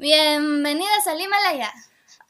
Bienvenidos 0.00 1.08
al 1.08 1.20
Himalaya, 1.20 1.72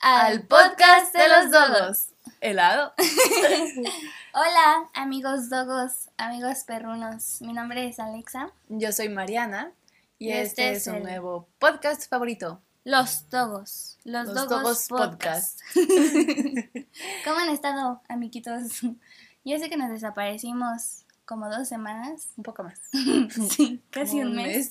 al 0.01 0.41
podcast 0.47 1.15
de 1.15 1.29
los 1.29 1.51
dogos. 1.51 2.09
¿Helado? 2.41 2.95
Hola, 4.33 4.89
amigos 4.95 5.51
dogos, 5.51 6.09
amigos 6.17 6.65
perrunos. 6.67 7.43
Mi 7.43 7.53
nombre 7.53 7.87
es 7.87 8.01
Alexa. 8.01 8.51
Yo 8.71 8.91
soy 8.91 9.11
Mariana 9.11 9.71
y, 10.19 10.31
este, 10.31 10.71
es, 10.71 10.87
un 10.87 11.03
nuevo 11.03 11.47
podcast 11.59 12.09
favorito. 12.09 12.63
Los 12.85 13.29
Dogos. 13.29 13.99
Los, 14.03 14.33
Dogos, 14.33 14.87
Podcast. 14.89 15.61
¿Cómo 17.25 17.39
han 17.39 17.51
estado, 17.51 18.01
amiguitos? 18.09 18.81
Yo 19.45 19.59
sé 19.59 19.69
que 19.69 19.77
nos 19.77 19.91
desaparecimos 19.91 21.05
como 21.29 21.51
dos 21.51 21.69
semanas. 21.69 22.29
Un 22.39 22.43
poco 22.43 22.65
más. 22.65 22.81
sí, 23.51 23.83
casi 23.91 24.23
un 24.23 24.35
mes. 24.35 24.71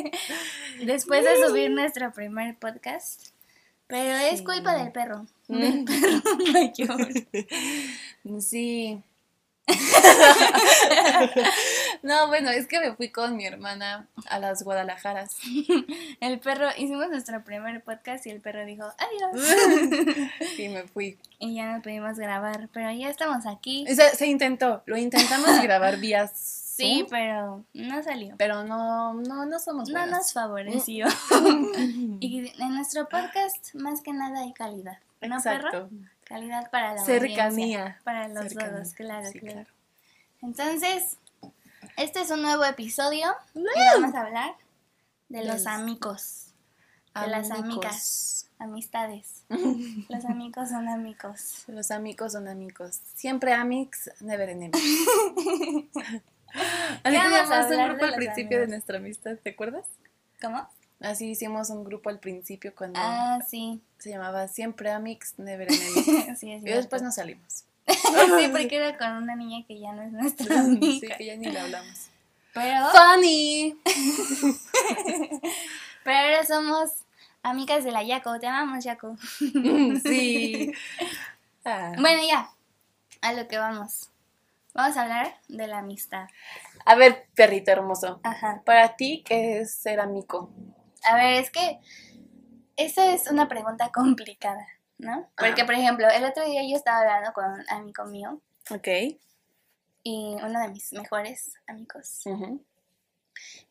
Después 0.84 1.24
de 1.24 1.46
subir 1.46 1.70
nuestro 1.70 2.12
primer 2.12 2.58
podcast. 2.58 3.30
Pero 3.86 4.14
es 4.18 4.42
culpa 4.42 4.74
del 4.74 4.92
perro. 4.92 5.26
Del 5.48 5.84
perro 5.86 6.20
mayor. 6.52 7.08
Sí. 8.40 9.02
No, 12.02 12.28
bueno, 12.28 12.50
es 12.50 12.66
que 12.66 12.80
me 12.80 12.94
fui 12.94 13.10
con 13.10 13.36
mi 13.36 13.46
hermana 13.46 14.06
a 14.28 14.38
las 14.38 14.62
Guadalajaras. 14.62 15.36
El 16.20 16.38
perro, 16.40 16.68
hicimos 16.76 17.08
nuestro 17.08 17.42
primer 17.44 17.82
podcast 17.82 18.26
y 18.26 18.30
el 18.30 18.40
perro 18.40 18.64
dijo, 18.64 18.84
adiós. 18.84 19.48
y 20.58 20.68
me 20.68 20.82
fui. 20.84 21.18
Y 21.38 21.54
ya 21.54 21.76
no 21.76 21.82
pudimos 21.82 22.18
grabar, 22.18 22.68
pero 22.72 22.90
ya 22.92 23.08
estamos 23.08 23.46
aquí. 23.46 23.86
Se, 23.94 24.26
intentó, 24.26 24.82
lo 24.86 24.96
intentamos 24.96 25.60
grabar 25.62 25.98
vía 25.98 26.30
Sí, 26.34 27.06
pero 27.10 27.64
no 27.74 28.02
salió. 28.02 28.34
Pero 28.38 28.64
no, 28.64 29.12
no, 29.14 29.44
no 29.44 29.58
somos 29.58 29.90
No 29.90 30.06
nos 30.06 30.32
favoreció. 30.32 31.06
y 32.20 32.52
en 32.58 32.74
nuestro 32.74 33.06
podcast, 33.08 33.74
más 33.74 34.00
que 34.00 34.12
nada, 34.14 34.40
hay 34.40 34.52
calidad. 34.54 34.98
¿No, 35.20 35.36
Exacto. 35.36 35.70
perro? 35.70 35.90
Calidad 36.24 36.70
para 36.70 36.94
la 36.94 37.04
Cercanía. 37.04 38.00
para 38.04 38.28
los 38.28 38.54
dos, 38.54 38.94
claro, 38.94 39.28
claro, 39.32 39.66
Entonces, 40.40 41.18
este 41.96 42.20
es 42.20 42.30
un 42.30 42.42
nuevo 42.42 42.64
episodio 42.64 43.28
y 43.54 43.62
vamos 43.94 44.14
a 44.14 44.20
hablar 44.22 44.54
de 45.28 45.44
los 45.44 45.66
amigos. 45.66 46.54
De 47.14 47.26
las 47.26 47.50
amigas. 47.50 48.50
Amistades. 48.58 49.44
los 50.08 50.24
amigos 50.26 50.68
son 50.68 50.88
amigos. 50.88 51.64
Los 51.66 51.90
amigos 51.90 52.32
son 52.32 52.46
amigos. 52.48 53.00
Siempre 53.14 53.52
amigos, 53.52 54.10
never 54.20 54.48
enemies. 54.48 54.82
Así 57.02 57.16
teníamos 57.16 57.70
un 57.70 57.88
grupo 57.88 58.04
al 58.04 58.14
principio 58.14 58.60
de 58.60 58.66
nuestra 58.66 58.98
amistad, 58.98 59.36
¿te 59.42 59.50
acuerdas? 59.50 59.86
¿Cómo? 60.40 60.68
Así 61.00 61.30
hicimos 61.30 61.70
un 61.70 61.84
grupo 61.84 62.10
al 62.10 62.18
principio 62.18 62.74
cuando 62.74 63.00
ah, 63.02 63.38
sí. 63.48 63.80
se 63.98 64.10
llamaba 64.10 64.48
Siempre 64.48 64.90
Amix, 64.90 65.38
Never 65.38 65.68
Enemies. 65.72 66.38
sí, 66.38 66.50
y 66.50 66.60
después 66.60 67.02
nos 67.02 67.14
salimos. 67.14 67.64
sí, 68.38 68.48
porque 68.50 68.76
era 68.76 68.96
con 68.96 69.22
una 69.22 69.36
niña 69.36 69.64
que 69.66 69.78
ya 69.78 69.92
no 69.92 70.02
es 70.02 70.12
nuestra 70.12 70.60
amiga. 70.60 71.08
Sí, 71.08 71.14
que 71.16 71.26
ya 71.26 71.36
ni 71.36 71.50
le 71.50 71.58
hablamos. 71.58 72.10
Pero... 72.52 72.88
¡Funny! 72.90 73.78
Pero 76.04 76.18
ahora 76.18 76.46
somos 76.46 76.90
amigas 77.42 77.84
de 77.84 77.92
la 77.92 78.02
Yaco. 78.02 78.38
Te 78.40 78.46
amamos, 78.46 78.84
Yaco. 78.84 79.16
sí. 80.04 80.72
Ah. 81.62 81.92
Bueno, 81.98 82.22
ya. 82.26 82.50
A 83.20 83.34
lo 83.34 83.46
que 83.46 83.58
vamos. 83.58 84.08
Vamos 84.72 84.96
a 84.96 85.02
hablar 85.02 85.36
de 85.46 85.66
la 85.66 85.80
amistad. 85.80 86.26
A 86.86 86.94
ver, 86.94 87.26
perrito 87.34 87.70
hermoso. 87.70 88.18
Ajá. 88.22 88.62
Para 88.64 88.96
ti, 88.96 89.22
¿qué 89.26 89.60
es 89.60 89.74
ser 89.74 90.00
amigo? 90.00 90.50
A 91.04 91.16
ver, 91.16 91.34
es 91.34 91.50
que 91.50 91.78
esa 92.76 93.12
es 93.12 93.30
una 93.30 93.46
pregunta 93.46 93.92
complicada, 93.92 94.66
¿no? 95.00 95.28
Porque, 95.36 95.64
por 95.64 95.74
ejemplo, 95.74 96.08
el 96.08 96.24
otro 96.24 96.44
día 96.44 96.62
yo 96.62 96.76
estaba 96.76 97.00
hablando 97.00 97.32
con 97.32 97.44
un 97.44 97.64
amigo 97.70 98.04
mío. 98.04 98.40
Ok. 98.70 98.88
Y 100.02 100.36
uno 100.42 100.60
de 100.60 100.68
mis 100.68 100.92
mejores 100.92 101.52
amigos. 101.66 102.22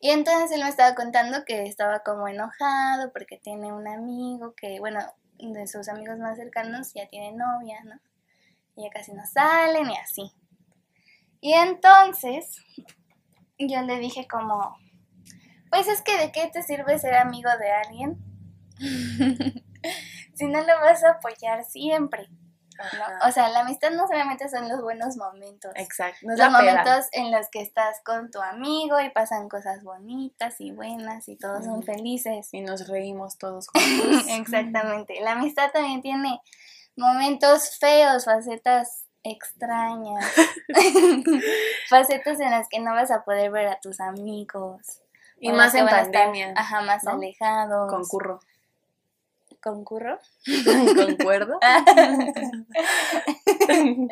Y 0.00 0.10
entonces 0.10 0.50
él 0.52 0.62
me 0.62 0.68
estaba 0.68 0.94
contando 0.94 1.44
que 1.44 1.64
estaba 1.64 2.00
como 2.00 2.28
enojado 2.28 3.12
porque 3.12 3.38
tiene 3.38 3.72
un 3.72 3.86
amigo 3.86 4.54
que, 4.54 4.80
bueno, 4.80 5.00
de 5.38 5.66
sus 5.66 5.88
amigos 5.88 6.18
más 6.18 6.36
cercanos 6.36 6.92
ya 6.94 7.08
tiene 7.08 7.32
novia, 7.32 7.82
¿no? 7.84 7.98
Y 8.76 8.84
ya 8.84 8.90
casi 8.90 9.12
no 9.12 9.24
salen 9.26 9.90
y 9.90 9.96
así. 9.96 10.32
Y 11.40 11.54
entonces 11.54 12.62
yo 13.58 13.82
le 13.82 13.98
dije 13.98 14.26
como, 14.28 14.76
pues 15.70 15.88
es 15.88 16.02
que 16.02 16.18
de 16.18 16.32
qué 16.32 16.48
te 16.52 16.62
sirve 16.62 16.98
ser 16.98 17.14
amigo 17.14 17.50
de 17.58 17.70
alguien 17.70 18.18
si 20.40 20.46
no 20.46 20.60
lo 20.60 20.80
vas 20.80 21.04
a 21.04 21.10
apoyar 21.10 21.64
siempre. 21.64 22.28
O 23.26 23.32
sea, 23.32 23.50
la 23.50 23.60
amistad 23.60 23.90
no 23.90 24.06
solamente 24.06 24.48
son 24.48 24.68
los 24.68 24.80
buenos 24.80 25.16
momentos. 25.16 25.72
Exacto. 25.76 26.18
los 26.22 26.50
momentos 26.50 27.08
en 27.12 27.30
los 27.30 27.48
que 27.50 27.60
estás 27.60 28.00
con 28.04 28.30
tu 28.30 28.40
amigo 28.40 28.98
y 29.00 29.10
pasan 29.10 29.48
cosas 29.48 29.82
bonitas 29.84 30.60
y 30.60 30.72
buenas 30.72 31.28
y 31.28 31.36
todos 31.36 31.64
son 31.64 31.82
felices. 31.82 32.48
Y 32.52 32.62
nos 32.62 32.88
reímos 32.88 33.36
todos 33.38 33.68
juntos. 33.72 34.24
Exactamente. 34.28 35.20
La 35.20 35.32
amistad 35.32 35.70
también 35.72 36.00
tiene 36.00 36.40
momentos 36.96 37.78
feos, 37.78 38.24
facetas 38.24 39.04
extrañas, 39.22 40.24
facetas 41.90 42.40
en 42.40 42.50
las 42.50 42.66
que 42.68 42.80
no 42.80 42.94
vas 42.94 43.10
a 43.10 43.24
poder 43.24 43.50
ver 43.50 43.68
a 43.68 43.78
tus 43.80 44.00
amigos. 44.00 45.02
Y 45.38 45.52
más 45.52 45.74
en 45.74 45.86
pandemia. 45.86 46.52
ajá, 46.56 46.82
más 46.82 47.06
alejados. 47.06 47.90
Concurro. 47.90 48.40
¿Concurro? 49.62 50.18
¿Concuerdo? 50.96 51.60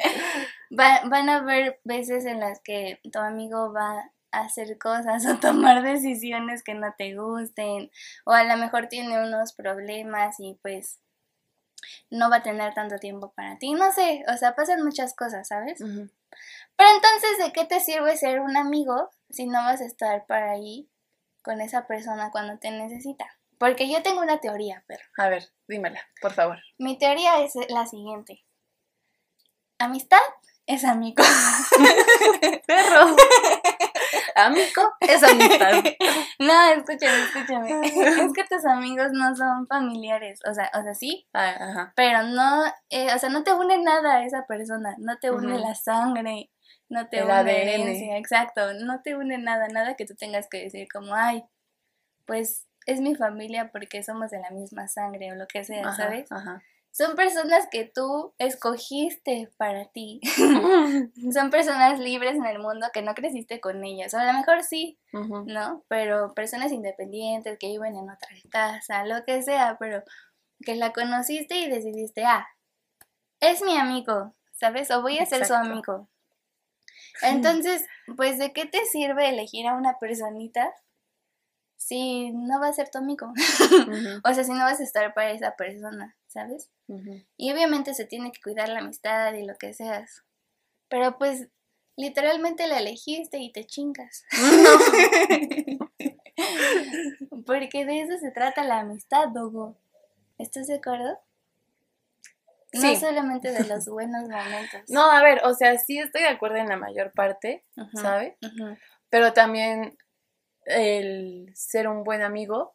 van 0.70 1.28
a 1.28 1.36
haber 1.36 1.80
veces 1.84 2.24
en 2.26 2.40
las 2.40 2.60
que 2.60 3.00
tu 3.12 3.18
amigo 3.18 3.72
va 3.72 4.10
a 4.30 4.40
hacer 4.40 4.76
cosas 4.78 5.26
o 5.26 5.38
tomar 5.38 5.82
decisiones 5.82 6.62
que 6.62 6.74
no 6.74 6.94
te 6.98 7.16
gusten 7.16 7.90
o 8.26 8.32
a 8.32 8.44
lo 8.44 8.58
mejor 8.58 8.88
tiene 8.88 9.22
unos 9.22 9.54
problemas 9.54 10.36
y 10.38 10.58
pues 10.62 11.00
no 12.10 12.30
va 12.30 12.36
a 12.36 12.42
tener 12.42 12.74
tanto 12.74 12.98
tiempo 12.98 13.32
para 13.32 13.58
ti. 13.58 13.72
No 13.72 13.92
sé, 13.92 14.24
o 14.28 14.36
sea, 14.36 14.54
pasan 14.54 14.84
muchas 14.84 15.14
cosas, 15.14 15.48
¿sabes? 15.48 15.78
Pero 15.80 16.90
entonces, 16.94 17.38
¿de 17.38 17.52
qué 17.52 17.64
te 17.64 17.80
sirve 17.80 18.16
ser 18.16 18.40
un 18.40 18.56
amigo 18.56 19.10
si 19.30 19.46
no 19.46 19.62
vas 19.62 19.80
a 19.80 19.86
estar 19.86 20.26
para 20.26 20.52
ahí 20.52 20.90
con 21.42 21.60
esa 21.60 21.86
persona 21.86 22.30
cuando 22.30 22.58
te 22.58 22.70
necesita? 22.70 23.37
Porque 23.58 23.90
yo 23.90 24.02
tengo 24.02 24.20
una 24.20 24.38
teoría, 24.38 24.84
pero. 24.86 25.04
A 25.18 25.28
ver, 25.28 25.50
dímela, 25.66 26.00
por 26.20 26.32
favor. 26.32 26.58
Mi 26.78 26.96
teoría 26.98 27.42
es 27.42 27.54
la 27.68 27.86
siguiente. 27.86 28.44
Amistad 29.78 30.20
es 30.66 30.84
amigo. 30.84 31.22
Perro. 32.66 33.16
Amigo 34.34 34.92
es 35.00 35.22
amistad. 35.22 35.72
No, 36.40 36.70
escúchame, 36.70 37.24
escúchame. 37.24 37.80
Es 37.88 38.32
que 38.32 38.44
tus 38.44 38.64
amigos 38.64 39.08
no 39.12 39.34
son 39.34 39.66
familiares. 39.66 40.38
O 40.48 40.54
sea, 40.54 40.70
o 40.72 40.82
sea, 40.84 40.94
sí. 40.94 41.26
Ah, 41.34 41.92
pero 41.96 42.22
no, 42.22 42.64
eh, 42.90 43.12
o 43.12 43.18
sea, 43.18 43.28
no 43.28 43.42
te 43.42 43.52
une 43.52 43.78
nada 43.78 44.18
a 44.18 44.24
esa 44.24 44.46
persona. 44.46 44.94
No 44.98 45.18
te 45.18 45.32
une 45.32 45.58
la 45.58 45.74
sangre. 45.74 46.52
No 46.88 47.08
te 47.08 47.24
une 47.24 47.42
la 47.42 47.50
herencia. 47.50 48.18
Exacto. 48.18 48.72
No 48.74 49.02
te 49.02 49.16
une 49.16 49.38
nada, 49.38 49.66
nada 49.66 49.96
que 49.96 50.06
tú 50.06 50.14
tengas 50.14 50.46
que 50.48 50.62
decir 50.62 50.86
como, 50.92 51.12
ay, 51.12 51.42
pues 52.24 52.67
es 52.88 53.00
mi 53.00 53.14
familia 53.14 53.70
porque 53.72 54.02
somos 54.02 54.30
de 54.30 54.40
la 54.40 54.50
misma 54.50 54.88
sangre 54.88 55.32
o 55.32 55.36
lo 55.36 55.46
que 55.46 55.64
sea, 55.64 55.92
¿sabes? 55.94 56.30
Ajá 56.32 56.62
son 56.98 57.14
personas 57.14 57.68
que 57.70 57.84
tú 57.84 58.34
escogiste 58.38 59.50
para 59.56 59.86
ti. 59.86 60.20
son 61.32 61.50
personas 61.50 62.00
libres 62.00 62.34
en 62.34 62.44
el 62.44 62.58
mundo 62.58 62.88
que 62.92 63.02
no 63.02 63.14
creciste 63.14 63.60
con 63.60 63.84
ellas. 63.84 64.14
O 64.14 64.18
a 64.18 64.24
lo 64.24 64.32
mejor 64.32 64.64
sí, 64.64 64.98
¿no? 65.12 65.84
Pero 65.88 66.34
personas 66.34 66.72
independientes 66.72 67.56
que 67.58 67.68
viven 67.68 67.96
en 67.96 68.10
otra 68.10 68.28
casa, 68.50 69.04
lo 69.04 69.24
que 69.24 69.42
sea, 69.42 69.76
pero 69.78 70.02
que 70.64 70.74
la 70.74 70.92
conociste 70.92 71.56
y 71.58 71.68
decidiste, 71.68 72.24
ah, 72.24 72.48
es 73.38 73.62
mi 73.62 73.76
amigo, 73.76 74.34
¿sabes? 74.52 74.90
O 74.90 75.00
voy 75.00 75.18
a 75.18 75.26
ser 75.26 75.46
su 75.46 75.54
amigo. 75.54 76.08
Entonces, 77.22 77.86
pues, 78.16 78.38
¿de 78.38 78.52
qué 78.52 78.66
te 78.66 78.84
sirve 78.86 79.28
elegir 79.28 79.68
a 79.68 79.74
una 79.74 79.98
personita 80.00 80.72
si 81.78 82.32
no 82.32 82.60
va 82.60 82.68
a 82.68 82.72
ser 82.72 82.90
tu 82.90 82.98
amigo? 82.98 83.32
o 84.24 84.34
sea, 84.34 84.44
si 84.44 84.52
no 84.52 84.58
vas 84.58 84.80
a 84.80 84.84
estar 84.84 85.14
para 85.14 85.30
esa 85.30 85.56
persona, 85.56 86.16
¿sabes? 86.26 86.70
Y 87.36 87.52
obviamente 87.52 87.94
se 87.94 88.04
tiene 88.04 88.32
que 88.32 88.42
cuidar 88.42 88.68
la 88.68 88.80
amistad 88.80 89.32
y 89.34 89.46
lo 89.46 89.56
que 89.56 89.72
seas. 89.72 90.24
Pero 90.88 91.18
pues 91.18 91.48
literalmente 91.96 92.66
la 92.66 92.78
elegiste 92.78 93.38
y 93.38 93.52
te 93.52 93.64
chingas. 93.64 94.24
Porque 97.46 97.86
de 97.86 98.02
eso 98.02 98.18
se 98.18 98.30
trata 98.30 98.64
la 98.64 98.80
amistad, 98.80 99.28
Dogo. 99.28 99.76
¿Estás 100.36 100.66
de 100.66 100.76
acuerdo? 100.76 101.18
No 102.72 102.96
solamente 102.96 103.52
de 103.52 103.64
los 103.64 103.86
buenos 103.88 104.28
momentos. 104.28 104.82
No, 104.88 105.10
a 105.10 105.22
ver, 105.22 105.42
o 105.44 105.54
sea, 105.54 105.78
sí 105.78 105.98
estoy 105.98 106.22
de 106.22 106.28
acuerdo 106.28 106.56
en 106.56 106.68
la 106.68 106.76
mayor 106.76 107.12
parte, 107.12 107.64
¿sabes? 107.94 108.34
Pero 109.10 109.32
también 109.32 109.96
el 110.68 111.52
ser 111.54 111.88
un 111.88 112.04
buen 112.04 112.22
amigo 112.22 112.74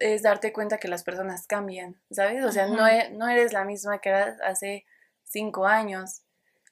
es 0.00 0.22
darte 0.22 0.52
cuenta 0.52 0.78
que 0.78 0.88
las 0.88 1.02
personas 1.02 1.46
cambian, 1.46 2.00
¿sabes? 2.10 2.44
O 2.44 2.52
sea, 2.52 2.68
no, 2.68 2.86
e, 2.86 3.10
no 3.10 3.28
eres 3.28 3.52
la 3.52 3.64
misma 3.64 3.98
que 3.98 4.10
eras 4.10 4.40
hace 4.42 4.86
cinco 5.24 5.66
años. 5.66 6.22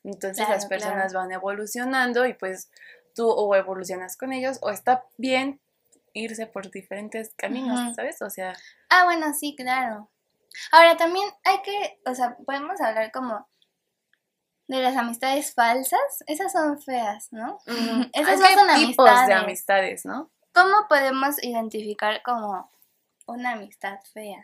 Entonces 0.04 0.48
las 0.48 0.66
personas 0.66 1.12
van 1.12 1.32
evolucionando 1.32 2.26
y 2.26 2.34
pues 2.34 2.70
tú 3.14 3.28
o 3.28 3.54
evolucionas 3.56 4.16
con 4.16 4.32
ellos 4.32 4.58
o 4.60 4.70
está 4.70 5.04
bien 5.16 5.60
irse 6.12 6.46
por 6.46 6.70
diferentes 6.70 7.32
caminos, 7.36 7.96
¿sabes? 7.96 8.22
O 8.22 8.30
sea... 8.30 8.54
Ah, 8.88 9.04
bueno, 9.04 9.34
sí, 9.34 9.54
claro. 9.56 10.08
Ahora 10.70 10.96
también 10.96 11.28
hay 11.44 11.60
que, 11.62 12.00
o 12.06 12.14
sea, 12.14 12.36
podemos 12.46 12.80
hablar 12.80 13.10
como 13.10 13.48
de 14.68 14.80
las 14.80 14.96
amistades 14.96 15.54
falsas, 15.54 16.24
esas 16.26 16.52
son 16.52 16.80
feas, 16.80 17.28
¿no? 17.32 17.58
Esas 18.12 18.40
no 18.40 18.48
son 18.48 18.76
tipos 18.76 19.26
de 19.26 19.34
amistades, 19.34 20.04
¿no? 20.04 20.30
¿Cómo 20.56 20.88
podemos 20.88 21.36
identificar 21.44 22.22
como 22.22 22.70
una 23.26 23.52
amistad 23.52 23.98
fea? 24.14 24.42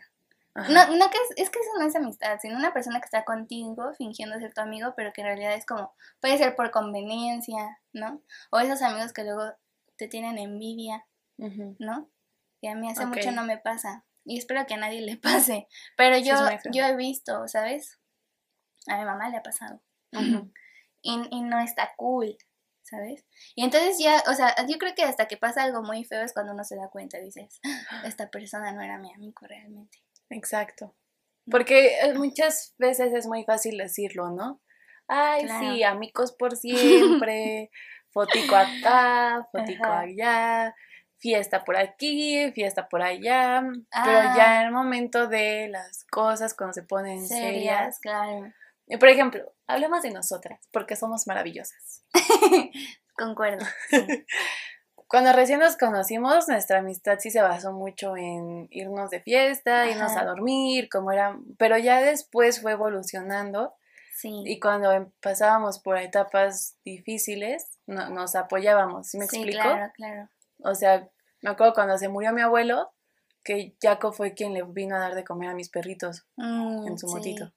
No, 0.53 0.95
no 0.95 1.09
que 1.09 1.17
es, 1.37 1.49
que 1.49 1.57
eso 1.57 1.71
no 1.79 1.87
es 1.87 1.95
amistad, 1.95 2.37
sino 2.39 2.55
una 2.55 2.71
persona 2.71 2.99
que 2.99 3.05
está 3.05 3.25
contigo 3.25 3.91
fingiendo 3.97 4.37
ser 4.37 4.53
tu 4.53 4.61
amigo, 4.61 4.93
pero 4.95 5.11
que 5.11 5.21
en 5.21 5.27
realidad 5.27 5.55
es 5.55 5.65
como, 5.65 5.95
puede 6.21 6.37
ser 6.37 6.55
por 6.55 6.69
conveniencia, 6.69 7.79
¿no? 7.93 8.21
O 8.51 8.59
esos 8.59 8.83
amigos 8.83 9.11
que 9.11 9.23
luego 9.23 9.55
te 9.95 10.07
tienen 10.07 10.37
envidia, 10.37 11.03
¿no? 11.79 12.07
Y 12.61 12.67
a 12.67 12.75
mí 12.75 12.91
hace 12.91 13.07
mucho 13.07 13.31
no 13.31 13.43
me 13.43 13.57
pasa. 13.57 14.05
Y 14.23 14.37
espero 14.37 14.67
que 14.67 14.75
a 14.75 14.77
nadie 14.77 15.01
le 15.01 15.17
pase. 15.17 15.67
Pero 15.97 16.19
yo, 16.19 16.35
yo 16.71 16.85
he 16.85 16.95
visto, 16.95 17.47
¿sabes? 17.47 17.99
A 18.85 18.99
mi 18.99 19.05
mamá 19.05 19.29
le 19.29 19.37
ha 19.37 19.43
pasado. 19.43 19.81
y, 21.01 21.27
y 21.31 21.41
no 21.41 21.59
está 21.59 21.95
cool, 21.97 22.37
¿sabes? 22.83 23.25
Y 23.55 23.63
entonces 23.63 23.97
ya, 23.99 24.21
o 24.27 24.33
sea, 24.33 24.55
yo 24.67 24.77
creo 24.77 24.93
que 24.95 25.03
hasta 25.03 25.27
que 25.27 25.37
pasa 25.37 25.63
algo 25.63 25.81
muy 25.81 26.03
feo 26.03 26.21
es 26.23 26.33
cuando 26.33 26.53
uno 26.53 26.63
se 26.63 26.75
da 26.75 26.89
cuenta, 26.89 27.19
dices, 27.19 27.59
ah, 27.89 28.03
esta 28.05 28.29
persona 28.29 28.71
no 28.71 28.81
era 28.81 28.97
mi 28.97 29.13
amigo 29.13 29.41
realmente. 29.47 29.99
Exacto. 30.29 30.95
Porque 31.49 31.99
eh, 31.99 32.13
muchas 32.13 32.75
veces 32.77 33.13
es 33.13 33.27
muy 33.27 33.43
fácil 33.43 33.77
decirlo, 33.77 34.29
¿no? 34.29 34.61
Ay, 35.07 35.47
sí, 35.59 35.83
amigos 35.83 36.33
por 36.33 36.55
siempre, 36.55 37.69
fotico 38.11 38.55
acá, 38.55 39.47
fotico 39.51 39.85
allá, 39.85 40.73
fiesta 41.17 41.63
por 41.63 41.77
aquí, 41.77 42.51
fiesta 42.53 42.87
por 42.87 43.01
allá, 43.01 43.63
pero 44.03 44.19
ya 44.35 44.51
ah. 44.51 44.61
en 44.61 44.67
el 44.67 44.71
momento 44.73 45.27
de 45.27 45.67
las 45.69 46.05
cosas 46.05 46.53
cuando 46.53 46.73
se 46.73 46.83
ponen 46.83 47.27
serias, 47.27 47.99
claro. 47.99 48.51
Por 48.99 49.09
ejemplo, 49.09 49.53
hablemos 49.67 50.01
de 50.01 50.11
nosotras, 50.11 50.67
porque 50.71 50.95
somos 50.95 51.27
maravillosas. 51.27 52.03
Concuerdo. 53.17 53.65
Cuando 55.07 55.31
recién 55.31 55.59
nos 55.59 55.77
conocimos, 55.77 56.47
nuestra 56.47 56.79
amistad 56.79 57.19
sí 57.19 57.29
se 57.29 57.41
basó 57.41 57.71
mucho 57.71 58.17
en 58.17 58.67
irnos 58.71 59.11
de 59.11 59.21
fiesta, 59.21 59.87
irnos 59.87 60.17
a 60.17 60.25
dormir, 60.25 60.89
como 60.89 61.11
era, 61.11 61.37
pero 61.59 61.77
ya 61.77 62.01
después 62.01 62.61
fue 62.61 62.71
evolucionando. 62.71 63.75
Sí. 64.15 64.41
Y 64.45 64.59
cuando 64.59 65.11
pasábamos 65.21 65.79
por 65.79 65.97
etapas 65.97 66.77
difíciles, 66.83 67.77
nos 67.85 68.35
apoyábamos, 68.35 69.07
¿sí 69.07 69.19
me 69.19 69.27
sí, 69.27 69.43
Claro, 69.45 69.91
claro. 69.95 70.29
O 70.63 70.73
sea, 70.73 71.07
me 71.41 71.51
acuerdo 71.51 71.73
cuando 71.73 71.97
se 71.99 72.09
murió 72.09 72.31
mi 72.33 72.41
abuelo, 72.41 72.91
que 73.43 73.75
Jaco 73.81 74.13
fue 74.13 74.33
quien 74.33 74.53
le 74.53 74.63
vino 74.63 74.95
a 74.95 74.99
dar 74.99 75.13
de 75.13 75.23
comer 75.23 75.49
a 75.49 75.53
mis 75.53 75.69
perritos 75.69 76.25
mm, 76.37 76.87
en 76.87 76.97
su 76.97 77.07
motito 77.07 77.53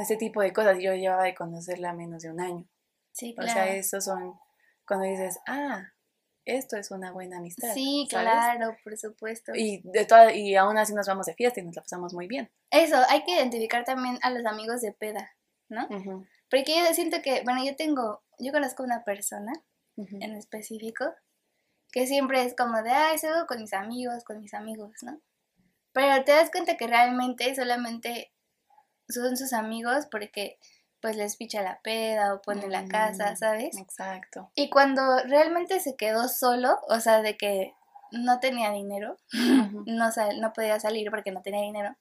ese 0.00 0.16
tipo 0.16 0.40
de 0.40 0.52
cosas. 0.52 0.78
Yo 0.80 0.94
llevaba 0.94 1.24
de 1.24 1.34
conocerla 1.34 1.92
menos 1.92 2.22
de 2.22 2.30
un 2.30 2.40
año. 2.40 2.68
Sí, 3.12 3.34
claro. 3.34 3.50
O 3.50 3.54
sea, 3.54 3.74
esos 3.74 4.04
son 4.04 4.38
cuando 4.86 5.06
dices, 5.06 5.38
ah, 5.46 5.92
esto 6.44 6.76
es 6.76 6.90
una 6.90 7.12
buena 7.12 7.38
amistad. 7.38 7.72
Sí, 7.74 8.06
claro, 8.08 8.76
por 8.82 8.96
supuesto. 8.96 9.52
Y, 9.54 9.82
de 9.84 10.06
toda, 10.06 10.32
y 10.32 10.56
aún 10.56 10.78
así 10.78 10.94
nos 10.94 11.06
vamos 11.06 11.26
de 11.26 11.34
fiesta 11.34 11.60
y 11.60 11.64
nos 11.64 11.76
la 11.76 11.82
pasamos 11.82 12.14
muy 12.14 12.26
bien. 12.26 12.50
Eso, 12.70 12.96
hay 13.08 13.22
que 13.24 13.32
identificar 13.32 13.84
también 13.84 14.18
a 14.22 14.30
los 14.30 14.44
amigos 14.46 14.80
de 14.80 14.92
peda, 14.92 15.30
¿no? 15.68 15.86
Porque 16.50 16.78
yo 16.78 16.94
siento 16.94 17.20
que, 17.22 17.42
bueno, 17.44 17.64
yo 17.64 17.76
tengo, 17.76 18.22
yo 18.38 18.52
conozco 18.52 18.82
una 18.82 19.04
persona 19.04 19.52
en 19.96 20.36
específico 20.36 21.04
que 21.92 22.06
siempre 22.06 22.42
es 22.44 22.54
como 22.54 22.82
de, 22.82 22.90
ah, 22.90 23.12
eso 23.12 23.28
con 23.46 23.60
mis 23.60 23.72
amigos, 23.74 24.24
con 24.24 24.40
mis 24.40 24.54
amigos, 24.54 24.92
¿no? 25.02 25.20
Pero 25.92 26.24
te 26.24 26.32
das 26.32 26.50
cuenta 26.50 26.76
que 26.76 26.86
realmente 26.86 27.54
solamente 27.54 28.32
son 29.08 29.36
sus 29.36 29.52
amigos 29.52 30.06
porque 30.10 30.58
pues 31.00 31.16
les 31.16 31.36
picha 31.36 31.62
la 31.62 31.80
peda 31.82 32.34
o 32.34 32.42
pone 32.42 32.68
la 32.68 32.86
casa, 32.86 33.32
mm, 33.32 33.36
¿sabes? 33.36 33.76
Exacto. 33.76 34.50
Y 34.54 34.68
cuando 34.68 35.02
realmente 35.24 35.80
se 35.80 35.96
quedó 35.96 36.28
solo, 36.28 36.78
o 36.88 37.00
sea, 37.00 37.22
de 37.22 37.36
que 37.36 37.74
no 38.10 38.40
tenía 38.40 38.72
dinero, 38.72 39.16
no, 39.86 40.10
no 40.40 40.52
podía 40.52 40.80
salir 40.80 41.10
porque 41.10 41.30
no 41.30 41.42
tenía 41.42 41.62
dinero, 41.62 41.96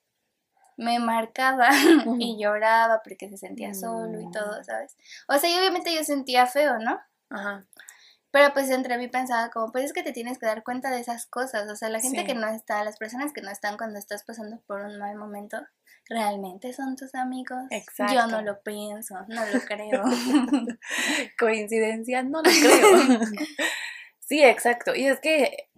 me 0.77 1.00
marcaba 1.00 1.69
y 2.19 2.42
lloraba 2.42 3.01
porque 3.04 3.30
se 3.30 3.38
sentía 3.38 3.74
solo 3.74 4.19
y 4.19 4.31
todo, 4.31 4.60
mm. 4.60 4.63
¿sabes? 4.63 4.98
O 5.27 5.38
sea, 5.38 5.50
y 5.50 5.57
obviamente 5.57 5.94
yo 5.94 6.03
sentía 6.03 6.45
feo, 6.48 6.80
¿no? 6.80 7.00
Ajá. 7.30 7.65
Pero 8.31 8.53
pues 8.53 8.69
entre 8.69 8.98
mí 8.98 9.07
pensaba 9.07 9.50
como, 9.50 9.71
pues 9.71 9.86
es 9.86 9.94
que 9.94 10.03
te 10.03 10.12
tienes 10.12 10.38
que 10.38 10.45
dar 10.45 10.63
cuenta 10.63 10.92
de 10.92 11.00
esas 11.00 11.25
cosas, 11.25 11.69
o 11.71 11.75
sea, 11.75 11.89
la 11.89 12.00
gente 12.00 12.25
que 12.25 12.36
no 12.36 12.48
está, 12.48 12.83
las 12.83 12.98
personas 12.98 13.31
que 13.31 13.42
no 13.42 13.50
están 13.50 13.77
cuando 13.77 13.98
estás 13.98 14.24
pasando 14.24 14.60
por 14.68 14.81
un 14.81 15.00
mal 15.00 15.15
momento, 15.15 15.57
¿realmente 16.09 16.74
son 16.74 16.95
tus 16.95 17.13
amigos? 17.15 17.59
Exacto. 17.71 18.13
Yo 18.13 18.27
no 18.27 18.42
lo 18.42 18.62
pienso, 18.62 19.15
no 19.27 19.45
lo 19.45 19.59
creo. 19.62 20.04
Coincidencia, 21.39 22.24
no 22.24 22.42
lo 22.42 22.50
creo. 22.50 23.19
sí, 24.19 24.44
exacto. 24.44 24.95
Y 24.95 25.07
es 25.07 25.19
que 25.19 25.69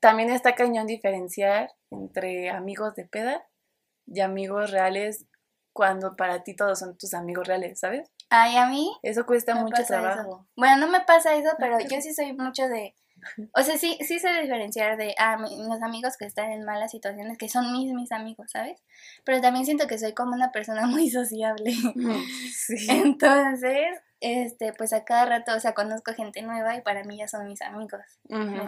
también 0.00 0.30
está 0.30 0.54
cañón 0.54 0.86
diferenciar 0.86 1.72
entre 1.90 2.50
amigos 2.50 2.94
de 2.94 3.06
peda 3.06 3.46
y 4.06 4.20
amigos 4.20 4.70
reales 4.70 5.26
cuando 5.72 6.14
para 6.16 6.44
ti 6.44 6.54
todos 6.54 6.78
son 6.78 6.96
tus 6.96 7.14
amigos 7.14 7.48
reales, 7.48 7.80
¿sabes? 7.80 8.10
Ay, 8.30 8.56
a 8.56 8.66
mí. 8.66 8.96
Eso 9.02 9.26
cuesta 9.26 9.54
mucho 9.54 9.82
trabajo. 9.84 10.46
Bueno, 10.56 10.86
no 10.86 10.92
me 10.92 11.00
pasa 11.00 11.34
eso, 11.34 11.50
pero 11.58 11.78
yo 11.80 12.00
sí 12.00 12.14
soy 12.14 12.32
mucho 12.32 12.68
de 12.68 12.94
o 13.52 13.62
sea, 13.62 13.76
sí, 13.78 13.98
sí 14.00 14.18
sé 14.18 14.40
diferenciar 14.40 14.96
de 14.96 15.14
ah, 15.18 15.36
los 15.38 15.82
amigos 15.82 16.16
que 16.16 16.24
están 16.24 16.52
en 16.52 16.64
malas 16.64 16.90
situaciones, 16.90 17.38
que 17.38 17.48
son 17.48 17.72
mis, 17.72 17.92
mis 17.92 18.12
amigos, 18.12 18.50
¿sabes? 18.50 18.82
Pero 19.24 19.40
también 19.40 19.64
siento 19.64 19.86
que 19.86 19.98
soy 19.98 20.12
como 20.12 20.34
una 20.34 20.52
persona 20.52 20.86
muy 20.86 21.10
sociable. 21.10 21.72
Sí. 22.54 22.86
Entonces, 22.88 23.98
este, 24.20 24.72
pues 24.72 24.92
a 24.92 25.04
cada 25.04 25.26
rato, 25.26 25.54
o 25.54 25.60
sea, 25.60 25.74
conozco 25.74 26.14
gente 26.14 26.40
nueva 26.40 26.76
y 26.76 26.80
para 26.80 27.04
mí 27.04 27.18
ya 27.18 27.28
son 27.28 27.46
mis 27.46 27.60
amigos. 27.60 28.00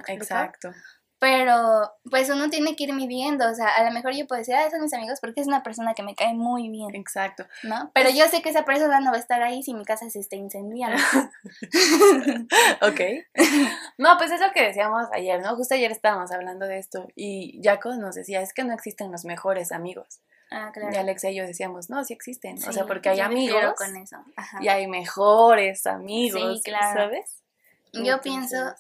exacto. 0.09 0.73
Pero 1.19 1.93
pues 2.11 2.29
uno 2.29 2.51
tiene 2.51 2.77
que 2.77 2.85
ir 2.85 2.93
midiendo, 2.93 3.51
o 3.51 3.55
sea, 3.55 3.69
a 3.69 3.85
lo 3.85 3.91
mejor 3.91 4.15
yo 4.15 4.27
puedo 4.27 4.39
decir, 4.39 4.55
ah, 4.55 4.71
son 4.71 4.83
mis 4.83 4.93
amigos 4.93 5.19
porque 5.21 5.41
es 5.41 5.47
una 5.47 5.63
persona 5.63 5.95
que 5.95 6.03
me 6.03 6.15
cae 6.15 6.35
muy 6.35 6.69
bien. 6.69 6.95
Exacto. 6.95 7.47
¿No? 7.63 7.91
Pero 7.95 8.11
yo 8.11 8.29
sé 8.29 8.43
que 8.43 8.51
esa 8.51 8.67
persona 8.67 9.01
no 9.01 9.13
va 9.13 9.17
a 9.17 9.21
estar 9.21 9.43
ahí 9.43 9.63
si 9.63 9.73
mi 9.73 9.85
casa 9.85 10.11
se 10.11 10.19
está 10.21 10.37
incendiando. 10.37 11.03
ok. 12.83 13.01
No, 13.99 14.17
pues 14.19 14.31
es 14.31 14.41
lo 14.41 14.53
que 14.53 14.63
decíamos 14.63 15.07
ayer, 15.13 15.41
¿no? 15.41 15.57
Justo 15.57 15.75
ayer 15.75 15.91
estábamos 15.91 16.31
hablando 16.31 16.67
de 16.67 16.79
esto 16.79 17.09
y 17.15 17.61
Jaco 17.63 17.95
nos 17.95 18.15
decía, 18.15 18.43
es 18.43 18.53
que 18.53 18.63
no 18.63 18.75
existen 18.75 19.11
los 19.11 19.25
mejores 19.25 19.73
amigos. 19.73 20.21
Ah, 20.51 20.71
claro. 20.73 20.93
Y 20.93 20.97
Alexa 20.97 21.31
y 21.31 21.37
yo 21.37 21.47
decíamos, 21.47 21.89
no, 21.89 22.05
sí 22.05 22.13
existen. 22.13 22.59
o 22.69 22.73
sea, 22.73 22.87
porque 22.87 23.09
hay 23.09 23.21
amigos 23.21 23.75
con 23.77 23.97
eso. 23.97 24.17
y 24.61 24.69
hay 24.69 24.87
mejores 24.87 25.87
amigos, 25.87 26.59
sí, 26.59 26.71
claro. 26.71 27.01
¿sabes? 27.01 27.43
Yo 27.93 28.21
pienso 28.21 28.75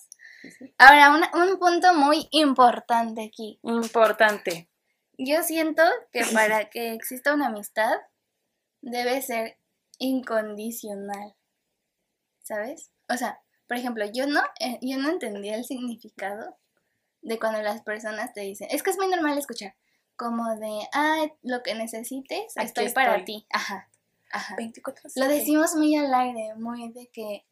Ahora, 0.78 1.28
un, 1.34 1.58
punto 1.58 1.94
muy 1.94 2.28
importante 2.30 3.24
aquí. 3.24 3.58
Importante. 3.62 4.68
Yo 5.18 5.42
siento 5.42 5.82
que 6.12 6.24
para 6.32 6.68
que 6.68 6.92
exista 6.92 7.34
una 7.34 7.46
amistad 7.46 7.94
debe 8.82 9.22
ser 9.22 9.58
incondicional. 9.98 11.34
¿Sabes? 12.42 12.90
O 13.08 13.16
sea, 13.16 13.40
por 13.66 13.76
ejemplo, 13.76 14.04
yo 14.12 14.26
no, 14.26 14.40
eh, 14.60 14.78
yo 14.82 14.98
no 14.98 15.10
entendía 15.10 15.56
el 15.56 15.64
significado 15.64 16.56
de 17.22 17.38
cuando 17.38 17.60
las 17.62 17.82
personas 17.82 18.32
te 18.32 18.42
dicen, 18.42 18.68
es 18.70 18.82
que 18.82 18.90
es 18.90 18.96
muy 18.96 19.08
normal 19.08 19.36
escuchar, 19.36 19.74
como 20.14 20.54
de, 20.56 20.88
ah, 20.92 21.26
lo 21.42 21.62
que 21.62 21.74
necesites, 21.74 22.56
estoy, 22.56 22.90
para 22.90 23.24
ti. 23.24 23.46
Ajá. 23.50 23.90
Ajá. 24.30 24.54
24 24.56 25.10
Lo 25.16 25.28
decimos 25.28 25.74
muy 25.74 25.96
al 25.96 26.12
aire, 26.14 26.54
muy 26.56 26.92
de 26.92 27.08
que 27.08 27.44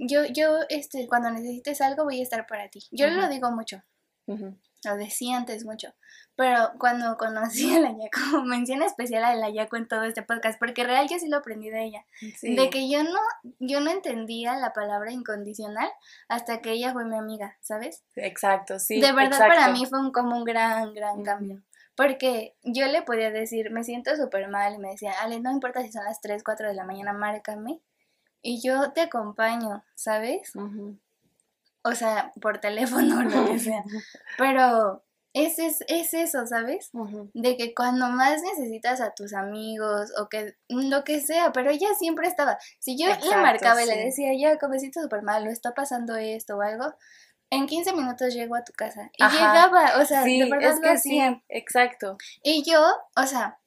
yo, 0.00 0.24
yo, 0.24 0.60
este, 0.68 1.06
cuando 1.06 1.30
necesites 1.30 1.80
algo 1.82 2.04
voy 2.04 2.20
a 2.20 2.22
estar 2.22 2.46
para 2.46 2.68
ti. 2.68 2.80
Yo 2.90 3.08
lo 3.08 3.28
digo 3.28 3.50
mucho. 3.50 3.82
Lo 4.84 4.96
decía 4.96 5.36
antes 5.36 5.64
mucho. 5.64 5.92
Pero 6.36 6.72
cuando 6.78 7.18
conocí 7.18 7.74
a 7.74 7.80
la 7.80 7.90
Yaco, 7.90 8.42
mención 8.46 8.82
especial 8.82 9.24
a 9.24 9.34
la 9.34 9.50
Yaco 9.50 9.76
en 9.76 9.88
todo 9.88 10.04
este 10.04 10.22
podcast, 10.22 10.58
porque 10.58 10.84
real 10.84 11.06
yo 11.08 11.18
sí 11.18 11.28
lo 11.28 11.38
aprendí 11.38 11.68
de 11.68 11.84
ella. 11.84 12.06
De 12.40 12.70
que 12.70 12.88
yo 12.88 13.02
no, 13.04 13.18
yo 13.58 13.80
no 13.80 13.90
entendía 13.90 14.56
la 14.56 14.72
palabra 14.72 15.12
incondicional 15.12 15.90
hasta 16.28 16.62
que 16.62 16.72
ella 16.72 16.92
fue 16.92 17.04
mi 17.04 17.16
amiga, 17.16 17.58
¿sabes? 17.60 18.04
Exacto, 18.16 18.78
sí. 18.78 19.00
De 19.00 19.12
verdad 19.12 19.38
para 19.38 19.68
mí 19.68 19.84
fue 19.84 20.00
un, 20.00 20.12
como 20.12 20.36
un 20.36 20.44
gran, 20.44 20.94
gran 20.94 21.22
cambio. 21.24 21.62
Porque 21.94 22.56
yo 22.62 22.86
le 22.86 23.02
podía 23.02 23.30
decir, 23.30 23.70
me 23.70 23.84
siento 23.84 24.16
súper 24.16 24.48
mal, 24.48 24.74
y 24.74 24.78
me 24.78 24.90
decía, 24.92 25.12
Ale, 25.20 25.40
no 25.40 25.50
importa 25.50 25.82
si 25.82 25.92
son 25.92 26.04
las 26.04 26.22
3, 26.22 26.42
4 26.42 26.68
de 26.68 26.74
la 26.74 26.84
mañana, 26.84 27.12
márcame 27.12 27.82
y 28.42 28.60
yo 28.60 28.92
te 28.92 29.02
acompaño, 29.02 29.84
¿sabes? 29.94 30.52
O 31.82 31.92
sea, 31.94 32.32
por 32.40 32.58
teléfono 32.58 33.18
o 33.18 33.22
lo 33.22 33.46
que 33.46 33.58
sea. 33.58 33.84
Pero 34.38 35.02
es, 35.32 35.58
es, 35.58 35.84
es 35.88 36.12
eso, 36.14 36.46
¿sabes? 36.46 36.90
De 37.34 37.56
que 37.56 37.74
cuando 37.74 38.08
más 38.08 38.42
necesitas 38.42 39.00
a 39.00 39.14
tus 39.14 39.32
amigos 39.32 40.12
o 40.18 40.28
que 40.28 40.56
lo 40.68 41.04
que 41.04 41.20
sea, 41.20 41.52
pero 41.52 41.70
ella 41.70 41.88
siempre 41.96 42.26
estaba. 42.26 42.58
Si 42.80 42.98
yo 42.98 43.06
le 43.06 43.36
marcaba 43.36 43.82
y 43.82 43.86
le 43.86 43.96
decía, 43.96 44.32
ya, 44.36 44.58
como 44.58 44.76
siento 44.78 45.00
súper 45.00 45.22
mal, 45.22 45.46
o 45.46 45.50
está 45.50 45.72
pasando 45.72 46.16
esto 46.16 46.56
o 46.56 46.62
algo, 46.62 46.94
en 47.50 47.66
15 47.66 47.92
minutos 47.92 48.34
llego 48.34 48.56
a 48.56 48.64
tu 48.64 48.72
casa. 48.72 49.10
Y 49.16 49.22
llegaba, 49.24 50.00
o 50.00 50.04
sea, 50.04 50.24
de 50.24 50.48
verdad 50.50 50.72
es 50.72 50.80
que 50.80 50.98
Sí, 50.98 51.20
exacto. 51.48 52.16
Y 52.42 52.68
yo, 52.68 52.82
o 53.14 53.26
sea, 53.26 53.60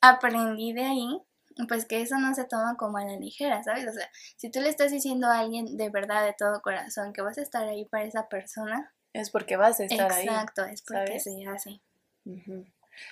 aprendí 0.00 0.72
de 0.72 0.84
ahí, 0.84 1.22
pues 1.68 1.86
que 1.86 2.00
eso 2.00 2.18
no 2.18 2.34
se 2.34 2.44
toma 2.44 2.76
como 2.76 2.98
a 2.98 3.04
la 3.04 3.16
ligera, 3.16 3.62
¿sabes? 3.62 3.86
O 3.88 3.92
sea, 3.92 4.08
si 4.36 4.50
tú 4.50 4.60
le 4.60 4.68
estás 4.68 4.90
diciendo 4.90 5.28
a 5.28 5.38
alguien 5.38 5.76
de 5.76 5.90
verdad, 5.90 6.24
de 6.24 6.34
todo 6.36 6.62
corazón, 6.62 7.12
que 7.12 7.22
vas 7.22 7.38
a 7.38 7.42
estar 7.42 7.66
ahí 7.68 7.84
para 7.84 8.04
esa 8.04 8.28
persona. 8.28 8.92
Es 9.12 9.30
porque 9.30 9.56
vas 9.56 9.80
a 9.80 9.84
estar 9.84 10.12
ahí. 10.12 10.26
Exacto, 10.26 10.64
es 10.64 10.82
porque 10.82 11.20
se 11.20 11.30
hace. 11.46 11.80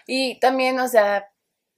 Y 0.06 0.38
también, 0.40 0.78
o 0.80 0.88
sea, 0.88 1.28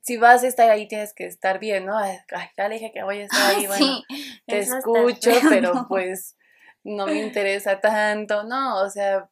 si 0.00 0.16
vas 0.16 0.42
a 0.44 0.47
estar 0.47 0.71
ahí 0.71 0.87
tienes 0.88 1.14
que 1.14 1.26
estar 1.26 1.59
bien, 1.59 1.87
¿no? 1.87 1.97
Ay, 1.99 2.18
ya 2.56 2.68
le 2.68 2.75
dije 2.75 2.92
que 2.92 3.02
voy 3.02 3.21
a 3.21 3.25
estar 3.25 3.54
ahí, 3.54 3.66
bueno, 3.66 4.02
te 4.47 4.59
escucho, 4.59 5.30
pero 5.49 5.87
pues 5.88 6.37
no 6.83 7.06
me 7.06 7.23
interesa 7.23 7.80
tanto, 7.80 8.44
¿no? 8.44 8.83
O 8.83 8.90
sea, 8.90 9.28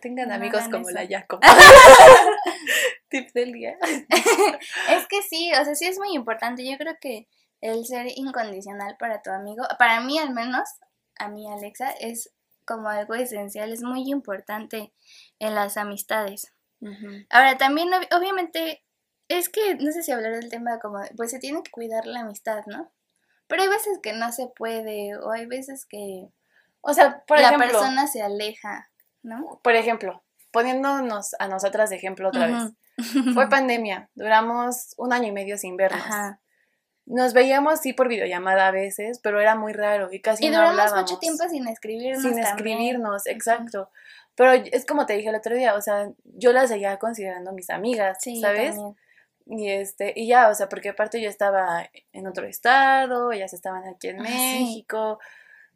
tengan 0.00 0.32
amigos 0.32 0.64
como 0.70 0.90
la 0.90 1.06
Jacob. 1.06 1.40
Tip 3.08 3.30
del 3.32 3.52
día. 3.52 3.76
es 4.90 5.06
que 5.08 5.22
sí, 5.22 5.52
o 5.52 5.64
sea, 5.64 5.74
sí 5.74 5.86
es 5.86 5.98
muy 5.98 6.14
importante. 6.14 6.68
Yo 6.68 6.76
creo 6.78 6.96
que 7.00 7.28
el 7.60 7.86
ser 7.86 8.06
incondicional 8.16 8.96
para 8.98 9.22
tu 9.22 9.30
amigo, 9.30 9.64
para 9.78 10.00
mí 10.00 10.18
al 10.18 10.32
menos, 10.32 10.68
a 11.18 11.28
mí 11.28 11.50
Alexa, 11.50 11.90
es 11.92 12.32
como 12.64 12.88
algo 12.88 13.14
esencial, 13.14 13.72
es 13.72 13.82
muy 13.82 14.10
importante 14.10 14.92
en 15.38 15.54
las 15.54 15.76
amistades. 15.76 16.52
Ahora, 17.30 17.56
también 17.58 17.90
obviamente, 18.10 18.82
es 19.28 19.48
que 19.48 19.76
no 19.76 19.92
sé 19.92 20.02
si 20.02 20.10
hablar 20.10 20.32
del 20.32 20.50
tema 20.50 20.80
como, 20.80 20.98
pues 21.16 21.30
se 21.30 21.38
tiene 21.38 21.62
que 21.62 21.70
cuidar 21.70 22.06
la 22.06 22.20
amistad, 22.22 22.64
¿no? 22.66 22.90
Pero 23.46 23.62
hay 23.62 23.68
veces 23.68 24.00
que 24.02 24.12
no 24.12 24.32
se 24.32 24.48
puede, 24.48 25.16
o 25.16 25.30
hay 25.30 25.46
veces 25.46 25.86
que, 25.86 26.28
o 26.80 26.92
sea, 26.92 27.22
por 27.26 27.38
la 27.40 27.56
persona 27.56 28.08
se 28.08 28.20
aleja, 28.20 28.90
¿no? 29.22 29.60
Por 29.62 29.76
ejemplo, 29.76 30.24
poniéndonos 30.52 31.34
a 31.38 31.48
nosotras 31.48 31.90
de 31.90 31.96
ejemplo 31.96 32.28
otra 32.28 32.46
vez. 32.46 32.72
Fue 33.34 33.48
pandemia, 33.48 34.08
duramos 34.14 34.94
un 34.98 35.12
año 35.12 35.28
y 35.28 35.32
medio 35.32 35.58
sin 35.58 35.76
vernos. 35.76 36.04
Nos 37.04 37.32
veíamos 37.32 37.80
sí 37.80 37.92
por 37.92 38.08
videollamada 38.08 38.68
a 38.68 38.70
veces, 38.70 39.18
pero 39.20 39.40
era 39.40 39.56
muy 39.56 39.72
raro 39.72 40.12
y 40.12 40.20
casi 40.20 40.48
no 40.48 40.58
hablábamos. 40.58 40.84
Y 40.84 40.86
duramos 40.86 41.10
mucho 41.10 41.18
tiempo 41.18 41.48
sin 41.48 41.66
escribirnos. 41.66 42.22
Sin 42.22 42.38
escribirnos, 42.38 43.26
exacto. 43.26 43.90
Pero 44.34 44.52
es 44.52 44.86
como 44.86 45.04
te 45.04 45.14
dije 45.14 45.28
el 45.28 45.34
otro 45.34 45.54
día, 45.56 45.74
o 45.74 45.80
sea, 45.80 46.10
yo 46.24 46.52
las 46.52 46.68
seguía 46.68 46.98
considerando 46.98 47.52
mis 47.52 47.70
amigas, 47.70 48.18
¿sabes? 48.40 48.76
Y 49.46 49.68
este, 49.68 50.12
y 50.14 50.28
ya, 50.28 50.48
o 50.48 50.54
sea, 50.54 50.68
porque 50.68 50.90
aparte 50.90 51.20
yo 51.20 51.28
estaba 51.28 51.90
en 52.12 52.26
otro 52.26 52.46
estado, 52.46 53.32
ellas 53.32 53.52
estaban 53.52 53.86
aquí 53.88 54.08
en 54.08 54.18
México. 54.18 55.18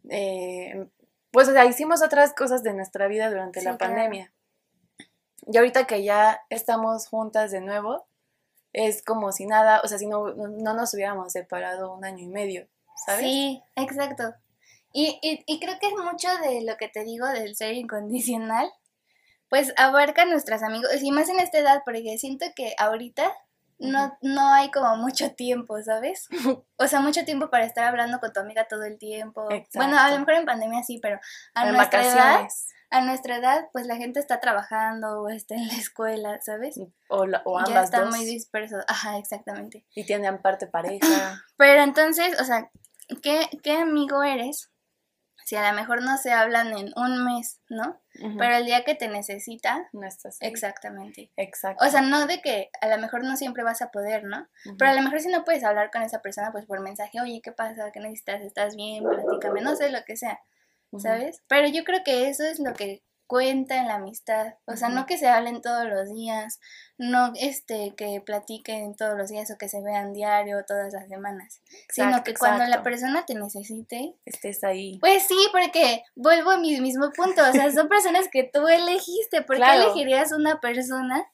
Eh, 0.08 0.86
pues, 1.32 1.48
o 1.48 1.52
sea, 1.52 1.64
hicimos 1.66 2.02
otras 2.02 2.32
cosas 2.32 2.62
de 2.62 2.72
nuestra 2.72 3.08
vida 3.08 3.28
durante 3.28 3.62
la 3.62 3.76
pandemia. 3.76 4.32
Y 5.46 5.56
ahorita 5.56 5.86
que 5.86 6.02
ya 6.02 6.40
estamos 6.50 7.08
juntas 7.08 7.50
de 7.50 7.60
nuevo, 7.60 8.06
es 8.72 9.02
como 9.02 9.32
si 9.32 9.46
nada, 9.46 9.80
o 9.84 9.88
sea, 9.88 9.98
si 9.98 10.06
no, 10.06 10.34
no 10.34 10.74
nos 10.74 10.92
hubiéramos 10.94 11.32
separado 11.32 11.94
un 11.94 12.04
año 12.04 12.24
y 12.24 12.28
medio, 12.28 12.68
¿sabes? 13.06 13.22
Sí, 13.22 13.62
exacto. 13.74 14.34
Y, 14.92 15.18
y, 15.22 15.42
y 15.46 15.60
creo 15.60 15.78
que 15.78 15.88
es 15.88 15.94
mucho 15.94 16.28
de 16.42 16.62
lo 16.62 16.76
que 16.76 16.88
te 16.88 17.04
digo 17.04 17.26
del 17.28 17.56
ser 17.56 17.74
incondicional, 17.74 18.70
pues 19.48 19.72
abarca 19.76 20.22
a 20.22 20.26
nuestros 20.26 20.62
amigos, 20.62 20.90
y 21.02 21.12
más 21.12 21.28
en 21.28 21.40
esta 21.40 21.58
edad, 21.58 21.82
porque 21.84 22.18
siento 22.18 22.46
que 22.54 22.74
ahorita 22.78 23.32
no, 23.78 24.16
no 24.22 24.52
hay 24.52 24.70
como 24.70 24.96
mucho 24.96 25.32
tiempo, 25.32 25.80
¿sabes? 25.82 26.28
O 26.78 26.86
sea, 26.86 27.00
mucho 27.00 27.24
tiempo 27.24 27.48
para 27.50 27.64
estar 27.64 27.84
hablando 27.84 28.20
con 28.20 28.32
tu 28.32 28.40
amiga 28.40 28.66
todo 28.68 28.84
el 28.84 28.98
tiempo. 28.98 29.48
Bueno, 29.74 29.98
a 29.98 30.10
lo 30.10 30.18
mejor 30.18 30.34
en 30.34 30.44
pandemia 30.44 30.82
sí, 30.82 30.98
pero 31.00 31.18
a 31.54 31.72
nuestra 31.72 32.04
edad, 32.04 32.48
a 32.90 33.00
nuestra 33.00 33.36
edad, 33.36 33.68
pues 33.72 33.86
la 33.86 33.96
gente 33.96 34.20
está 34.20 34.40
trabajando 34.40 35.22
o 35.22 35.28
está 35.28 35.54
en 35.54 35.66
la 35.68 35.74
escuela, 35.74 36.38
¿sabes? 36.42 36.78
O, 37.08 37.24
o 37.44 37.58
ambas 37.58 37.74
ya 37.74 37.82
están 37.82 38.08
muy 38.10 38.24
dispersos. 38.24 38.84
Ajá, 38.88 39.18
exactamente. 39.18 39.84
Y 39.94 40.04
tienen 40.04 40.40
parte 40.40 40.66
pareja. 40.66 41.44
Pero 41.56 41.82
entonces, 41.82 42.40
o 42.40 42.44
sea, 42.44 42.70
¿qué, 43.22 43.48
qué 43.62 43.72
amigo 43.72 44.22
eres? 44.22 44.70
si 45.46 45.54
a 45.54 45.70
lo 45.70 45.76
mejor 45.76 46.02
no 46.02 46.18
se 46.18 46.32
hablan 46.32 46.76
en 46.76 46.92
un 46.96 47.24
mes, 47.24 47.60
¿no? 47.68 48.02
Pero 48.36 48.56
el 48.56 48.66
día 48.66 48.82
que 48.82 48.96
te 48.96 49.06
necesita, 49.06 49.88
no 49.92 50.04
estás 50.04 50.38
Exactamente. 50.40 51.30
Exacto. 51.36 51.86
O 51.86 51.88
sea, 51.88 52.00
no 52.00 52.26
de 52.26 52.40
que 52.40 52.68
a 52.80 52.88
lo 52.88 52.98
mejor 52.98 53.22
no 53.22 53.36
siempre 53.36 53.62
vas 53.62 53.80
a 53.80 53.92
poder, 53.92 54.24
¿no? 54.24 54.48
Pero 54.76 54.90
a 54.90 54.94
lo 54.94 55.02
mejor 55.02 55.20
si 55.20 55.28
no 55.28 55.44
puedes 55.44 55.62
hablar 55.62 55.92
con 55.92 56.02
esa 56.02 56.20
persona, 56.20 56.50
pues 56.50 56.66
por 56.66 56.80
mensaje, 56.80 57.20
oye, 57.20 57.40
¿qué 57.44 57.52
pasa? 57.52 57.92
¿Qué 57.92 58.00
necesitas? 58.00 58.40
¿Estás 58.40 58.74
bien? 58.74 59.04
Platícame, 59.04 59.60
no 59.60 59.76
sé, 59.76 59.90
lo 59.90 60.02
que 60.04 60.16
sea, 60.16 60.40
¿sabes? 60.98 61.42
Pero 61.48 61.68
yo 61.68 61.84
creo 61.84 62.02
que 62.04 62.28
eso 62.28 62.44
es 62.44 62.58
lo 62.58 62.72
que 62.74 63.02
cuenta 63.26 63.76
en 63.76 63.88
la 63.88 63.96
amistad. 63.96 64.54
O 64.66 64.76
sea, 64.76 64.88
no 64.88 65.06
que 65.06 65.18
se 65.18 65.28
hablen 65.28 65.60
todos 65.60 65.84
los 65.84 66.12
días, 66.12 66.60
no 66.98 67.32
este 67.34 67.94
que 67.96 68.20
platiquen 68.24 68.94
todos 68.94 69.16
los 69.16 69.28
días 69.28 69.50
o 69.50 69.58
que 69.58 69.68
se 69.68 69.82
vean 69.82 70.12
diario 70.12 70.64
todas 70.66 70.92
las 70.92 71.08
semanas, 71.08 71.60
sino 71.88 72.22
que 72.24 72.34
cuando 72.34 72.64
la 72.66 72.82
persona 72.82 73.26
te 73.26 73.34
necesite, 73.34 74.14
estés 74.24 74.64
ahí. 74.64 74.98
Pues 75.00 75.24
sí, 75.26 75.38
porque 75.52 76.04
vuelvo 76.14 76.50
a 76.50 76.58
mi 76.58 76.80
mismo 76.80 77.10
punto, 77.12 77.42
o 77.48 77.52
sea, 77.52 77.70
son 77.72 77.88
personas 77.88 78.28
que 78.30 78.44
tú 78.44 78.66
elegiste, 78.68 79.42
¿por 79.42 79.56
qué 79.56 79.74
elegirías 79.74 80.32
una 80.32 80.60
persona? 80.60 81.26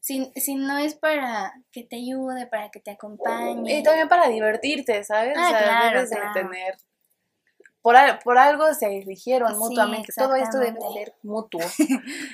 Si, 0.00 0.30
si 0.36 0.54
no 0.54 0.78
es 0.78 0.94
para 0.94 1.52
que 1.72 1.82
te 1.82 1.96
ayude, 1.96 2.46
para 2.46 2.70
que 2.70 2.78
te 2.78 2.92
acompañe. 2.92 3.80
Y 3.80 3.82
también 3.82 4.08
para 4.08 4.28
divertirte, 4.28 5.02
¿sabes? 5.02 5.36
Ah, 5.36 5.46
o 5.46 5.50
sea, 5.50 5.62
claro, 5.62 5.96
debes 5.96 6.10
de 6.10 6.20
tener 6.34 6.78
por, 7.82 7.96
algo 8.38 8.74
se 8.74 8.98
eligieron 8.98 9.56
mutuamente. 9.58 10.12
Todo 10.16 10.34
esto 10.34 10.58
debe 10.58 10.78
ser 10.92 11.14
mutuo. 11.22 11.60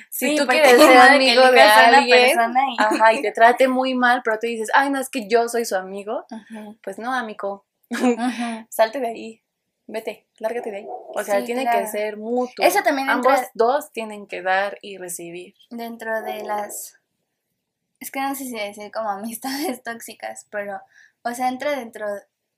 si 0.09 0.35
tú 0.35 0.47
quieres 0.47 0.81
ser 0.81 0.97
amigo 0.97 1.51
de 1.51 1.61
alguien 1.61 2.39
ajá, 2.77 3.13
y 3.13 3.21
te 3.21 3.31
trate 3.33 3.67
muy 3.67 3.93
mal, 3.93 4.21
pero 4.23 4.39
tú 4.39 4.47
dices, 4.47 4.69
ay, 4.73 4.89
no, 4.89 4.99
es 4.99 5.09
que 5.09 5.27
yo 5.27 5.47
soy 5.47 5.65
su 5.65 5.75
amigo, 5.75 6.25
pues 6.83 6.97
no, 6.97 7.13
amigo. 7.13 7.65
Salte 8.69 8.99
de 8.99 9.07
ahí. 9.07 9.41
Vete, 9.87 10.25
lárgate 10.39 10.71
de 10.71 10.77
ahí. 10.77 10.87
O 10.89 11.23
sea, 11.23 11.43
tiene 11.43 11.69
que 11.69 11.87
ser 11.87 12.17
mutuo. 12.17 12.65
Eso 12.65 12.81
también 12.81 13.09
Ambos 13.09 13.39
dos 13.53 13.91
tienen 13.91 14.25
que 14.25 14.41
dar 14.41 14.79
y 14.81 14.97
recibir. 14.97 15.53
Dentro 15.69 16.23
de 16.23 16.43
las. 16.43 16.99
Es 17.99 18.11
que 18.11 18.19
no 18.19 18.33
sé 18.33 18.45
si 18.45 18.55
decir 18.55 18.91
como 18.91 19.09
amistades 19.11 19.83
tóxicas, 19.83 20.47
pero. 20.49 20.81
O 21.21 21.33
sea, 21.33 21.49
entra 21.49 21.75
dentro 21.75 22.07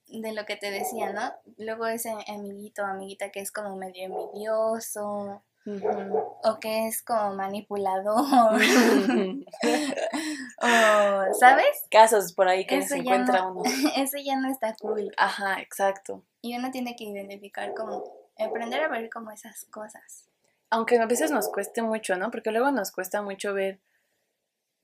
de 0.08 0.34
lo 0.34 0.46
que 0.46 0.56
te 0.56 0.72
decía, 0.72 1.12
¿no? 1.12 1.34
Luego 1.58 1.88
ese 1.88 2.12
amiguito 2.28 2.84
o 2.84 2.86
amiguita 2.86 3.30
que 3.30 3.42
es 3.42 3.52
como 3.52 3.76
medio 3.76 4.06
envidioso. 4.06 5.44
O 6.44 6.60
que 6.62 6.88
es 6.88 7.04
como 7.04 7.34
manipulador. 7.36 8.24
o, 10.62 11.34
¿Sabes? 11.40 11.86
Casos 11.92 12.32
por 12.32 12.48
ahí 12.48 12.66
que 12.66 12.82
se 12.84 13.00
encuentra 13.00 13.46
uno. 13.48 13.64
Eso 13.98 14.18
ya 14.24 14.38
no 14.38 14.50
está 14.50 14.76
cool. 14.80 15.12
Ajá, 15.18 15.60
exacto. 15.62 16.24
Y 16.42 16.58
uno 16.58 16.72
tiene 16.72 16.96
que 16.96 17.04
identificar 17.04 17.74
como, 17.74 18.06
aprender 18.40 18.82
a 18.82 18.88
ver 18.88 19.10
como 19.10 19.32
esas 19.32 19.66
cosas. 19.66 20.30
Aunque 20.70 21.00
a 21.00 21.06
veces 21.06 21.32
nos 21.32 21.50
cueste 21.50 21.82
mucho, 21.82 22.16
¿no? 22.16 22.32
Porque 22.32 22.52
luego 22.52 22.72
nos 22.72 22.92
cuesta 22.92 23.22
mucho 23.22 23.54
ver, 23.54 23.80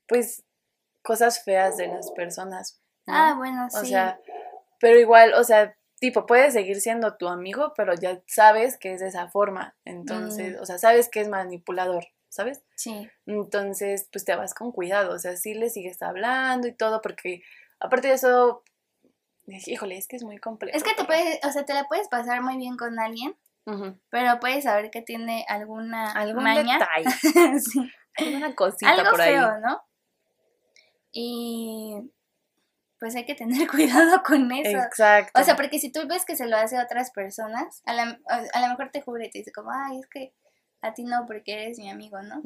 pues, 0.08 0.44
cosas 1.02 1.44
feas 1.46 1.78
de 1.78 1.88
las 1.88 2.12
personas. 2.12 2.82
Ah, 3.08 3.36
bueno, 3.38 3.70
sí. 3.70 3.78
O 3.78 3.86
sea, 3.86 4.20
pero 4.84 5.00
igual, 5.00 5.34
o 5.36 5.46
sea, 5.46 5.78
tipo, 6.02 6.26
puedes 6.26 6.52
seguir 6.52 6.82
siendo 6.82 7.16
tu 7.16 7.30
amigo, 7.30 7.72
pero 7.78 7.94
ya 7.94 8.22
sabes 8.28 8.78
que 8.78 8.92
es 8.92 9.00
de 9.00 9.08
esa 9.08 9.30
forma. 9.30 9.78
Entonces, 9.86 10.58
mm. 10.58 10.62
o 10.62 10.66
sea, 10.66 10.78
sabes 10.78 11.08
que 11.08 11.22
es 11.22 11.30
manipulador, 11.30 12.08
¿sabes? 12.28 12.66
Sí. 12.76 13.10
Entonces, 13.26 14.10
pues 14.12 14.26
te 14.26 14.36
vas 14.36 14.54
con 14.54 14.74
cuidado, 14.74 15.16
o 15.16 15.20
sea, 15.20 15.38
sí 15.38 15.54
le 15.54 15.70
sigues 15.70 16.02
hablando 16.02 16.68
y 16.68 16.74
todo, 16.74 17.00
porque 17.00 17.44
aparte 17.80 18.10
de 18.10 18.16
eso, 18.16 18.66
híjole, 19.48 19.96
es 19.98 20.10
que 20.10 20.18
es 20.18 20.26
muy 20.26 20.38
complejo. 20.38 20.76
Es 20.76 20.84
que 20.84 20.96
te 20.96 21.06
puedes, 21.06 21.40
o 21.46 21.52
sea, 21.54 21.64
te 21.64 21.74
la 21.74 21.86
puedes 21.86 22.10
pasar 22.10 22.42
muy 22.42 22.58
bien 22.58 22.76
con 22.76 23.00
alguien, 23.00 23.38
pero 24.10 24.38
puedes 24.42 24.66
saber 24.66 24.92
que 24.92 25.02
tiene 25.02 25.46
alguna 25.48 26.12
¿Algún 26.12 26.44
maña. 26.44 26.78
detalle. 26.78 27.60
sí. 27.62 27.90
Alguna 28.18 28.54
cosita 28.54 28.92
Algo 28.92 29.12
por 29.12 29.22
ahí. 29.22 29.32
Feo, 29.32 29.60
¿no? 29.62 29.82
Y 31.14 32.12
pues 33.04 33.18
hay 33.18 33.26
que 33.26 33.36
tener 33.36 33.68
cuidado 33.70 34.24
con 34.24 34.50
eso. 34.54 34.78
Exacto. 34.78 35.42
O 35.42 35.44
sea, 35.44 35.58
porque 35.58 35.78
si 35.78 35.92
tú 35.92 36.08
ves 36.08 36.24
que 36.24 36.38
se 36.38 36.48
lo 36.48 36.56
hace 36.56 36.78
a 36.78 36.84
otras 36.84 37.12
personas, 37.12 37.82
a, 37.86 37.94
la, 37.94 38.18
a, 38.30 38.62
lo 38.62 38.68
mejor 38.70 38.92
te 38.92 39.02
jure 39.02 39.26
y 39.26 39.30
te 39.30 39.40
dice 39.40 39.52
como, 39.52 39.72
ay, 39.74 40.00
es 40.00 40.08
que 40.08 40.34
a 40.82 40.94
ti 40.94 41.04
no 41.04 41.26
porque 41.26 41.52
eres 41.52 41.80
mi 41.80 41.90
amigo, 41.90 42.22
¿no? 42.22 42.42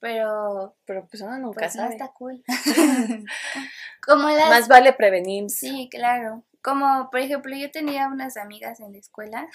Pero... 0.00 0.74
Pero 0.84 1.06
pues 1.06 1.22
uno 1.22 1.38
nunca 1.38 1.60
pues 1.60 1.74
sabe. 1.74 1.86
no 1.86 1.92
está 1.92 2.08
cool. 2.08 2.42
como 4.04 4.28
las... 4.30 4.50
Más 4.50 4.66
vale 4.66 4.94
prevenir. 4.94 5.48
Sí, 5.48 5.88
claro. 5.92 6.42
Como, 6.60 7.08
por 7.12 7.20
ejemplo, 7.20 7.54
yo 7.54 7.70
tenía 7.70 8.08
unas 8.08 8.36
amigas 8.36 8.80
en 8.80 8.94
la 8.94 8.98
escuela 8.98 9.48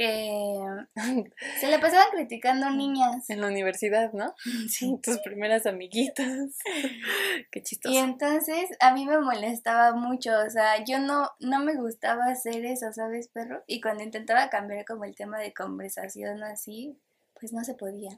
que 0.00 0.64
se 1.60 1.66
le 1.68 1.78
pasaban 1.78 2.06
criticando 2.12 2.70
niñas. 2.70 3.28
En 3.28 3.42
la 3.42 3.48
universidad, 3.48 4.12
¿no? 4.14 4.34
Sí. 4.70 4.98
Tus 5.02 5.18
primeras 5.18 5.66
amiguitas. 5.66 6.56
Qué 7.50 7.62
chistoso. 7.62 7.94
Y 7.94 7.98
entonces 7.98 8.70
a 8.80 8.94
mí 8.94 9.04
me 9.04 9.18
molestaba 9.20 9.94
mucho, 9.94 10.30
o 10.46 10.48
sea, 10.48 10.82
yo 10.84 11.00
no, 11.00 11.28
no 11.40 11.60
me 11.60 11.74
gustaba 11.74 12.24
hacer 12.26 12.64
eso, 12.64 12.90
¿sabes, 12.92 13.28
perro? 13.28 13.62
Y 13.66 13.82
cuando 13.82 14.02
intentaba 14.02 14.48
cambiar 14.48 14.86
como 14.86 15.04
el 15.04 15.14
tema 15.14 15.38
de 15.38 15.52
conversación 15.52 16.42
así, 16.44 16.96
pues 17.38 17.52
no 17.52 17.62
se 17.62 17.74
podía. 17.74 18.16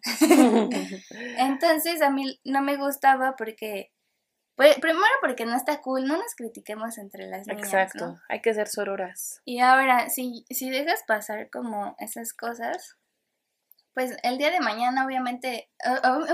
entonces 1.38 2.00
a 2.00 2.10
mí 2.10 2.38
no 2.44 2.62
me 2.62 2.76
gustaba 2.76 3.34
porque 3.36 3.90
pues, 4.56 4.78
primero 4.78 5.12
porque 5.20 5.46
no 5.46 5.56
está 5.56 5.80
cool, 5.80 6.06
no 6.06 6.16
nos 6.16 6.34
critiquemos 6.34 6.98
entre 6.98 7.26
las 7.26 7.46
niñas. 7.46 7.64
Exacto, 7.64 8.20
hay 8.28 8.40
que 8.40 8.54
ser 8.54 8.68
sororas. 8.68 9.40
Y 9.44 9.60
ahora, 9.60 10.08
si, 10.08 10.44
si 10.50 10.70
dejas 10.70 11.02
pasar 11.06 11.50
como 11.50 11.96
esas 11.98 12.32
cosas, 12.32 12.96
pues 13.94 14.16
el 14.22 14.38
día 14.38 14.50
de 14.50 14.60
mañana 14.60 15.04
obviamente, 15.04 15.70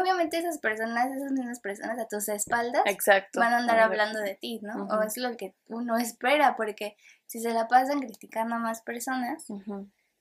obviamente 0.01 0.39
esas 0.39 0.59
personas, 0.59 1.11
esas 1.11 1.33
mismas 1.33 1.61
personas 1.61 1.99
a 1.99 2.07
tus 2.07 2.29
espaldas 2.29 2.83
Exacto. 2.87 3.41
van 3.41 3.53
a 3.53 3.59
andar 3.59 3.81
hablando 3.81 4.21
de 4.21 4.37
ti, 4.37 4.61
¿no? 4.63 4.87
O 4.87 5.03
es 5.03 5.17
lo 5.17 5.37
que 5.37 5.55
uno 5.67 5.97
espera, 5.97 6.57
porque 6.57 6.97
si 7.27 7.41
se 7.41 7.53
la 7.53 7.67
pasan 7.67 8.01
criticando 8.01 8.55
a 8.55 8.59
más 8.59 8.83
personas, 8.83 9.47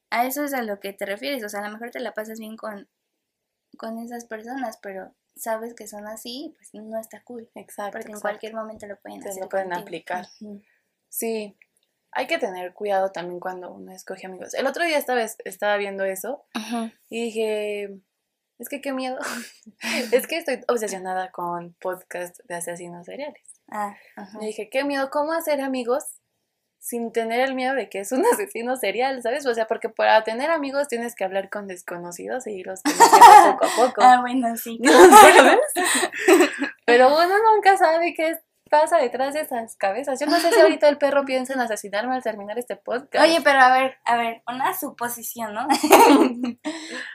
a 0.09 0.25
eso 0.25 0.43
es 0.43 0.53
a 0.53 0.63
lo 0.63 0.79
que 0.79 0.93
te 0.93 1.05
refieres, 1.05 1.43
o 1.43 1.49
sea, 1.49 1.61
a 1.61 1.67
lo 1.67 1.73
mejor 1.73 1.91
te 1.91 1.99
la 1.99 2.13
pasas 2.13 2.39
bien 2.39 2.57
con, 2.57 2.89
con 3.77 3.99
esas 3.99 4.25
personas, 4.25 4.79
pero 4.81 5.13
sabes 5.37 5.73
que 5.73 5.87
son 5.87 6.07
así, 6.07 6.53
pues 6.57 6.73
no 6.73 6.99
está 6.99 7.23
cool. 7.23 7.49
Exacto. 7.55 7.97
Porque 7.97 8.11
en 8.11 8.19
cualquier 8.19 8.53
momento 8.53 8.87
lo 8.87 8.99
pueden 8.99 9.21
hacer. 9.21 9.41
Lo 9.41 9.49
pueden 9.49 9.73
aplicar. 9.73 10.27
Sí. 11.09 11.57
Hay 12.11 12.27
que 12.27 12.37
tener 12.37 12.73
cuidado 12.73 13.11
también 13.11 13.39
cuando 13.39 13.71
uno 13.71 13.91
escoge 13.91 14.27
amigos. 14.27 14.53
El 14.53 14.65
otro 14.65 14.83
día 14.83 14.97
estaba, 14.97 15.21
estaba 15.21 15.77
viendo 15.77 16.03
eso 16.03 16.45
y 17.09 17.23
dije, 17.25 17.99
es 18.59 18.69
que 18.69 18.81
qué 18.81 18.93
miedo. 18.93 19.17
es 20.11 20.27
que 20.27 20.37
estoy 20.37 20.61
obsesionada 20.67 21.31
con 21.31 21.73
podcast 21.75 22.39
de 22.45 22.55
asesinos 22.55 23.05
seriales. 23.05 23.43
Ah, 23.69 23.95
y 24.39 24.45
dije, 24.45 24.69
qué 24.69 24.83
miedo, 24.83 25.09
¿cómo 25.11 25.33
hacer 25.33 25.61
amigos 25.61 26.21
sin 26.87 27.11
tener 27.11 27.41
el 27.41 27.53
miedo 27.53 27.75
de 27.75 27.89
que 27.89 27.99
es 27.99 28.13
un 28.13 28.23
asesino 28.33 28.77
serial, 28.77 29.21
¿sabes? 29.21 29.45
O 29.45 29.53
sea, 29.53 29.67
porque 29.67 29.89
para 29.89 30.23
tener 30.23 30.49
amigos 30.49 30.87
tienes 30.87 31.15
que 31.15 31.25
hablar 31.25 31.49
con 31.49 31.67
desconocidos 31.67 32.47
y 32.47 32.51
irlos 32.51 32.81
conociendo 32.81 33.57
poco 33.57 33.65
a 33.65 33.75
poco. 33.75 34.01
Ah, 34.07 34.21
bueno, 34.21 34.55
sí. 34.55 34.79
¿Sabes? 34.85 35.59
Pero 36.85 37.09
uno 37.09 37.35
nunca 37.51 37.75
sabe 37.75 38.13
qué 38.13 38.37
pasa 38.67 38.97
detrás 38.97 39.33
de 39.33 39.41
esas 39.41 39.75
cabezas. 39.75 40.19
Yo 40.19 40.27
no 40.27 40.39
sé 40.39 40.51
si 40.51 40.59
ahorita 40.59 40.87
el 40.87 40.97
perro 40.97 41.25
piensa 41.25 41.53
en 41.53 41.59
asesinarme 41.59 42.15
al 42.15 42.23
terminar 42.23 42.57
este 42.57 42.75
podcast. 42.75 43.23
Oye, 43.23 43.41
pero 43.43 43.59
a 43.59 43.71
ver, 43.71 43.97
a 44.05 44.17
ver, 44.17 44.41
una 44.47 44.77
suposición, 44.77 45.53
¿no? 45.53 45.67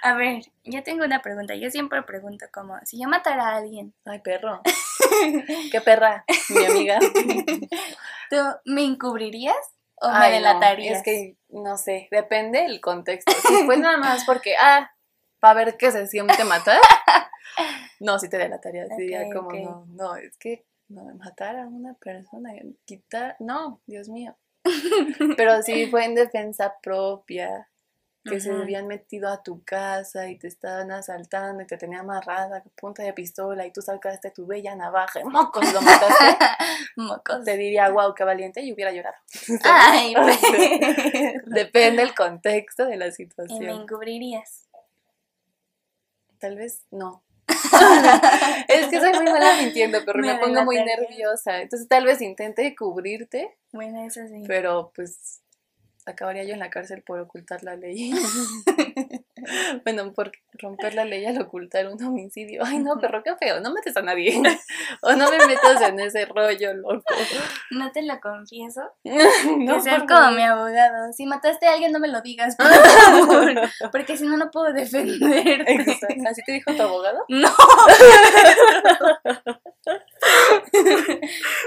a 0.02 0.14
ver, 0.14 0.42
yo 0.64 0.82
tengo 0.82 1.04
una 1.04 1.22
pregunta. 1.22 1.54
Yo 1.54 1.70
siempre 1.70 2.02
pregunto 2.02 2.46
como, 2.52 2.78
si 2.84 3.00
yo 3.00 3.08
matara 3.08 3.48
a 3.48 3.56
alguien. 3.56 3.94
Ay, 4.04 4.20
perro. 4.20 4.60
Qué 5.72 5.80
perra, 5.80 6.24
mi 6.50 6.64
amiga. 6.64 6.98
¿Tú 8.30 8.36
me 8.64 8.84
encubrirías 8.84 9.56
o 9.96 10.10
me 10.10 10.30
delatarías? 10.30 10.98
es 10.98 11.02
que 11.02 11.36
no 11.48 11.76
sé, 11.76 12.08
depende 12.10 12.64
el 12.64 12.80
contexto. 12.80 13.32
Si 13.32 13.64
fue 13.64 13.76
nada 13.76 13.98
más 13.98 14.24
porque, 14.24 14.54
ah, 14.60 14.90
para 15.38 15.54
ver 15.54 15.76
qué 15.76 15.90
se 15.90 16.06
siente 16.06 16.44
matar. 16.44 16.80
No, 18.00 18.18
si 18.18 18.28
te 18.28 18.38
delataría, 18.38 18.86
diría 18.96 19.24
como, 19.32 19.52
no, 19.52 19.86
no, 19.90 20.16
es 20.16 20.36
que 20.36 20.64
no, 20.92 21.04
matar 21.16 21.56
a 21.56 21.66
una 21.66 21.94
persona, 21.94 22.52
quitar, 22.84 23.36
no, 23.40 23.80
Dios 23.86 24.08
mío. 24.08 24.36
Pero 25.36 25.62
si 25.62 25.86
fue 25.86 26.04
en 26.04 26.14
defensa 26.14 26.74
propia, 26.82 27.68
que 28.24 28.40
se 28.40 28.52
habían 28.52 28.86
metido 28.86 29.28
a 29.28 29.42
tu 29.42 29.64
casa 29.64 30.28
y 30.28 30.38
te 30.38 30.46
estaban 30.46 30.92
asaltando 30.92 31.64
y 31.64 31.66
te 31.66 31.76
tenía 31.76 32.00
amarrada 32.00 32.62
punta 32.76 33.02
de 33.02 33.12
pistola 33.12 33.66
y 33.66 33.72
tú 33.72 33.82
sacaste 33.82 34.30
tu 34.30 34.46
bella 34.46 34.76
navaja 34.76 35.20
y 35.20 35.24
mocos 35.24 35.72
lo 35.72 35.82
mataste, 35.82 36.38
mocos. 36.96 37.44
te 37.44 37.56
diría, 37.56 37.90
wow, 37.90 38.14
qué 38.14 38.22
valiente 38.22 38.62
y 38.62 38.72
hubiera 38.72 38.92
llorado. 38.92 39.16
Ay, 39.64 40.14
Depende 41.46 42.02
el 42.02 42.14
contexto 42.14 42.86
de 42.86 42.96
la 42.96 43.10
situación. 43.10 43.62
¿Y 43.62 43.66
me 43.66 43.72
encubrirías? 43.72 44.68
Tal 46.38 46.56
vez 46.56 46.82
no. 46.90 47.24
es 48.68 48.86
que 48.88 49.00
soy 49.00 49.12
muy 49.14 49.24
mala 49.24 49.56
mintiendo, 49.62 49.98
pero 50.04 50.18
me, 50.18 50.36
pongo 50.36 50.64
muy 50.64 50.76
nerviosa. 50.76 51.60
Entonces 51.60 51.88
tal 51.88 52.04
vez 52.04 52.20
intente 52.20 52.74
cubrirte. 52.74 53.56
Bueno, 53.72 54.04
eso 54.04 54.20
sí. 54.28 54.44
Pero 54.46 54.92
pues 54.94 55.40
acabaría 56.06 56.44
yo 56.44 56.54
en 56.54 56.60
la 56.60 56.70
cárcel 56.70 57.02
por 57.02 57.20
ocultar 57.20 57.62
la 57.62 57.76
ley. 57.76 58.12
bueno, 59.84 60.12
por 60.12 60.32
romper 60.54 60.94
la 60.94 61.04
ley 61.04 61.24
al 61.24 61.40
ocultar 61.40 61.86
un 61.88 62.02
homicidio. 62.02 62.62
Ay, 62.64 62.78
no, 62.78 62.98
perro, 62.98 63.22
qué 63.22 63.36
feo. 63.36 63.60
No 63.60 63.72
metes 63.72 63.96
a 63.96 64.02
nadie. 64.02 64.40
o 65.02 65.12
no 65.12 65.30
me 65.30 65.46
metas 65.46 65.80
en 65.82 66.00
ese 66.00 66.26
rollo, 66.26 66.74
loco. 66.74 67.02
No 67.70 67.90
te 67.92 68.02
lo 68.02 68.20
confieso. 68.20 68.82
no, 69.04 69.74
que 69.74 69.80
ser 69.80 70.06
como 70.06 70.32
mi 70.32 70.42
abogado. 70.42 71.12
Si 71.12 71.26
mataste 71.26 71.66
a 71.66 71.74
alguien, 71.74 71.92
no 71.92 71.98
me 71.98 72.08
lo 72.08 72.20
digas, 72.20 72.56
por 72.56 72.66
favor. 72.66 73.54
Porque 73.90 74.16
si 74.16 74.26
no, 74.26 74.36
no 74.36 74.50
puedo 74.50 74.72
defenderte. 74.72 75.72
Exacto. 75.72 76.22
¿Así 76.28 76.42
te 76.44 76.52
dijo 76.52 76.74
tu 76.74 76.82
abogado? 76.82 77.24
No. 77.28 77.50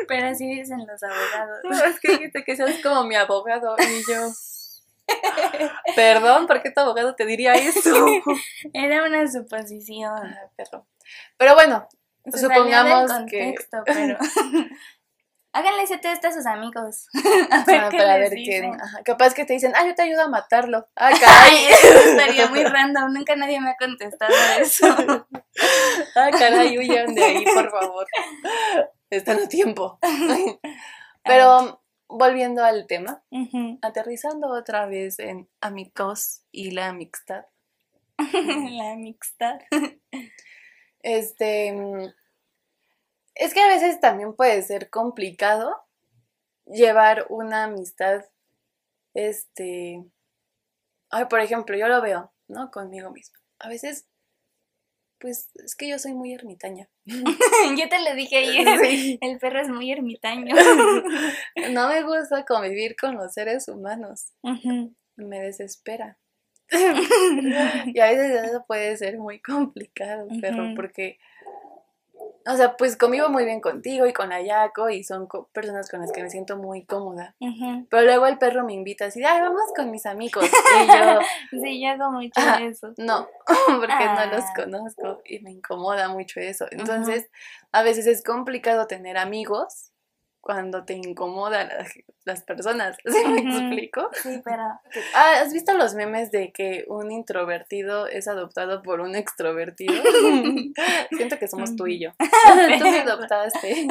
Pero 0.08 0.28
así 0.28 0.48
dicen 0.48 0.86
los 0.88 1.04
abogados. 1.04 1.60
No, 1.64 1.84
es 1.84 2.00
que 2.00 2.12
dijiste 2.14 2.44
que 2.44 2.56
seas 2.56 2.80
como 2.82 3.04
mi 3.04 3.16
abogado 3.16 3.76
y 3.80 4.12
yo. 4.12 4.30
Perdón, 5.95 6.48
¿por 6.48 6.62
qué 6.62 6.71
tu 6.71 6.82
abogado 6.82 7.15
te 7.15 7.26
diría 7.26 7.54
eso? 7.54 8.06
Era 8.74 9.04
una 9.04 9.28
suposición. 9.30 10.15
Ah, 10.15 10.50
pero, 10.56 10.88
pero 11.38 11.54
bueno, 11.54 11.88
supongamos 12.34 13.12
que. 13.30 13.56
Pero... 13.86 14.17
Háganle 15.54 15.84
ese 15.84 15.98
test 15.98 16.26
a 16.26 16.34
sus 16.34 16.45
amigos. 16.45 17.08
A 17.50 17.63
ver, 17.63 17.80
ah, 17.86 17.89
para 17.89 18.17
ver 18.17 18.34
quién. 18.34 18.78
Capaz 19.06 19.34
que 19.34 19.45
te 19.45 19.54
dicen, 19.54 19.71
ah, 19.74 19.86
yo 19.86 19.95
te 19.95 20.02
ayudo 20.02 20.24
a 20.24 20.28
matarlo. 20.28 20.86
Ah, 20.98 21.12
caray. 21.17 21.67
estaría 22.12 22.48
muy 22.48 22.62
random. 22.65 23.13
Nunca 23.13 23.38
nadie 23.38 23.62
me 23.62 23.69
ha 23.69 23.78
contestado 23.78 24.34
eso. 24.60 24.86
ah, 26.15 26.30
caray, 26.38 26.78
huyan 26.78 27.15
de 27.15 27.24
ahí, 27.24 27.45
por 27.45 27.71
favor. 27.71 28.06
Están 29.10 29.39
a 29.39 29.48
tiempo. 29.48 29.98
Pero 31.24 31.85
volviendo 32.08 32.63
al 32.63 32.88
tema, 32.88 33.24
aterrizando 33.82 34.50
otra 34.50 34.86
vez 34.86 35.20
en 35.20 35.50
amigos 35.62 36.44
y 36.52 36.72
la 36.72 36.89
amistad. 36.89 37.46
la 38.72 38.91
amistad. 38.94 39.60
Este. 41.08 41.70
Es 43.36 43.54
que 43.54 43.62
a 43.62 43.68
veces 43.68 44.00
también 44.00 44.36
puede 44.36 44.63
ser 44.63 44.89
complicado 44.89 45.86
llevar 46.65 47.28
una 47.30 47.65
amistad. 47.65 48.26
Este. 49.13 50.04
Ay, 51.12 51.26
por 51.26 51.41
ejemplo, 51.41 51.78
yo 51.78 51.88
lo 51.88 52.02
veo, 52.02 52.34
¿no? 52.48 52.72
Conmigo 52.72 53.12
mismo. 53.12 53.38
A 53.60 53.70
veces 53.70 54.08
pues 55.26 55.50
es 55.56 55.76
que 55.76 55.90
yo 55.90 55.98
soy 55.98 56.14
muy 56.14 56.34
ermitaña. 56.34 56.88
yo 57.06 57.90
te 57.90 58.00
lo 58.00 58.14
dije 58.14 58.38
ayer, 58.38 59.18
el 59.20 59.40
perro 59.40 59.60
es 59.60 59.70
muy 59.70 59.92
ermitaño. 59.92 60.54
no 61.72 61.88
me 61.90 62.04
gusta 62.04 62.46
convivir 62.46 62.96
con 62.96 63.16
los 63.16 63.34
seres 63.34 63.68
humanos. 63.68 64.34
Me 65.16 65.40
desespera. 65.40 66.20
y 66.72 68.00
a 68.00 68.06
veces 68.06 68.50
eso 68.50 68.66
puede 68.68 68.96
ser 68.98 69.18
muy 69.18 69.42
complicado, 69.42 70.28
perro, 70.40 70.76
porque 70.76 71.18
o 72.48 72.56
sea, 72.56 72.78
pues 72.78 72.96
convivo 72.96 73.30
muy 73.30 73.44
bien 73.44 73.60
contigo 73.60 74.06
y 74.06 74.14
con 74.14 74.32
Ayako 74.32 74.90
y 74.90 75.04
son 75.04 75.28
personas 75.52 75.90
con 75.90 76.02
las 76.02 76.12
que 76.12 76.22
me 76.22 76.30
siento 76.30 76.58
muy 76.58 76.86
cómoda. 76.86 77.36
Pero 77.90 78.04
luego 78.04 78.28
el 78.28 78.38
perro 78.38 78.64
me 78.64 78.74
invita 78.74 79.06
así, 79.06 79.24
ay, 79.24 79.42
vamos 79.42 79.64
con 79.76 79.90
mis 79.92 80.06
amigos. 80.06 80.46
Y 80.76 80.88
yo... 80.88 81.20
sí, 81.64 81.82
yo 81.82 81.90
hago 81.90 82.12
mucho 82.12 82.42
eso. 82.62 82.94
No, 82.98 83.28
porque 83.68 84.06
no 84.06 84.26
los 84.26 84.44
ah. 84.44 84.54
conozco 84.56 85.22
y 85.26 85.40
me 85.40 85.52
incomoda 85.52 86.10
mucho 86.10 86.40
eso. 86.40 86.66
Entonces, 86.70 87.30
a 87.72 87.82
veces 87.82 88.06
es 88.08 88.24
complicado 88.24 88.88
tener 88.88 89.18
amigos 89.18 89.94
cuando 90.46 90.86
te 90.86 90.94
incomodan 90.94 91.70
las, 92.24 92.44
personas. 92.44 92.96
¿Sí 93.06 93.28
me 93.28 93.40
explico? 93.40 94.12
Sí, 94.14 94.44
pero. 94.46 94.62
Ah, 95.16 95.42
¿Has 95.42 95.52
visto 95.52 95.74
los 95.74 95.96
memes 95.96 96.30
de 96.30 96.52
que 96.52 96.86
un 96.88 97.12
introvertido 97.12 98.06
es 98.06 98.28
adoptado 98.28 98.84
por 98.84 99.02
un 99.02 99.16
extrovertido? 99.16 99.96
Siento 101.18 101.40
que 101.40 101.48
somos 101.48 101.76
tú 101.76 101.88
y 101.88 102.00
yo. 102.00 102.12
tú 102.20 102.84
me 102.84 103.00
adoptaste. 103.00 103.88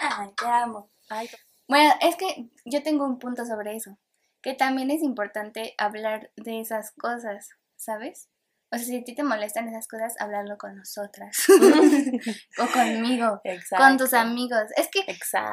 Ay, 0.00 0.28
te 0.38 0.46
amo. 0.46 0.90
Bueno, 1.66 1.94
es 2.02 2.16
que 2.16 2.50
yo 2.66 2.82
tengo 2.82 3.06
un 3.06 3.18
punto 3.18 3.46
sobre 3.46 3.76
eso. 3.76 3.96
Que 4.42 4.52
también 4.52 4.90
es 4.90 5.02
importante 5.02 5.74
hablar 5.78 6.30
de 6.36 6.60
esas 6.60 6.92
cosas, 6.92 7.48
¿sabes? 7.74 8.28
O 8.72 8.76
sea, 8.76 8.86
si 8.86 8.98
a 8.98 9.04
ti 9.04 9.14
te 9.14 9.24
molestan 9.24 9.68
esas 9.68 9.88
cosas, 9.88 10.14
hablarlo 10.20 10.56
con 10.56 10.76
nosotras. 10.76 11.36
o 12.58 12.66
conmigo. 12.72 13.40
Con 13.76 13.96
tus 13.96 14.14
amigos. 14.14 14.62
Es 14.76 14.88
que 14.88 15.04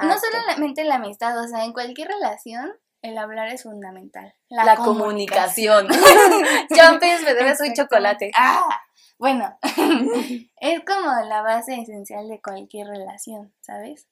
no 0.03 0.15
solamente 0.19 0.83
la 0.83 0.95
amistad, 0.95 1.39
o 1.43 1.47
sea, 1.47 1.65
en 1.65 1.73
cualquier 1.73 2.09
relación 2.09 2.71
el 3.01 3.17
hablar 3.17 3.47
es 3.49 3.63
fundamental. 3.63 4.33
La, 4.49 4.75
comunicación. 4.75 5.87
Jumpers, 5.87 7.21
me 7.25 7.33
debes 7.33 7.59
un 7.61 7.73
chocolate. 7.73 8.31
Ah, 8.35 8.81
bueno, 9.17 9.57
es 10.61 10.81
como 10.85 11.11
la 11.27 11.41
base 11.41 11.79
esencial 11.79 12.27
de 12.27 12.41
cualquier 12.41 12.87
relación, 12.87 13.53
¿sabes? 13.61 14.07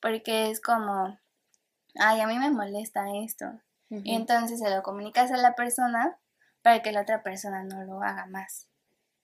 Porque 0.00 0.50
es 0.50 0.60
como, 0.60 1.18
ay, 1.96 2.20
a 2.20 2.26
mí 2.26 2.38
me 2.38 2.50
molesta 2.50 3.04
esto. 3.24 3.46
Y 3.90 4.16
entonces 4.16 4.58
se 4.58 4.70
lo 4.70 4.82
comunicas 4.82 5.30
a 5.30 5.36
la 5.36 5.54
persona 5.54 6.18
para 6.64 6.80
que 6.80 6.92
la 6.92 7.02
otra 7.02 7.22
persona 7.22 7.62
no 7.62 7.84
lo 7.84 8.02
haga 8.02 8.26
más. 8.26 8.68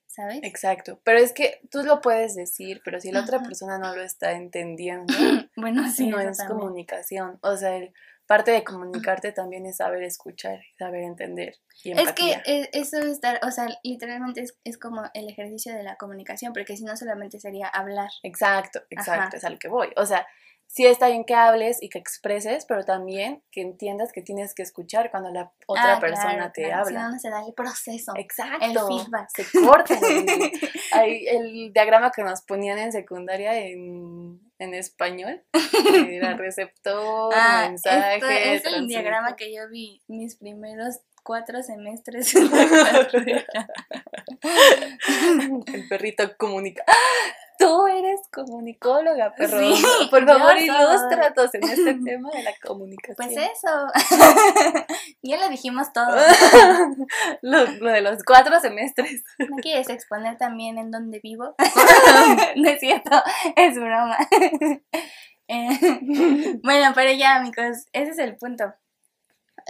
¿Sabes? 0.07 0.41
Exacto, 0.43 1.01
pero 1.05 1.21
es 1.21 1.33
que 1.33 1.61
tú 1.71 1.85
lo 1.85 2.01
puedes 2.01 2.35
decir, 2.35 2.83
pero 2.85 3.01
si 3.01 3.13
la 3.13 3.21
otra 3.21 3.41
persona 3.41 3.79
no 3.79 3.95
lo 3.95 4.03
está 4.03 4.33
entendiendo, 4.33 5.15
bueno, 5.57 5.89
sí, 5.89 6.09
no 6.09 6.19
es 6.19 6.43
comunicación. 6.45 7.39
O 7.43 7.57
sea, 7.57 7.77
el, 7.77 7.95
parte 8.27 8.51
de 8.51 8.63
comunicarte 8.63 9.33
también 9.33 9.67
es 9.67 9.79
saber 9.79 10.03
escuchar, 10.03 10.61
saber 10.79 11.03
entender. 11.03 11.57
Y 11.83 11.99
es 11.99 12.13
que 12.13 12.41
e, 12.45 12.71
eso 12.73 12.99
es 12.99 13.07
estar, 13.07 13.41
o 13.43 13.51
sea, 13.51 13.69
literalmente 13.83 14.45
es, 14.63 14.79
como 14.79 15.03
el 15.15 15.29
ejercicio 15.29 15.75
de 15.75 15.83
la 15.83 15.97
comunicación, 15.97 16.53
porque 16.53 16.77
si 16.77 16.85
no 16.85 16.97
solamente 16.97 17.41
sería 17.41 17.69
hablar. 17.69 18.11
Exacto, 18.23 18.83
exacto, 18.91 19.37
es 19.37 19.45
al 19.45 19.59
que 19.59 19.69
voy. 19.69 19.89
O 19.97 20.07
sea, 20.07 20.27
sí 20.73 20.87
está 20.87 21.09
bien 21.09 21.25
que 21.25 21.35
hables 21.35 21.83
y 21.83 21.89
que 21.89 21.99
expreses, 21.99 22.65
pero 22.67 22.85
también 22.85 23.43
que 23.51 23.61
entiendas 23.61 24.13
que 24.13 24.23
tienes 24.23 24.55
que 24.55 24.63
escuchar 24.63 25.11
cuando 25.11 25.31
la 25.31 25.53
otra 25.67 25.97
ah, 25.97 26.01
persona 26.01 26.53
te 26.53 26.73
habla. 26.73 26.87
Si 26.87 26.95
no, 26.95 27.11
no 27.11 27.19
se 27.19 27.31
da 27.31 27.45
el 27.47 27.55
proceso. 27.55 28.13
Exacto. 28.17 28.65
El 28.65 28.73
feedback. 28.73 29.29
Se 29.35 29.61
corta. 29.61 29.99
el, 31.03 31.29
el 31.29 31.73
diagrama 31.73 32.11
que 32.11 32.23
nos 32.23 32.43
ponían 32.43 32.79
en 32.79 32.93
secundaria 32.93 33.59
en 33.59 34.41
en 34.61 34.75
español. 34.75 35.43
Era 35.95 36.35
receptor, 36.37 37.33
ah, 37.35 37.67
mensaje. 37.69 38.55
es 38.55 38.65
el 38.67 38.87
diagrama 38.87 39.35
que 39.35 39.53
yo 39.53 39.69
vi 39.69 40.03
mis 40.07 40.37
primeros 40.37 41.01
cuatro 41.25 41.61
semestres. 41.63 42.35
el 42.35 42.51
perrito 45.89 46.37
comunica. 46.37 46.85
Tú 47.61 47.87
eres 47.87 48.23
comunicóloga, 48.33 49.35
perro. 49.35 49.61
Por 50.11 50.27
favor, 50.27 50.57
ilústratos 50.57 51.55
en 51.55 51.65
este 51.65 51.95
tema 52.05 52.31
de 52.31 52.43
la 52.43 52.53
comunicación. 52.65 53.17
Pues 53.17 53.37
eso. 53.37 53.87
ya 55.23 55.37
lo 55.37 55.51
dijimos 55.51 55.93
todo. 55.93 56.17
lo, 57.43 57.67
de 57.67 58.01
los 58.01 58.25
cuatro 58.25 58.59
semestres. 58.61 59.23
¿No 59.39 59.57
quieres 59.59 59.91
exponer 59.91 60.39
también 60.39 60.79
en 60.79 60.91
dónde 60.91 61.21
vivo? 61.23 61.55
no 62.57 62.69
es 62.69 62.81
cierto, 62.81 63.23
es 63.57 63.75
broma. 63.75 64.17
Eh, 65.53 66.59
bueno, 66.63 66.93
pero 66.95 67.13
ya, 67.13 67.37
amigos, 67.37 67.89
ese 67.93 68.13
es 68.13 68.19
el 68.19 68.37
punto. 68.37 68.73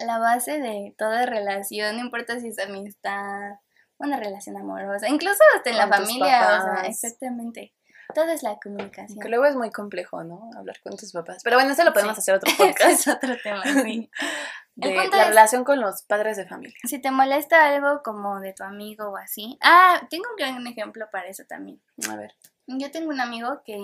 La 0.06 0.18
base 0.18 0.60
de 0.60 0.94
toda 0.96 1.26
relación, 1.26 1.96
no 1.96 2.02
importa 2.02 2.38
si 2.38 2.48
es 2.48 2.58
amistad, 2.60 3.56
una 3.98 4.16
relación 4.16 4.56
amorosa, 4.56 5.08
incluso 5.08 5.42
hasta 5.56 5.70
en 5.70 5.76
la 5.76 5.88
familia, 5.88 6.58
o 6.58 6.62
sea, 6.62 6.86
exactamente. 6.86 7.72
Todo 8.14 8.30
es 8.30 8.42
la 8.42 8.58
comunicación. 8.58 9.18
Que 9.18 9.28
luego 9.28 9.44
es 9.44 9.56
muy 9.56 9.70
complejo, 9.70 10.22
¿no? 10.24 10.50
Hablar 10.56 10.80
con 10.82 10.96
tus 10.96 11.12
papás. 11.12 11.42
Pero 11.42 11.56
bueno, 11.56 11.72
eso 11.72 11.84
lo 11.84 11.92
podemos 11.92 12.18
hacer 12.18 12.34
otro 12.34 12.50
podcast. 12.58 12.90
es 12.90 13.08
otro 13.08 13.36
tema, 13.42 13.62
sí. 13.64 14.10
de 14.76 15.08
la 15.08 15.28
relación 15.28 15.64
con 15.64 15.80
los 15.80 16.02
padres 16.02 16.36
de 16.36 16.46
familia. 16.46 16.76
Si 16.84 17.00
te 17.00 17.10
molesta 17.10 17.68
algo 17.68 18.02
como 18.02 18.40
de 18.40 18.52
tu 18.52 18.64
amigo 18.64 19.10
o 19.10 19.16
así. 19.16 19.58
Ah, 19.62 20.00
tengo 20.08 20.24
un 20.30 20.36
gran 20.36 20.66
ejemplo 20.66 21.08
para 21.10 21.28
eso 21.28 21.44
también. 21.48 21.82
A 22.08 22.16
ver. 22.16 22.34
Yo 22.66 22.90
tengo 22.90 23.10
un 23.10 23.20
amigo 23.20 23.62
que, 23.64 23.76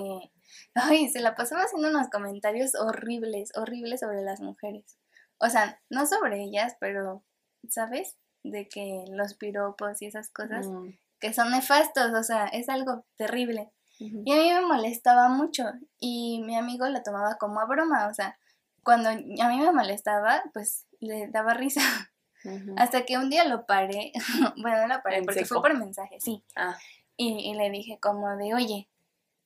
ay, 0.75 1.09
se 1.09 1.21
la 1.21 1.35
pasaba 1.35 1.63
haciendo 1.63 1.89
unos 1.89 2.09
comentarios 2.09 2.75
horribles, 2.75 3.51
horribles 3.57 4.01
sobre 4.01 4.23
las 4.23 4.41
mujeres. 4.41 4.99
O 5.39 5.49
sea, 5.49 5.81
no 5.91 6.07
sobre 6.07 6.43
ellas, 6.43 6.77
pero, 6.81 7.25
¿sabes? 7.69 8.17
De 8.43 8.69
que 8.69 9.05
los 9.11 9.35
piropos 9.35 10.01
y 10.01 10.07
esas 10.07 10.31
cosas, 10.31 10.67
mm. 10.67 10.91
que 11.19 11.33
son 11.33 11.51
nefastos, 11.51 12.13
o 12.15 12.23
sea, 12.23 12.47
es 12.47 12.69
algo 12.69 13.05
terrible. 13.17 13.73
Y 13.99 14.33
a 14.33 14.37
mí 14.37 14.53
me 14.53 14.61
molestaba 14.67 15.29
mucho 15.29 15.65
y 15.99 16.43
mi 16.45 16.57
amigo 16.57 16.87
lo 16.89 17.03
tomaba 17.03 17.37
como 17.39 17.61
a 17.61 17.65
broma, 17.65 18.09
o 18.09 18.15
sea, 18.15 18.39
cuando 18.83 19.09
a 19.09 19.15
mí 19.15 19.59
me 19.59 19.73
molestaba, 19.73 20.43
pues 20.53 20.87
le 21.01 21.29
daba 21.29 21.55
risa. 21.55 21.81
Hasta 22.77 23.05
que 23.05 23.17
un 23.19 23.29
día 23.29 23.45
lo 23.45 23.67
paré, 23.67 24.13
bueno, 24.57 24.87
no 24.87 24.95
lo 24.95 25.03
paré 25.03 25.23
porque 25.23 25.45
fue 25.45 25.61
por 25.61 25.77
mensaje, 25.77 26.21
sí. 26.21 26.45
Ah. 26.55 26.79
Y, 27.17 27.51
y, 27.51 27.55
le 27.55 27.71
dije 27.71 27.99
como 27.99 28.37
de, 28.37 28.55
oye, 28.55 28.89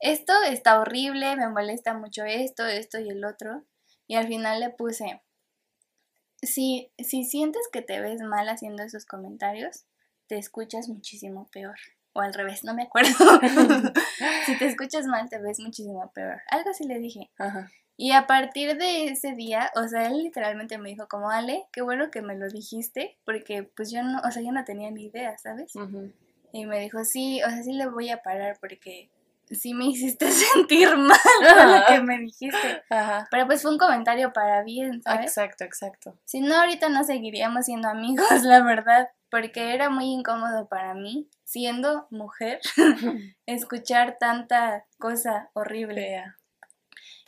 esto 0.00 0.34
está 0.42 0.80
horrible, 0.80 1.36
me 1.36 1.48
molesta 1.48 1.94
mucho 1.94 2.24
esto, 2.24 2.66
esto 2.66 2.98
y 2.98 3.08
el 3.08 3.24
otro. 3.24 3.64
Y 4.06 4.16
al 4.16 4.26
final 4.26 4.60
le 4.60 4.70
puse, 4.70 5.22
si, 6.42 6.92
si 6.98 7.24
sientes 7.24 7.62
que 7.72 7.80
te 7.80 8.00
ves 8.00 8.20
mal 8.20 8.48
haciendo 8.48 8.82
esos 8.82 9.06
comentarios, 9.06 9.86
te 10.26 10.36
escuchas 10.36 10.88
muchísimo 10.88 11.48
peor 11.50 11.78
o 12.12 12.20
al 12.20 12.34
revés, 12.34 12.64
no 12.64 12.74
me 12.74 12.82
acuerdo. 12.82 13.10
si 14.46 14.58
te 14.58 14.66
escuchas 14.66 15.06
mal, 15.06 15.28
te 15.28 15.38
ves 15.38 15.60
muchísimo 15.60 16.10
peor. 16.12 16.40
Algo 16.50 16.70
así 16.70 16.84
le 16.86 16.98
dije. 16.98 17.30
Y 17.96 18.12
a 18.12 18.26
partir 18.26 18.78
de 18.78 19.06
ese 19.06 19.34
día, 19.34 19.70
o 19.76 19.86
sea, 19.86 20.06
él 20.06 20.22
literalmente 20.22 20.78
me 20.78 20.88
dijo 20.88 21.06
como, 21.06 21.30
Ale, 21.30 21.66
qué 21.72 21.82
bueno 21.82 22.10
que 22.10 22.22
me 22.22 22.34
lo 22.34 22.48
dijiste, 22.48 23.18
porque 23.24 23.62
pues 23.62 23.90
yo 23.90 24.02
no, 24.02 24.20
o 24.20 24.30
sea, 24.30 24.42
yo 24.42 24.52
no 24.52 24.64
tenía 24.64 24.90
ni 24.90 25.04
idea, 25.04 25.36
¿sabes? 25.38 25.72
Y 26.52 26.66
me 26.66 26.80
dijo, 26.80 27.04
sí, 27.04 27.42
o 27.42 27.50
sea, 27.50 27.62
sí 27.62 27.72
le 27.72 27.86
voy 27.88 28.08
a 28.08 28.22
parar 28.22 28.56
porque 28.60 29.10
sí 29.50 29.74
me 29.74 29.86
hiciste 29.86 30.30
sentir 30.32 30.96
mal 30.96 31.18
con 31.38 31.72
lo 31.72 31.86
que 31.86 32.00
me 32.00 32.18
dijiste. 32.18 32.82
Pero 33.30 33.46
pues 33.46 33.62
fue 33.62 33.70
un 33.70 33.78
comentario 33.78 34.32
para 34.32 34.62
bien, 34.62 35.02
¿sabes? 35.02 35.26
Exacto, 35.26 35.64
exacto. 35.64 36.16
Si 36.24 36.40
no, 36.40 36.56
ahorita 36.56 36.88
no 36.88 37.04
seguiríamos 37.04 37.66
siendo 37.66 37.88
amigos, 37.88 38.42
la 38.44 38.62
verdad 38.62 39.10
porque 39.30 39.74
era 39.74 39.88
muy 39.90 40.06
incómodo 40.06 40.68
para 40.68 40.94
mí, 40.94 41.28
siendo 41.44 42.06
mujer, 42.10 42.60
escuchar 43.46 44.16
tanta 44.18 44.86
cosa 44.98 45.50
horrible. 45.54 46.24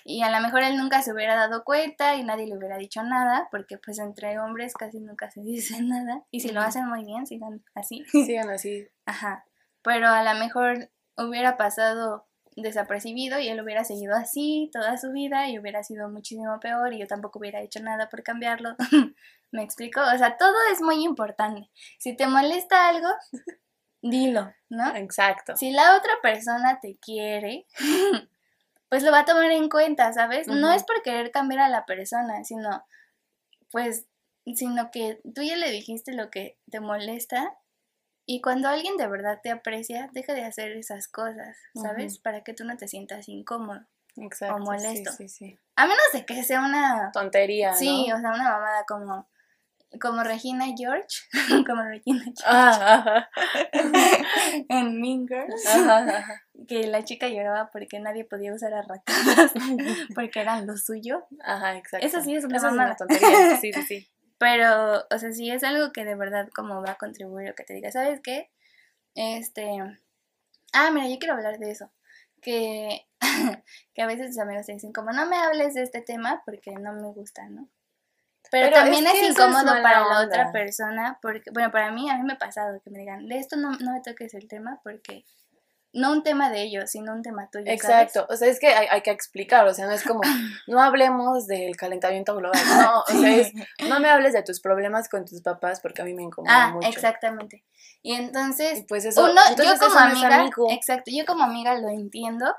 Y 0.04 0.22
a 0.22 0.30
lo 0.30 0.40
mejor 0.40 0.62
él 0.62 0.76
nunca 0.76 1.00
se 1.02 1.12
hubiera 1.12 1.36
dado 1.36 1.64
cuenta 1.64 2.16
y 2.16 2.24
nadie 2.24 2.46
le 2.46 2.56
hubiera 2.56 2.76
dicho 2.76 3.02
nada, 3.02 3.48
porque 3.50 3.78
pues 3.78 3.98
entre 3.98 4.38
hombres 4.38 4.74
casi 4.74 5.00
nunca 5.00 5.30
se 5.30 5.40
dice 5.44 5.80
nada. 5.82 6.24
Y 6.30 6.40
si 6.40 6.50
lo 6.50 6.60
hacen 6.60 6.88
muy 6.88 7.04
bien, 7.04 7.26
sigan 7.26 7.64
así. 7.74 8.04
Sigan 8.06 8.50
así. 8.50 8.88
Ajá. 9.06 9.44
Pero 9.82 10.08
a 10.08 10.22
lo 10.22 10.38
mejor 10.38 10.90
hubiera 11.16 11.56
pasado 11.56 12.26
desapercibido 12.56 13.38
y 13.38 13.48
él 13.48 13.60
hubiera 13.60 13.84
seguido 13.84 14.14
así 14.14 14.70
toda 14.72 14.98
su 14.98 15.10
vida 15.12 15.48
y 15.48 15.58
hubiera 15.58 15.82
sido 15.82 16.08
muchísimo 16.10 16.60
peor 16.60 16.92
y 16.92 16.98
yo 16.98 17.06
tampoco 17.06 17.38
hubiera 17.38 17.60
hecho 17.60 17.80
nada 17.80 18.08
por 18.08 18.22
cambiarlo. 18.22 18.76
¿Me 19.52 19.62
explico? 19.62 20.00
O 20.00 20.18
sea, 20.18 20.36
todo 20.36 20.54
es 20.72 20.80
muy 20.80 21.04
importante. 21.04 21.70
Si 21.98 22.16
te 22.16 22.26
molesta 22.26 22.88
algo, 22.88 23.08
dilo, 24.02 24.52
¿no? 24.68 24.94
Exacto. 24.96 25.56
Si 25.56 25.70
la 25.70 25.96
otra 25.96 26.12
persona 26.22 26.80
te 26.80 26.96
quiere, 26.96 27.66
pues 28.88 29.02
lo 29.02 29.12
va 29.12 29.20
a 29.20 29.24
tomar 29.24 29.50
en 29.52 29.68
cuenta, 29.68 30.12
¿sabes? 30.12 30.48
No 30.48 30.72
es 30.72 30.84
por 30.84 31.02
querer 31.02 31.30
cambiar 31.30 31.60
a 31.60 31.68
la 31.68 31.86
persona, 31.86 32.44
sino, 32.44 32.84
pues, 33.70 34.06
sino 34.54 34.90
que 34.90 35.20
tú 35.34 35.42
ya 35.42 35.56
le 35.56 35.70
dijiste 35.70 36.12
lo 36.12 36.30
que 36.30 36.58
te 36.70 36.80
molesta 36.80 37.56
y 38.26 38.40
cuando 38.40 38.68
alguien 38.68 38.96
de 38.96 39.08
verdad 39.08 39.40
te 39.42 39.50
aprecia, 39.50 40.08
deja 40.12 40.34
de 40.34 40.44
hacer 40.44 40.72
esas 40.72 41.08
cosas, 41.08 41.56
¿sabes? 41.74 42.18
Para 42.18 42.42
que 42.42 42.54
tú 42.54 42.64
no 42.64 42.76
te 42.76 42.88
sientas 42.88 43.28
incómodo. 43.28 43.80
O 44.16 44.58
molesto. 44.58 45.10
Sí, 45.12 45.28
sí, 45.28 45.46
sí. 45.46 45.58
A 45.74 45.86
menos 45.86 46.04
de 46.12 46.26
que 46.26 46.42
sea 46.44 46.60
una 46.60 47.10
tontería. 47.12 47.72
Sí, 47.74 48.12
o 48.12 48.20
sea, 48.20 48.30
una 48.30 48.44
mamada 48.44 48.84
como 48.86 49.26
como 50.00 50.22
Regina 50.22 50.66
George, 50.76 51.18
como 51.66 51.82
Regina 51.82 52.22
George 52.22 52.42
ah, 52.46 53.28
en 54.68 55.00
Mean 55.00 55.26
Girls, 55.26 55.64
que 56.66 56.86
la 56.86 57.04
chica 57.04 57.28
lloraba 57.28 57.70
porque 57.70 58.00
nadie 58.00 58.24
podía 58.24 58.54
usar 58.54 58.72
arracadas 58.74 59.52
porque 60.14 60.40
eran 60.40 60.66
lo 60.66 60.76
suyo. 60.76 61.26
Ajá, 61.42 61.76
exacto. 61.76 62.06
Eso 62.06 62.22
sí 62.22 62.34
es 62.34 62.44
una 62.44 62.58
mamada. 62.60 62.96
tontería, 62.96 63.58
sí, 63.58 63.72
sí, 63.72 63.82
sí. 63.82 64.08
Pero, 64.42 65.06
o 65.08 65.18
sea, 65.20 65.30
sí 65.30 65.52
es 65.52 65.62
algo 65.62 65.92
que 65.92 66.04
de 66.04 66.16
verdad 66.16 66.48
como 66.52 66.82
va 66.82 66.90
a 66.90 66.98
contribuir 66.98 67.50
o 67.50 67.54
que 67.54 67.62
te 67.62 67.74
diga, 67.74 67.92
¿sabes 67.92 68.20
qué? 68.20 68.50
Este... 69.14 69.78
Ah, 70.72 70.90
mira, 70.90 71.06
yo 71.06 71.20
quiero 71.20 71.34
hablar 71.34 71.60
de 71.60 71.70
eso. 71.70 71.92
Que, 72.40 73.06
que 73.94 74.02
a 74.02 74.06
veces 74.06 74.30
tus 74.30 74.40
amigos 74.40 74.66
te 74.66 74.72
dicen 74.72 74.92
como, 74.92 75.12
no 75.12 75.26
me 75.26 75.36
hables 75.36 75.74
de 75.74 75.82
este 75.84 76.00
tema 76.00 76.42
porque 76.44 76.72
no 76.72 76.92
me 76.92 77.12
gusta, 77.12 77.48
¿no? 77.50 77.68
Pero, 78.50 78.74
también 78.74 79.06
es, 79.06 79.30
incómodo 79.30 79.80
para 79.80 80.00
la 80.00 80.22
otra 80.26 80.50
persona, 80.50 81.20
porque, 81.22 81.52
bueno, 81.52 81.70
para 81.70 81.92
mí, 81.92 82.10
a 82.10 82.16
mí 82.16 82.24
me 82.24 82.32
ha 82.32 82.38
pasado 82.38 82.80
que 82.82 82.90
me 82.90 82.98
digan, 82.98 83.28
de 83.28 83.38
esto 83.38 83.54
no, 83.54 83.70
no 83.78 83.92
me 83.92 84.00
toques 84.00 84.34
el 84.34 84.48
tema 84.48 84.80
porque 84.82 85.24
no 85.92 86.12
un 86.12 86.22
tema 86.22 86.50
de 86.50 86.62
ellos, 86.62 86.90
sino 86.90 87.12
un 87.12 87.22
tema 87.22 87.48
tuyo. 87.50 87.64
Exacto, 87.66 88.26
o 88.28 88.36
sea, 88.36 88.48
es 88.48 88.58
que 88.58 88.68
hay, 88.68 89.02
que 89.02 89.10
explicar, 89.10 89.66
o 89.66 89.74
sea, 89.74 89.86
no 89.86 89.92
es 89.92 90.02
como, 90.02 90.20
no 90.66 90.80
hablemos 90.80 91.46
del 91.46 91.76
calentamiento 91.76 92.34
global, 92.34 92.60
no, 92.80 93.00
o 93.00 93.20
sea, 93.20 93.36
es, 93.36 93.52
no 93.88 94.00
me 94.00 94.08
hables 94.08 94.32
de 94.32 94.42
tus 94.42 94.60
problemas 94.60 95.08
con 95.08 95.24
tus 95.24 95.42
papás 95.42 95.80
porque 95.80 96.02
a 96.02 96.04
mí 96.04 96.14
me 96.14 96.22
incomoda 96.22 96.74
ah, 96.74 96.78
exactamente. 96.88 97.64
Y 98.02 98.14
entonces, 98.14 98.84
pues 98.88 99.04
eso, 99.04 99.28
yo 99.28 99.78
como 99.78 99.98
amiga, 99.98 100.50
exacto, 100.70 101.10
yo 101.14 101.24
como 101.26 101.44
amiga 101.44 101.74
lo 101.78 101.88
entiendo, 101.88 102.54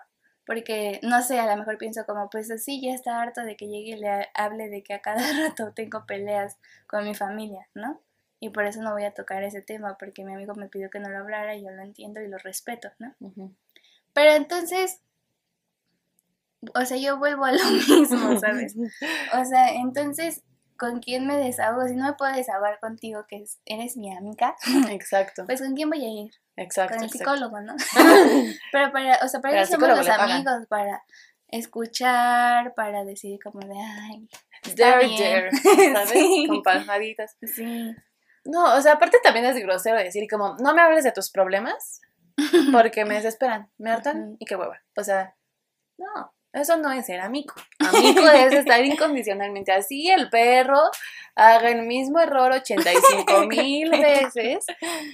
Porque, 0.45 0.99
no 1.03 1.21
sé, 1.21 1.39
a 1.39 1.47
lo 1.47 1.55
mejor 1.55 1.77
pienso 1.77 2.05
como, 2.05 2.29
pues 2.29 2.51
así 2.51 2.81
ya 2.81 2.93
está 2.93 3.21
harto 3.21 3.41
de 3.43 3.55
que 3.55 3.67
llegue 3.67 3.91
y 3.91 3.99
le 3.99 4.29
hable 4.33 4.67
de 4.67 4.83
que 4.83 4.93
a 4.93 5.01
cada 5.01 5.21
rato 5.49 5.71
tengo 5.73 6.05
peleas 6.05 6.57
con 6.85 7.05
mi 7.05 7.15
familia, 7.15 7.67
¿no? 7.73 8.01
Y 8.43 8.49
por 8.49 8.65
eso 8.65 8.81
no 8.81 8.91
voy 8.91 9.05
a 9.05 9.13
tocar 9.13 9.41
ese 9.43 9.61
tema, 9.61 9.97
porque 9.97 10.25
mi 10.25 10.33
amigo 10.33 10.53
me 10.53 10.67
pidió 10.67 10.89
que 10.89 10.99
no 10.99 11.07
lo 11.09 11.19
hablara 11.19 11.55
y 11.55 11.63
yo 11.63 11.71
lo 11.71 11.81
entiendo 11.81 12.19
y 12.19 12.27
lo 12.27 12.37
respeto, 12.37 12.89
¿no? 12.99 13.15
Pero 14.11 14.31
entonces, 14.33 14.99
o 16.75 16.83
sea, 16.83 16.97
yo 16.97 17.17
vuelvo 17.17 17.45
a 17.45 17.53
lo 17.53 17.63
mismo, 17.87 18.37
¿sabes? 18.37 18.75
O 19.31 19.45
sea, 19.45 19.69
entonces, 19.75 20.43
¿con 20.77 20.99
quién 20.99 21.25
me 21.25 21.37
desahogo? 21.37 21.87
Si 21.87 21.95
no 21.95 22.03
me 22.03 22.15
puedo 22.15 22.35
desahogar 22.35 22.81
contigo, 22.81 23.25
que 23.29 23.45
eres 23.65 23.95
mi 23.95 24.13
amiga. 24.13 24.57
Exacto. 24.91 25.45
Pues 25.45 25.61
¿con 25.61 25.73
quién 25.73 25.89
voy 25.89 26.03
a 26.03 26.09
ir? 26.09 26.31
Exacto. 26.57 26.95
Con 26.95 27.05
el 27.05 27.11
psicólogo, 27.11 27.61
¿no? 27.61 27.75
Pero 28.73 28.91
para, 28.91 29.19
o 29.23 29.27
sea, 29.29 29.39
para 29.39 29.61
eso 29.61 29.71
somos 29.71 29.87
los 29.87 30.09
amigos, 30.09 30.67
para 30.67 31.01
escuchar, 31.47 32.73
para 32.73 33.05
decir 33.05 33.39
como 33.41 33.61
de, 33.61 33.73
ay, 33.73 34.27
dare, 34.75 35.07
dare, 35.17 35.51
¿sabes? 35.93 36.47
Con 36.49 36.61
palmaditas. 36.61 37.37
Sí. 37.41 37.95
No, 38.45 38.75
o 38.75 38.81
sea, 38.81 38.93
aparte 38.93 39.19
también 39.23 39.45
es 39.45 39.57
grosero 39.57 39.97
decir 39.97 40.27
como, 40.29 40.55
no 40.57 40.73
me 40.73 40.81
hables 40.81 41.03
de 41.03 41.11
tus 41.11 41.31
problemas 41.31 42.01
porque 42.71 43.05
me 43.05 43.15
desesperan, 43.15 43.71
me 43.77 43.91
hartan 43.91 44.35
y 44.39 44.45
qué 44.45 44.55
hueva. 44.55 44.81
O 44.97 45.03
sea, 45.03 45.35
no, 45.97 46.33
eso 46.53 46.77
no 46.77 46.91
es 46.91 47.07
ser 47.07 47.19
amigo. 47.19 47.53
Amigo 47.79 48.27
es 48.29 48.53
estar 48.53 48.83
incondicionalmente 48.85 49.71
así. 49.71 50.09
El 50.09 50.29
perro 50.29 50.79
haga 51.35 51.69
el 51.69 51.81
mismo 51.81 52.19
error 52.19 52.51
85 52.51 53.47
mil 53.47 53.89
veces, 53.89 54.65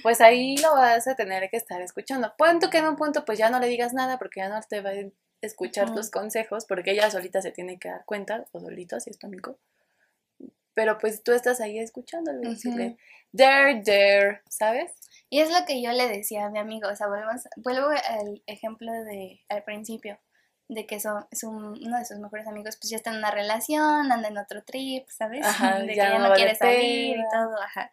pues 0.02 0.20
ahí 0.20 0.56
lo 0.58 0.74
vas 0.74 1.08
a 1.08 1.14
tener 1.14 1.48
que 1.50 1.56
estar 1.56 1.80
escuchando. 1.80 2.34
Punto 2.36 2.68
que 2.68 2.78
en 2.78 2.88
un 2.88 2.96
punto 2.96 3.24
pues 3.24 3.38
ya 3.38 3.48
no 3.48 3.58
le 3.58 3.68
digas 3.68 3.94
nada 3.94 4.18
porque 4.18 4.40
ya 4.40 4.50
no 4.50 4.60
te 4.68 4.82
va 4.82 4.90
a 4.90 5.10
escuchar 5.40 5.94
tus 5.94 6.10
consejos 6.10 6.66
porque 6.66 6.90
ella 6.90 7.10
solita 7.10 7.40
se 7.40 7.52
tiene 7.52 7.78
que 7.78 7.88
dar 7.88 8.04
cuenta, 8.04 8.44
o 8.52 8.60
solito 8.60 9.00
si 9.00 9.08
es 9.08 9.18
tu 9.18 9.26
amigo. 9.26 9.56
Pero 10.74 10.98
pues 10.98 11.22
tú 11.22 11.32
estás 11.32 11.60
ahí 11.60 11.78
escuchándolo 11.78 12.40
y 12.42 12.50
decirle, 12.50 12.96
there, 13.36 13.82
there, 13.84 14.42
¿sabes? 14.48 14.92
Y 15.28 15.40
es 15.40 15.50
lo 15.50 15.64
que 15.66 15.82
yo 15.82 15.92
le 15.92 16.08
decía 16.08 16.46
a 16.46 16.50
mi 16.50 16.58
amigo, 16.58 16.88
o 16.88 16.96
sea, 16.96 17.06
vuelvo 17.08 17.88
al 17.88 18.42
ejemplo 18.46 18.92
de 18.92 19.40
al 19.48 19.62
principio 19.64 20.18
de 20.70 20.86
que 20.86 21.00
son, 21.00 21.26
uno 21.42 21.98
de 21.98 22.04
sus 22.04 22.18
mejores 22.18 22.46
amigos, 22.46 22.76
pues 22.80 22.90
ya 22.90 22.96
está 22.96 23.10
en 23.10 23.18
una 23.18 23.32
relación, 23.32 24.12
anda 24.12 24.28
en 24.28 24.38
otro 24.38 24.62
trip, 24.62 25.08
¿sabes? 25.08 25.44
de 25.80 25.86
que 25.88 25.96
ya 25.96 26.18
no, 26.18 26.32
quiere 26.32 26.54
salir 26.54 27.16
y 27.18 27.22
todo, 27.32 27.60
ajá. 27.60 27.90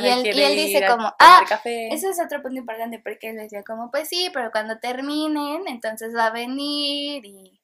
y 0.00 0.06
él, 0.06 0.36
y 0.36 0.42
él 0.42 0.56
dice 0.56 0.86
como, 0.86 1.14
ah, 1.20 1.44
café. 1.48 1.88
eso 1.94 2.10
es 2.10 2.20
otro 2.20 2.42
punto 2.42 2.58
importante, 2.58 2.98
porque 2.98 3.30
él 3.30 3.36
decía 3.36 3.62
como, 3.62 3.92
pues 3.92 4.08
sí, 4.08 4.28
pero 4.34 4.50
cuando 4.50 4.78
terminen, 4.80 5.68
entonces 5.68 6.14
va 6.16 6.26
a 6.26 6.32
venir 6.32 7.24
y, 7.24 7.60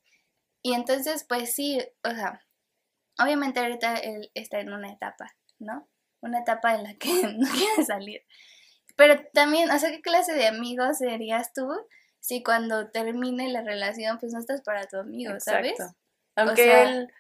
y 0.63 0.75
entonces, 0.75 1.25
pues 1.29 1.53
sí, 1.53 1.81
o 2.05 2.11
sea, 2.11 2.41
obviamente 3.23 3.61
ahorita 3.61 3.97
él 3.97 4.31
está 4.35 4.61
en 4.61 4.73
una 4.73 4.93
etapa, 4.93 5.35
¿no? 5.59 5.89
Una 6.21 6.41
etapa 6.41 6.75
en 6.75 6.85
la 6.85 6.95
que 6.95 7.09
no 7.39 7.49
quiere 7.51 7.85
salir. 7.85 8.23
Pero 8.97 9.23
también, 9.33 9.71
o 9.71 9.79
sea, 9.79 9.91
¿qué 9.91 10.01
clase 10.01 10.35
de 10.35 10.47
amigos 10.47 10.99
serías 10.99 11.53
tú 11.53 11.69
si 12.21 12.43
cuando 12.43 12.91
termine 12.91 13.49
la 13.49 13.63
relación, 13.63 14.19
pues 14.19 14.33
no 14.33 14.39
estás 14.39 14.63
para 14.63 14.87
tu 14.87 14.97
amigo, 14.99 15.33
¿sabes? 15.41 15.75
Aunque 16.37 16.63
o 16.63 16.65
sea, 16.65 16.83
él... 16.83 17.13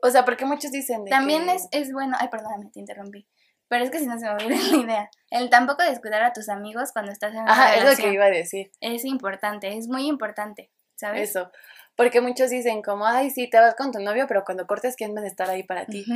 O 0.00 0.10
sea, 0.10 0.24
porque 0.24 0.44
muchos 0.44 0.70
dicen 0.70 1.04
de 1.04 1.10
También 1.10 1.48
es, 1.48 1.68
es 1.72 1.92
bueno... 1.92 2.16
Ay, 2.20 2.28
perdóname, 2.28 2.70
te 2.70 2.80
interrumpí. 2.80 3.26
Pero 3.68 3.84
es 3.84 3.90
que 3.90 3.98
si 3.98 4.06
no 4.06 4.18
se 4.18 4.26
me 4.26 4.32
olvida 4.32 4.60
la 4.70 4.76
idea. 4.76 5.10
El 5.30 5.50
tampoco 5.50 5.82
descuidar 5.82 6.22
a 6.22 6.32
tus 6.32 6.48
amigos 6.48 6.92
cuando 6.92 7.12
estás 7.12 7.32
en 7.32 7.40
una 7.40 7.52
Ajá, 7.52 7.76
es 7.76 7.84
lo 7.84 7.96
que 7.96 8.12
iba 8.12 8.24
a 8.24 8.30
decir. 8.30 8.70
Es 8.80 9.04
importante, 9.04 9.76
es 9.76 9.88
muy 9.88 10.06
importante, 10.06 10.70
¿sabes? 10.96 11.30
Eso. 11.30 11.50
Porque 11.98 12.20
muchos 12.20 12.48
dicen 12.48 12.80
como, 12.80 13.06
ay, 13.06 13.28
sí, 13.30 13.50
te 13.50 13.58
vas 13.58 13.74
con 13.74 13.90
tu 13.90 13.98
novio, 13.98 14.26
pero 14.28 14.44
cuando 14.44 14.68
cortes, 14.68 14.94
¿quién 14.94 15.16
va 15.16 15.20
a 15.20 15.26
estar 15.26 15.50
ahí 15.50 15.64
para 15.64 15.84
ti? 15.84 16.06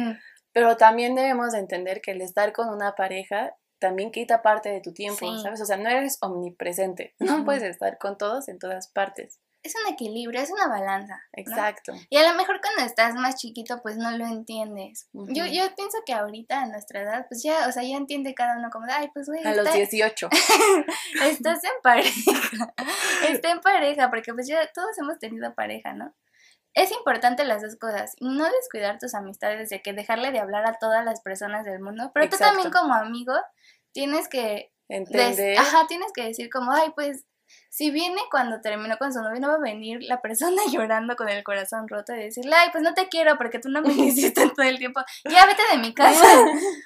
Pero 0.53 0.77
también 0.77 1.17
debemos 1.17 1.55
entender 1.55 2.01
que 2.01 2.13
el 2.13 2.21
estar 2.21 2.53
con 2.53 2.69
una 2.69 2.95
pareja 2.95 3.57
también 3.81 4.13
quita 4.13 4.43
parte 4.43 4.69
de 4.69 4.81
tu 4.81 4.93
tiempo, 4.93 5.37
¿sabes? 5.39 5.61
O 5.61 5.67
sea, 5.67 5.77
no 5.79 5.89
eres 5.89 6.19
omnipresente, 6.21 7.17
no 7.19 7.45
puedes 7.45 7.65
estar 7.65 7.99
con 7.99 8.17
todos 8.17 8.49
en 8.49 8.61
todas 8.61 8.93
partes. 8.93 9.41
Es 9.63 9.75
un 9.77 9.93
equilibrio, 9.93 10.41
es 10.41 10.51
una 10.51 10.67
balanza. 10.67 11.23
Exacto. 11.33 11.93
Y 12.11 12.17
a 12.17 12.29
lo 12.29 12.37
mejor 12.37 12.61
cuando 12.61 12.83
estás 12.83 13.15
más 13.15 13.37
chiquito, 13.37 13.81
pues 13.83 13.97
no 13.97 14.11
lo 14.11 14.27
entiendes. 14.27 15.09
yo, 15.13 15.47
yo 15.47 15.73
pienso 15.77 15.99
que 16.05 16.13
ahorita 16.13 16.63
a 16.63 16.67
nuestra 16.67 17.03
edad, 17.03 17.27
pues 17.29 17.43
ya, 17.45 17.69
o 17.69 17.73
sea, 17.73 17.85
ya 17.85 17.97
entiende 17.97 18.35
cada 18.35 18.59
uno 18.59 18.71
como, 18.71 18.87
ay, 18.91 19.09
pues 19.15 19.29
güey. 19.29 19.45
A 19.45 19.55
los 19.55 19.73
18. 19.73 20.29
estás 21.23 21.63
en 21.65 21.71
pareja. 21.83 22.11
Está 23.29 23.51
en 23.53 23.61
pareja, 23.61 24.11
porque 24.11 24.35
pues 24.35 24.49
ya 24.49 24.67
todos 24.75 24.99
hemos 24.99 25.19
tenido 25.19 25.55
pareja, 25.55 25.93
¿no? 25.93 26.13
es 26.75 26.91
importante 26.91 27.45
las 27.45 27.63
dos 27.63 27.77
cosas. 27.77 28.17
No 28.21 28.45
descuidar 28.45 28.99
tus 28.99 29.15
amistades, 29.15 29.69
de 29.69 29.83
que 29.83 29.93
dejarle 29.93 30.33
de 30.33 30.39
hablar 30.39 30.67
a 30.67 30.79
todas 30.79 31.05
las 31.05 31.21
personas 31.21 31.65
del 31.65 31.81
mundo, 31.81 32.11
pero 32.15 32.29
tú 32.29 32.37
también 32.37 32.71
como 32.71 32.95
amigo 32.95 33.35
tienes 33.93 34.29
que... 34.29 34.73
Entender. 34.89 35.59
Ajá, 35.59 35.87
tienes 35.87 36.13
que 36.13 36.25
decir 36.25 36.51
como, 36.51 36.73
ay, 36.73 36.93
pues, 36.95 37.25
si 37.73 37.91
viene 37.91 38.21
cuando 38.31 38.61
terminó 38.61 38.99
con 38.99 39.15
su 39.15 39.23
novio, 39.23 39.41
no 39.41 39.49
va 39.49 39.55
a 39.55 39.59
venir 39.59 40.03
la 40.03 40.21
persona 40.21 40.61
llorando 40.71 41.17
con 41.17 41.31
el 41.31 41.43
corazón 41.43 41.89
roto 41.89 42.13
y 42.15 42.25
decirle, 42.25 42.55
ay, 42.55 42.69
pues 42.71 42.85
no 42.85 42.93
te 42.93 43.09
quiero 43.09 43.39
porque 43.39 43.61
tú 43.61 43.71
no 43.71 43.81
me 43.81 43.95
hiciste 43.95 44.51
todo 44.51 44.67
el 44.67 44.79
tiempo. 44.79 45.01
Ya 45.25 45.47
vete 45.47 45.63
de 45.73 45.79
mi 45.79 45.95
casa. 45.95 46.23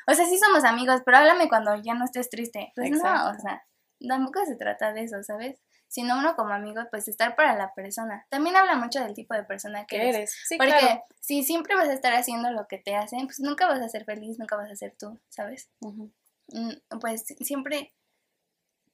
o 0.06 0.14
sea, 0.14 0.26
sí 0.26 0.38
somos 0.38 0.62
amigos, 0.62 1.02
pero 1.04 1.16
háblame 1.16 1.48
cuando 1.48 1.74
ya 1.82 1.94
no 1.94 2.04
estés 2.04 2.30
triste. 2.30 2.72
Pues 2.76 2.92
no, 2.92 2.98
o 2.98 3.34
sea, 3.40 3.66
tampoco 4.08 4.44
se 4.46 4.54
trata 4.54 4.92
de 4.92 5.02
eso, 5.02 5.20
¿sabes? 5.24 5.58
sino 5.88 6.18
uno 6.18 6.34
como 6.34 6.52
amigo, 6.52 6.82
pues 6.90 7.08
estar 7.08 7.36
para 7.36 7.56
la 7.56 7.72
persona. 7.74 8.26
También 8.28 8.56
habla 8.56 8.74
mucho 8.76 9.00
del 9.00 9.14
tipo 9.14 9.34
de 9.34 9.44
persona 9.44 9.86
que 9.86 10.08
eres. 10.08 10.36
Sí, 10.46 10.56
porque 10.56 11.00
si 11.20 11.42
siempre 11.44 11.76
vas 11.76 11.88
a 11.88 11.94
estar 11.94 12.12
haciendo 12.12 12.50
lo 12.50 12.66
que 12.66 12.78
te 12.78 12.96
hacen, 12.96 13.26
pues 13.26 13.38
nunca 13.40 13.66
vas 13.66 13.80
a 13.80 13.88
ser 13.88 14.04
feliz, 14.04 14.36
nunca 14.38 14.56
vas 14.56 14.70
a 14.70 14.76
ser 14.76 14.94
tú, 14.98 15.20
¿sabes? 15.28 15.70
Mm, 15.80 16.72
pues 17.00 17.24
siempre 17.40 17.94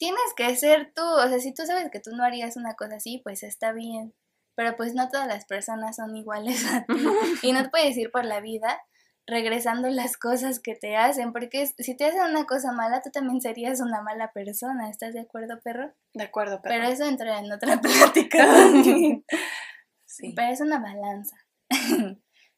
tienes 0.02 0.34
que 0.36 0.56
ser 0.56 0.92
tú. 0.96 1.04
O 1.04 1.28
sea, 1.28 1.38
si 1.38 1.54
tú 1.54 1.62
sabes 1.64 1.88
que 1.92 2.00
tú 2.00 2.10
no 2.10 2.24
harías 2.24 2.56
una 2.56 2.74
cosa 2.74 2.96
así, 2.96 3.20
pues 3.22 3.44
está 3.44 3.72
bien. 3.72 4.12
Pero 4.56 4.76
pues 4.76 4.94
no 4.94 5.08
todas 5.08 5.28
las 5.28 5.44
personas 5.44 5.94
son 5.94 6.16
iguales 6.16 6.64
a 6.74 6.84
ti. 6.84 6.94
y 7.42 7.52
no 7.52 7.62
te 7.62 7.68
puedes 7.68 7.96
ir 7.96 8.10
por 8.10 8.24
la 8.24 8.40
vida 8.40 8.82
regresando 9.28 9.88
las 9.90 10.16
cosas 10.16 10.58
que 10.58 10.74
te 10.74 10.96
hacen, 10.96 11.32
porque 11.32 11.64
si 11.78 11.96
te 11.96 12.04
hacen 12.06 12.22
una 12.22 12.46
cosa 12.46 12.72
mala, 12.72 13.00
tú 13.00 13.10
también 13.10 13.40
serías 13.40 13.80
una 13.80 14.02
mala 14.02 14.32
persona, 14.32 14.90
¿estás 14.90 15.14
de 15.14 15.20
acuerdo, 15.20 15.60
perro? 15.62 15.94
De 16.12 16.24
acuerdo, 16.24 16.60
perro. 16.60 16.74
Pero 16.74 16.88
eso 16.88 17.04
entra 17.04 17.38
en 17.38 17.52
otra 17.52 17.80
plática 17.80 18.44
sí. 20.04 20.32
Pero 20.34 20.52
es 20.52 20.60
una 20.60 20.80
balanza. 20.80 21.36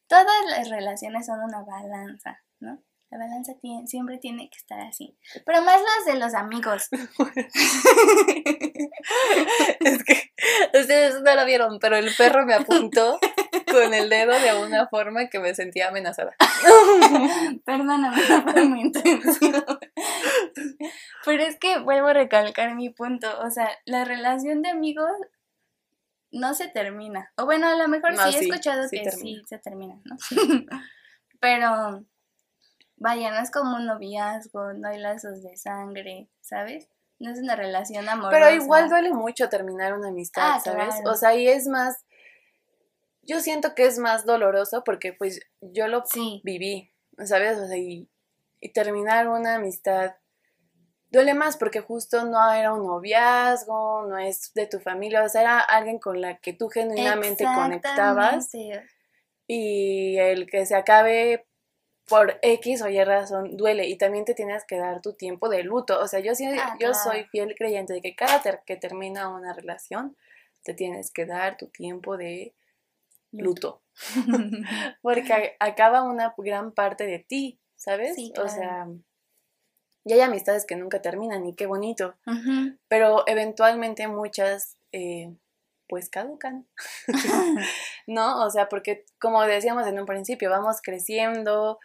Todas 0.09 0.47
las 0.49 0.71
relaciones 0.71 1.27
son 1.27 1.41
una 1.41 1.63
balanza, 1.63 2.43
¿no? 2.61 2.83
La 3.14 3.20
balanza 3.20 3.55
siempre 3.87 4.18
tiene 4.18 4.50
que 4.50 4.59
estar 4.59 4.81
así. 4.81 5.16
Pero 5.46 5.62
más 5.62 5.81
las 5.81 6.05
de 6.05 6.16
los 6.18 6.35
amigos. 6.35 6.88
es 9.79 10.03
que 10.03 10.33
ustedes 10.77 11.22
no 11.22 11.37
lo 11.37 11.44
vieron, 11.44 11.79
pero 11.79 11.96
el 11.96 12.12
perro 12.16 12.44
me 12.44 12.55
apuntó 12.55 13.20
con 13.70 13.94
el 13.94 14.11
dedo 14.11 14.33
de 14.33 14.66
una 14.66 14.88
forma 14.88 15.29
que 15.29 15.38
me 15.38 15.55
sentía 15.55 15.90
amenazada. 15.90 16.35
Perdóname, 17.64 18.20
fue 18.20 18.68
mi 18.68 18.81
intención. 18.81 19.64
Pero 21.24 21.44
es 21.44 21.57
que 21.61 21.79
vuelvo 21.79 22.09
a 22.09 22.14
recalcar 22.14 22.74
mi 22.74 22.90
punto. 22.90 23.29
O 23.42 23.50
sea, 23.50 23.70
la 23.85 24.05
relación 24.05 24.61
de 24.61 24.70
amigos 24.70 25.12
no 26.33 26.53
se 26.55 26.66
termina. 26.66 27.33
O 27.37 27.44
bueno, 27.44 27.68
a 27.68 27.77
lo 27.77 27.87
mejor 27.87 28.16
sí, 28.16 28.38
he 28.38 28.40
escuchado 28.40 28.88
que 28.90 29.09
sí 29.12 29.40
se 29.46 29.59
termina, 29.59 30.00
¿no? 30.05 30.16
Pero 31.38 32.05
vaya, 32.97 33.31
no 33.31 33.41
es 33.41 33.51
como 33.51 33.77
un 33.77 33.87
noviazgo, 33.87 34.73
no 34.75 34.89
hay 34.89 34.99
lazos 34.99 35.43
de 35.43 35.57
sangre, 35.57 36.29
¿sabes? 36.41 36.89
No 37.19 37.31
es 37.31 37.39
una 37.39 37.57
relación 37.57 38.09
amorosa. 38.09 38.37
Pero 38.37 38.63
igual 38.63 38.89
duele 38.89 39.13
mucho 39.13 39.49
terminar 39.49 39.95
una 39.95 40.09
amistad, 40.09 40.55
ah, 40.57 40.61
¿sabes? 40.61 40.95
O 41.07 41.15
sea, 41.15 41.35
y 41.35 41.49
es 41.49 41.67
más, 41.67 42.05
yo 43.23 43.41
siento 43.41 43.75
que 43.75 43.87
es 43.87 43.99
más 43.99 44.27
doloroso 44.27 44.85
porque 44.85 45.13
pues 45.13 45.41
yo 45.61 45.89
lo 45.89 46.05
viví, 46.43 46.93
¿sabes? 47.25 47.59
O 47.59 47.67
sea, 47.67 47.79
y, 47.79 48.09
terminar 48.73 49.29
una 49.29 49.57
amistad 49.57 50.15
duele 51.11 51.35
más 51.35 51.59
porque 51.59 51.81
justo 51.81 52.25
no 52.25 52.51
era 52.51 52.73
un 52.73 52.87
noviazgo, 52.87 54.07
no 54.07 54.17
es 54.19 54.53
de 54.55 54.67
tu 54.67 54.81
familia, 54.81 55.23
o 55.23 55.29
sea, 55.29 55.43
era 55.43 55.61
alguien 55.61 55.99
con 55.99 56.21
la 56.21 56.39
que 56.39 56.55
tú 56.55 56.71
genuinamente 56.71 57.45
conectabas. 57.45 58.49
Y 59.47 60.17
el 60.17 60.49
que 60.49 60.65
se 60.65 60.75
acabe 60.75 61.47
por 62.09 62.38
X 62.43 62.83
o 62.83 62.88
Y 62.88 63.03
razón 63.03 63.57
duele 63.57 63.87
y 63.87 63.97
también 63.97 64.25
te 64.25 64.35
tienes 64.35 64.64
que 64.64 64.77
dar 64.77 65.01
tu 65.01 65.14
tiempo 65.14 65.49
de 65.49 65.62
luto. 65.62 66.01
O 66.01 66.09
sea, 66.09 66.21
yo, 66.21 66.35
sí, 66.35 66.47
ah, 66.47 66.77
yo 66.79 66.95
soy 66.95 67.25
fiel 67.25 67.55
creyente 67.57 67.93
de 67.93 68.03
que 68.03 68.14
cada 68.14 68.43
que 68.64 68.77
termina 68.77 69.29
una 69.29 69.53
relación, 69.53 70.17
te 70.62 70.75
tienes 70.75 71.11
que 71.11 71.27
dar 71.27 71.57
tu 71.57 71.69
tiempo 71.69 72.17
de 72.17 72.55
luto. 73.33 73.83
Porque 75.03 75.57
acaba 75.61 76.03
una 76.03 76.35
gran 76.37 76.73
parte 76.73 77.07
de 77.07 77.19
ti, 77.19 77.59
¿sabes? 77.77 78.17
O 78.38 78.49
sea, 78.49 78.87
y 80.05 80.12
hay 80.12 80.21
amistades 80.21 80.67
que 80.67 80.77
nunca 80.77 81.01
terminan 81.01 81.47
y 81.47 81.55
qué 81.55 81.67
bonito. 81.67 82.14
Pero 82.88 83.25
eventualmente 83.27 84.07
muchas, 84.07 84.77
eh, 84.93 85.35
pues 85.95 86.11
caducan. 86.11 86.67
¿No? 88.09 88.45
O 88.45 88.51
sea, 88.51 88.69
porque 88.69 89.07
como 89.21 89.41
decíamos 89.45 89.87
en 89.87 90.01
un 90.01 90.07
principio, 90.07 90.51
vamos 90.51 90.79
creciendo, 90.83 91.79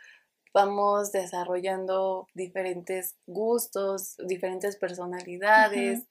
vamos 0.52 1.12
desarrollando 1.12 2.28
diferentes 2.34 3.15
gustos, 3.28 4.15
diferentes 4.17 4.78
personalidades. 4.78 6.08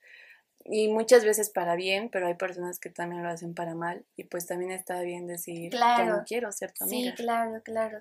Y 0.63 0.87
muchas 0.87 1.25
veces 1.25 1.49
para 1.49 1.75
bien, 1.75 2.09
pero 2.09 2.27
hay 2.27 2.35
personas 2.35 2.79
que 2.79 2.89
también 2.89 3.21
lo 3.21 3.27
hacen 3.27 3.53
para 3.53 3.75
mal. 3.75 4.05
Y 4.15 4.23
pues 4.23 4.47
también 4.47 4.71
está 4.71 5.01
bien 5.01 5.27
decir 5.27 5.69
que 5.69 6.05
no 6.05 6.23
quiero 6.25 6.53
ser 6.53 6.71
tu 6.71 6.85
amiga. 6.85 7.11
Sí, 7.11 7.21
claro, 7.21 7.61
claro. 7.65 7.99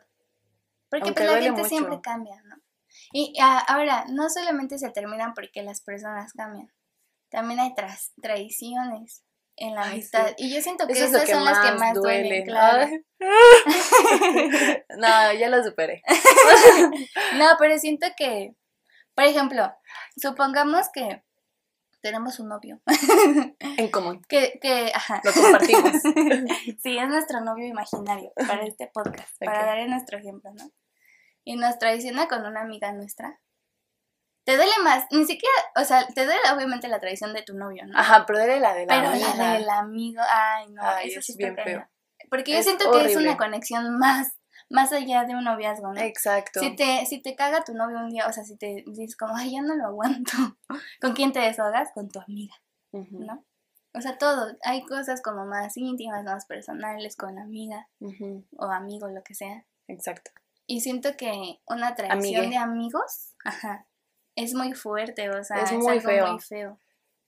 Porque 0.91 1.11
pues, 1.11 1.27
la 1.27 1.43
gente 1.43 1.65
siempre 1.65 2.01
cambia, 2.01 2.41
¿no? 2.45 2.55
Y 3.13 3.35
ah, 3.43 3.65
ahora, 3.67 4.05
no 4.09 4.31
solamente 4.31 4.79
se 4.79 4.91
terminan 4.91 5.35
porque 5.35 5.65
las 5.65 5.81
personas 5.81 6.33
cambian, 6.35 6.71
también 7.31 7.59
hay 7.59 7.75
traiciones 8.23 9.25
en 9.61 9.75
la 9.75 9.85
amistad. 9.85 10.33
Y 10.37 10.55
yo 10.55 10.61
siento 10.61 10.87
que 10.87 10.93
esas 10.93 11.29
son 11.29 11.45
las 11.45 11.59
que 11.59 11.73
más 11.73 11.95
duelen, 11.95 12.45
claro. 12.45 12.89
no, 14.97 15.33
ya 15.33 15.49
lo 15.49 15.63
superé. 15.65 16.03
no, 17.37 17.47
pero 17.59 17.79
siento 17.79 18.07
que, 18.17 18.55
por 19.15 19.25
ejemplo, 19.25 19.73
supongamos 20.17 20.89
que 20.93 21.23
tenemos 22.01 22.39
un 22.39 22.49
novio. 22.49 22.81
en 23.77 23.91
común. 23.91 24.23
Que, 24.29 24.59
que, 24.61 24.93
ajá. 24.95 25.21
Lo 25.25 25.33
compartimos. 25.33 25.93
sí, 26.83 26.99
es 26.99 27.09
nuestro 27.09 27.41
novio 27.41 27.67
imaginario 27.67 28.33
para 28.35 28.65
este 28.65 28.91
podcast, 28.93 29.37
para 29.39 29.65
dar 29.65 29.89
nuestro 29.89 30.19
ejemplo, 30.19 30.53
¿no? 30.53 30.71
Y 31.45 31.57
nos 31.57 31.79
traiciona 31.79 32.29
con 32.29 32.45
una 32.45 32.61
amiga 32.61 32.93
nuestra 32.93 33.41
te 34.49 34.57
duele 34.57 34.73
más, 34.83 35.05
ni 35.11 35.27
siquiera, 35.27 35.55
o 35.77 35.85
sea, 35.85 36.07
te 36.07 36.25
duele 36.25 36.41
obviamente 36.55 36.89
la 36.89 36.99
traición 36.99 37.35
de 37.35 37.43
tu 37.43 37.53
novio, 37.53 37.85
¿no? 37.87 37.99
Ajá, 37.99 38.25
pero 38.25 38.39
duele 38.39 38.61
la 38.61 38.73
de 38.73 38.87
la 38.87 38.95
Pero 38.95 39.37
la 39.37 39.53
del 39.53 39.69
amigo, 39.69 40.23
ay, 40.27 40.71
no, 40.71 40.83
eso 41.05 41.21
sí 41.21 41.33
es 41.33 41.37
bien 41.37 41.55
feo. 41.55 41.87
Porque 42.31 42.53
yo 42.53 42.63
siento 42.63 42.91
que 42.91 43.05
es 43.05 43.17
una 43.17 43.37
conexión 43.37 43.99
más, 43.99 44.39
más 44.71 44.91
allá 44.95 45.25
de 45.25 45.35
un 45.35 45.45
noviazgo, 45.45 45.93
¿no? 45.93 46.01
Exacto. 46.01 46.61
Si 46.61 46.75
te, 46.77 47.05
si 47.05 47.21
te 47.21 47.37
caga 47.37 47.63
tu 47.63 47.75
novio 47.75 47.99
un 47.99 48.09
día, 48.09 48.27
o 48.27 48.33
sea, 48.33 48.43
si 48.43 48.57
te 48.57 48.85
dices 48.87 49.19
como, 49.19 49.37
ay, 49.37 49.53
ya 49.53 49.61
no 49.61 49.77
lo 49.77 49.85
aguanto, 49.85 50.33
¿con 51.03 51.13
quién 51.13 51.35
te 51.35 51.41
deshogas? 51.41 51.91
Con 51.93 52.09
tu 52.09 52.19
amiga, 52.19 52.55
¿no? 52.93 53.45
O 53.93 54.01
sea, 54.01 54.17
todo, 54.17 54.57
hay 54.63 54.83
cosas 54.87 55.21
como 55.21 55.45
más 55.45 55.77
íntimas, 55.77 56.25
más 56.25 56.47
personales 56.47 57.17
con 57.17 57.35
la 57.35 57.43
amiga 57.43 57.87
o 58.57 58.65
amigo, 58.65 59.09
lo 59.09 59.23
que 59.23 59.35
sea. 59.35 59.67
Exacto. 59.89 60.31
Y 60.67 60.81
siento 60.81 61.19
que 61.19 61.61
una 61.67 61.95
traición 61.95 62.49
de 62.49 62.57
amigos, 62.57 63.35
ajá, 63.45 63.88
es 64.39 64.55
muy 64.55 64.73
fuerte, 64.73 65.29
o 65.31 65.43
sea, 65.43 65.63
es, 65.63 65.73
muy, 65.73 66.01
feo. 66.01 66.39
feo. 66.39 66.79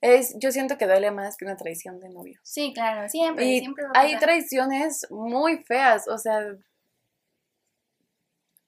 Es, 0.00 0.34
yo 0.38 0.52
siento 0.52 0.78
que 0.78 0.86
duele 0.86 1.10
más 1.10 1.36
que 1.36 1.44
una 1.44 1.56
traición 1.56 1.98
de 2.00 2.08
novio. 2.08 2.40
Sí, 2.42 2.72
claro, 2.72 3.08
siempre, 3.08 3.44
y 3.44 3.58
siempre. 3.58 3.84
hay 3.94 4.16
traiciones 4.18 5.06
muy 5.10 5.58
feas, 5.64 6.06
o 6.08 6.16
sea, 6.18 6.54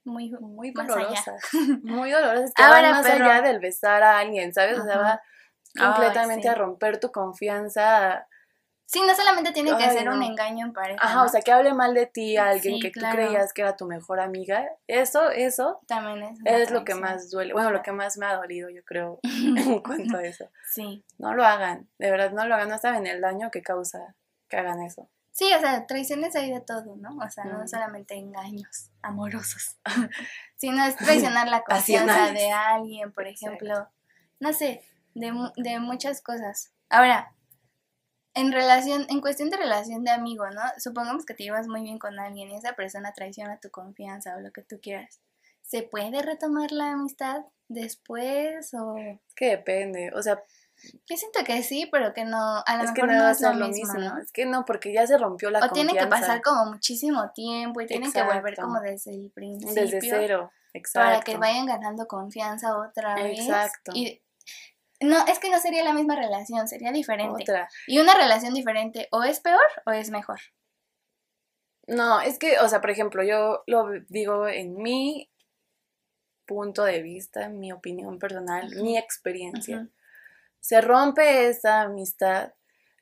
muy, 0.04 0.30
muy 0.40 0.72
dolorosas. 0.72 1.40
Muy 1.84 2.10
dolorosas. 2.10 2.52
Que 2.54 2.62
Ahora, 2.62 2.90
más 2.90 3.06
allá 3.06 3.40
del 3.40 3.60
besar 3.60 4.02
a 4.02 4.18
alguien, 4.18 4.52
¿sabes? 4.52 4.80
O 4.80 4.82
sea, 4.82 4.98
va 4.98 5.22
completamente 5.78 6.48
a 6.48 6.56
romper 6.56 6.98
tu 6.98 7.12
confianza, 7.12 8.26
Sí, 8.86 9.00
no 9.06 9.14
solamente 9.14 9.52
tiene 9.52 9.76
que 9.76 9.90
ser 9.90 10.08
un 10.08 10.22
engaño 10.22 10.66
en 10.66 10.72
pareja. 10.72 10.98
Ajá, 11.02 11.24
o 11.24 11.28
sea, 11.28 11.40
que 11.40 11.50
hable 11.50 11.72
mal 11.72 11.94
de 11.94 12.06
ti 12.06 12.36
a 12.36 12.50
alguien 12.50 12.80
que 12.80 12.90
tú 12.90 13.00
creías 13.00 13.52
que 13.52 13.62
era 13.62 13.76
tu 13.76 13.86
mejor 13.86 14.20
amiga. 14.20 14.68
Eso, 14.86 15.30
eso. 15.30 15.80
También 15.86 16.22
es. 16.22 16.38
Es 16.44 16.70
lo 16.70 16.84
que 16.84 16.94
más 16.94 17.30
duele. 17.30 17.54
Bueno, 17.54 17.70
lo 17.70 17.82
que 17.82 17.92
más 17.92 18.18
me 18.18 18.26
ha 18.26 18.34
dolido, 18.34 18.68
yo 18.68 18.82
creo, 18.84 19.18
en 19.22 19.80
cuanto 19.82 20.18
a 20.18 20.24
eso. 20.24 20.50
Sí. 20.70 21.04
No 21.18 21.34
lo 21.34 21.44
hagan. 21.44 21.88
De 21.98 22.10
verdad, 22.10 22.32
no 22.32 22.46
lo 22.46 22.54
hagan. 22.54 22.68
No 22.68 22.78
saben 22.78 23.06
el 23.06 23.20
daño 23.20 23.50
que 23.50 23.62
causa 23.62 24.14
que 24.48 24.58
hagan 24.58 24.82
eso. 24.82 25.08
Sí, 25.32 25.50
o 25.54 25.60
sea, 25.60 25.86
traiciones 25.86 26.36
hay 26.36 26.52
de 26.52 26.60
todo, 26.60 26.94
¿no? 26.96 27.16
O 27.16 27.30
sea, 27.30 27.44
no 27.44 27.66
solamente 27.66 28.14
engaños 28.14 28.90
amorosos, 29.00 29.78
sino 30.56 30.84
es 30.84 30.94
traicionar 30.96 31.48
la 31.48 31.62
confianza 31.62 32.30
de 32.32 32.52
alguien, 32.52 33.10
por 33.12 33.26
ejemplo. 33.26 33.88
No 34.40 34.52
sé, 34.52 34.84
de, 35.14 35.32
de 35.56 35.78
muchas 35.80 36.20
cosas. 36.20 36.70
Ahora, 36.90 37.32
en 38.34 38.52
relación, 38.52 39.06
en 39.08 39.20
cuestión 39.20 39.50
de 39.50 39.56
relación 39.56 40.04
de 40.04 40.10
amigo, 40.10 40.48
¿no? 40.50 40.62
Supongamos 40.78 41.24
que 41.24 41.34
te 41.34 41.44
llevas 41.44 41.68
muy 41.68 41.82
bien 41.82 41.98
con 41.98 42.18
alguien 42.18 42.50
y 42.50 42.56
esa 42.56 42.74
persona 42.74 43.12
traiciona 43.12 43.60
tu 43.60 43.70
confianza 43.70 44.36
o 44.36 44.40
lo 44.40 44.52
que 44.52 44.62
tú 44.62 44.80
quieras. 44.80 45.20
¿Se 45.62 45.82
puede 45.82 46.22
retomar 46.22 46.72
la 46.72 46.92
amistad 46.92 47.44
después 47.68 48.72
o...? 48.74 48.96
Es 48.96 49.34
que 49.34 49.50
depende, 49.50 50.10
o 50.14 50.22
sea... 50.22 50.42
Yo 51.08 51.16
siento 51.16 51.44
que 51.44 51.62
sí, 51.62 51.88
pero 51.92 52.12
que 52.12 52.24
no, 52.24 52.36
a 52.66 52.76
lo 52.76 52.82
es 52.82 52.90
mejor 52.90 53.08
que 53.08 53.14
no, 53.14 53.22
va 53.22 53.30
a 53.30 53.34
ser 53.34 53.54
lo 53.54 53.68
mismo, 53.68 53.94
¿no? 53.94 54.18
Es 54.18 54.32
que 54.32 54.46
no, 54.46 54.64
porque 54.64 54.92
ya 54.92 55.06
se 55.06 55.16
rompió 55.16 55.48
la 55.48 55.60
confianza. 55.60 55.80
O 55.80 55.86
tiene 55.86 56.04
que 56.04 56.10
pasar 56.10 56.42
como 56.42 56.72
muchísimo 56.72 57.30
tiempo 57.32 57.80
y 57.80 57.86
tienen 57.86 58.10
que 58.10 58.22
volver 58.22 58.56
como 58.56 58.80
desde 58.80 59.12
el 59.12 59.30
principio. 59.30 59.74
Desde 59.74 60.00
cero, 60.00 60.50
exacto. 60.72 61.08
Para 61.08 61.20
que 61.20 61.36
vayan 61.36 61.66
ganando 61.66 62.08
confianza 62.08 62.76
otra 62.76 63.14
vez. 63.14 63.38
Exacto. 63.38 63.92
Y 63.94 64.21
no, 65.02 65.26
es 65.26 65.38
que 65.38 65.50
no 65.50 65.58
sería 65.58 65.84
la 65.84 65.92
misma 65.92 66.16
relación, 66.16 66.68
sería 66.68 66.92
diferente. 66.92 67.44
Y 67.86 67.98
una 67.98 68.14
relación 68.14 68.54
diferente 68.54 69.08
o 69.10 69.22
es 69.22 69.40
peor 69.40 69.60
o 69.86 69.90
es 69.90 70.10
mejor. 70.10 70.38
No, 71.86 72.20
es 72.20 72.38
que, 72.38 72.58
o 72.58 72.68
sea, 72.68 72.80
por 72.80 72.90
ejemplo, 72.90 73.22
yo 73.22 73.64
lo 73.66 73.88
digo 74.08 74.46
en 74.48 74.76
mi 74.76 75.30
punto 76.46 76.84
de 76.84 77.02
vista, 77.02 77.48
mi 77.48 77.72
opinión 77.72 78.18
personal, 78.18 78.68
mi 78.76 78.96
experiencia. 78.96 79.88
Se 80.60 80.80
rompe 80.80 81.48
esa 81.48 81.82
amistad 81.82 82.52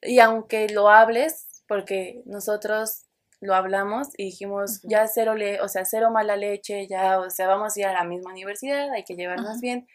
y 0.02 0.20
aunque 0.20 0.68
lo 0.68 0.88
hables, 0.88 1.62
porque 1.66 2.22
nosotros 2.24 3.06
lo 3.40 3.54
hablamos 3.54 4.08
y 4.16 4.26
dijimos, 4.26 4.80
ya 4.82 5.06
cero, 5.06 5.34
le 5.34 5.60
o 5.60 5.68
sea, 5.68 5.84
cero 5.84 6.10
mala 6.10 6.36
leche, 6.36 6.86
ya, 6.86 7.18
o 7.20 7.30
sea, 7.30 7.48
vamos 7.48 7.76
a 7.76 7.80
ir 7.80 7.86
a 7.86 7.92
la 7.92 8.04
misma 8.04 8.30
universidad, 8.30 8.90
hay 8.92 9.04
que 9.04 9.14
llevarnos 9.14 9.60
bien 9.60 9.86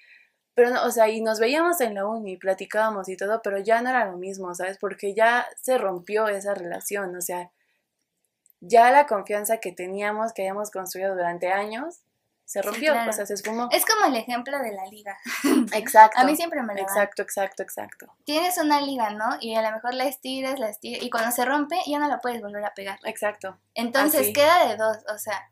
pero, 0.55 0.69
no, 0.71 0.85
o 0.85 0.91
sea, 0.91 1.09
y 1.09 1.21
nos 1.21 1.39
veíamos 1.39 1.81
en 1.81 1.93
la 1.93 2.07
uni, 2.07 2.37
platicábamos 2.37 3.09
y 3.09 3.17
todo, 3.17 3.41
pero 3.43 3.59
ya 3.59 3.81
no 3.81 3.89
era 3.89 4.05
lo 4.05 4.17
mismo, 4.17 4.55
¿sabes? 4.55 4.77
Porque 4.77 5.13
ya 5.13 5.45
se 5.61 5.77
rompió 5.77 6.27
esa 6.29 6.53
relación, 6.53 7.15
o 7.15 7.21
sea, 7.21 7.51
ya 8.61 8.89
la 8.89 9.05
confianza 9.05 9.57
que 9.57 9.73
teníamos, 9.73 10.33
que 10.33 10.43
habíamos 10.43 10.71
construido 10.71 11.13
durante 11.13 11.51
años, 11.51 11.99
se 12.45 12.61
rompió, 12.61 12.93
o 12.93 13.11
sea, 13.11 13.25
se 13.25 13.33
esfumó. 13.33 13.67
Es 13.71 13.85
como 13.85 14.05
el 14.05 14.15
ejemplo 14.15 14.57
de 14.59 14.71
la 14.71 14.85
liga. 14.85 15.17
Exacto. 15.73 16.19
a 16.19 16.23
mí 16.23 16.35
siempre 16.35 16.61
me 16.61 16.75
lo 16.75 16.81
Exacto, 16.81 17.23
exacto, 17.23 17.63
exacto. 17.63 18.07
Tienes 18.23 18.57
una 18.59 18.79
liga, 18.81 19.09
¿no? 19.09 19.37
Y 19.41 19.55
a 19.55 19.63
lo 19.63 19.71
mejor 19.71 19.95
la 19.95 20.05
estiras, 20.05 20.59
la 20.59 20.69
estiras, 20.69 21.03
y 21.03 21.09
cuando 21.09 21.31
se 21.31 21.43
rompe 21.43 21.77
ya 21.87 21.97
no 21.97 22.07
la 22.07 22.21
puedes 22.21 22.41
volver 22.41 22.63
a 22.63 22.73
pegar. 22.73 22.99
Exacto. 23.03 23.57
Entonces 23.73 24.31
queda 24.33 24.67
de 24.67 24.77
dos, 24.77 24.97
o 25.13 25.17
sea, 25.17 25.49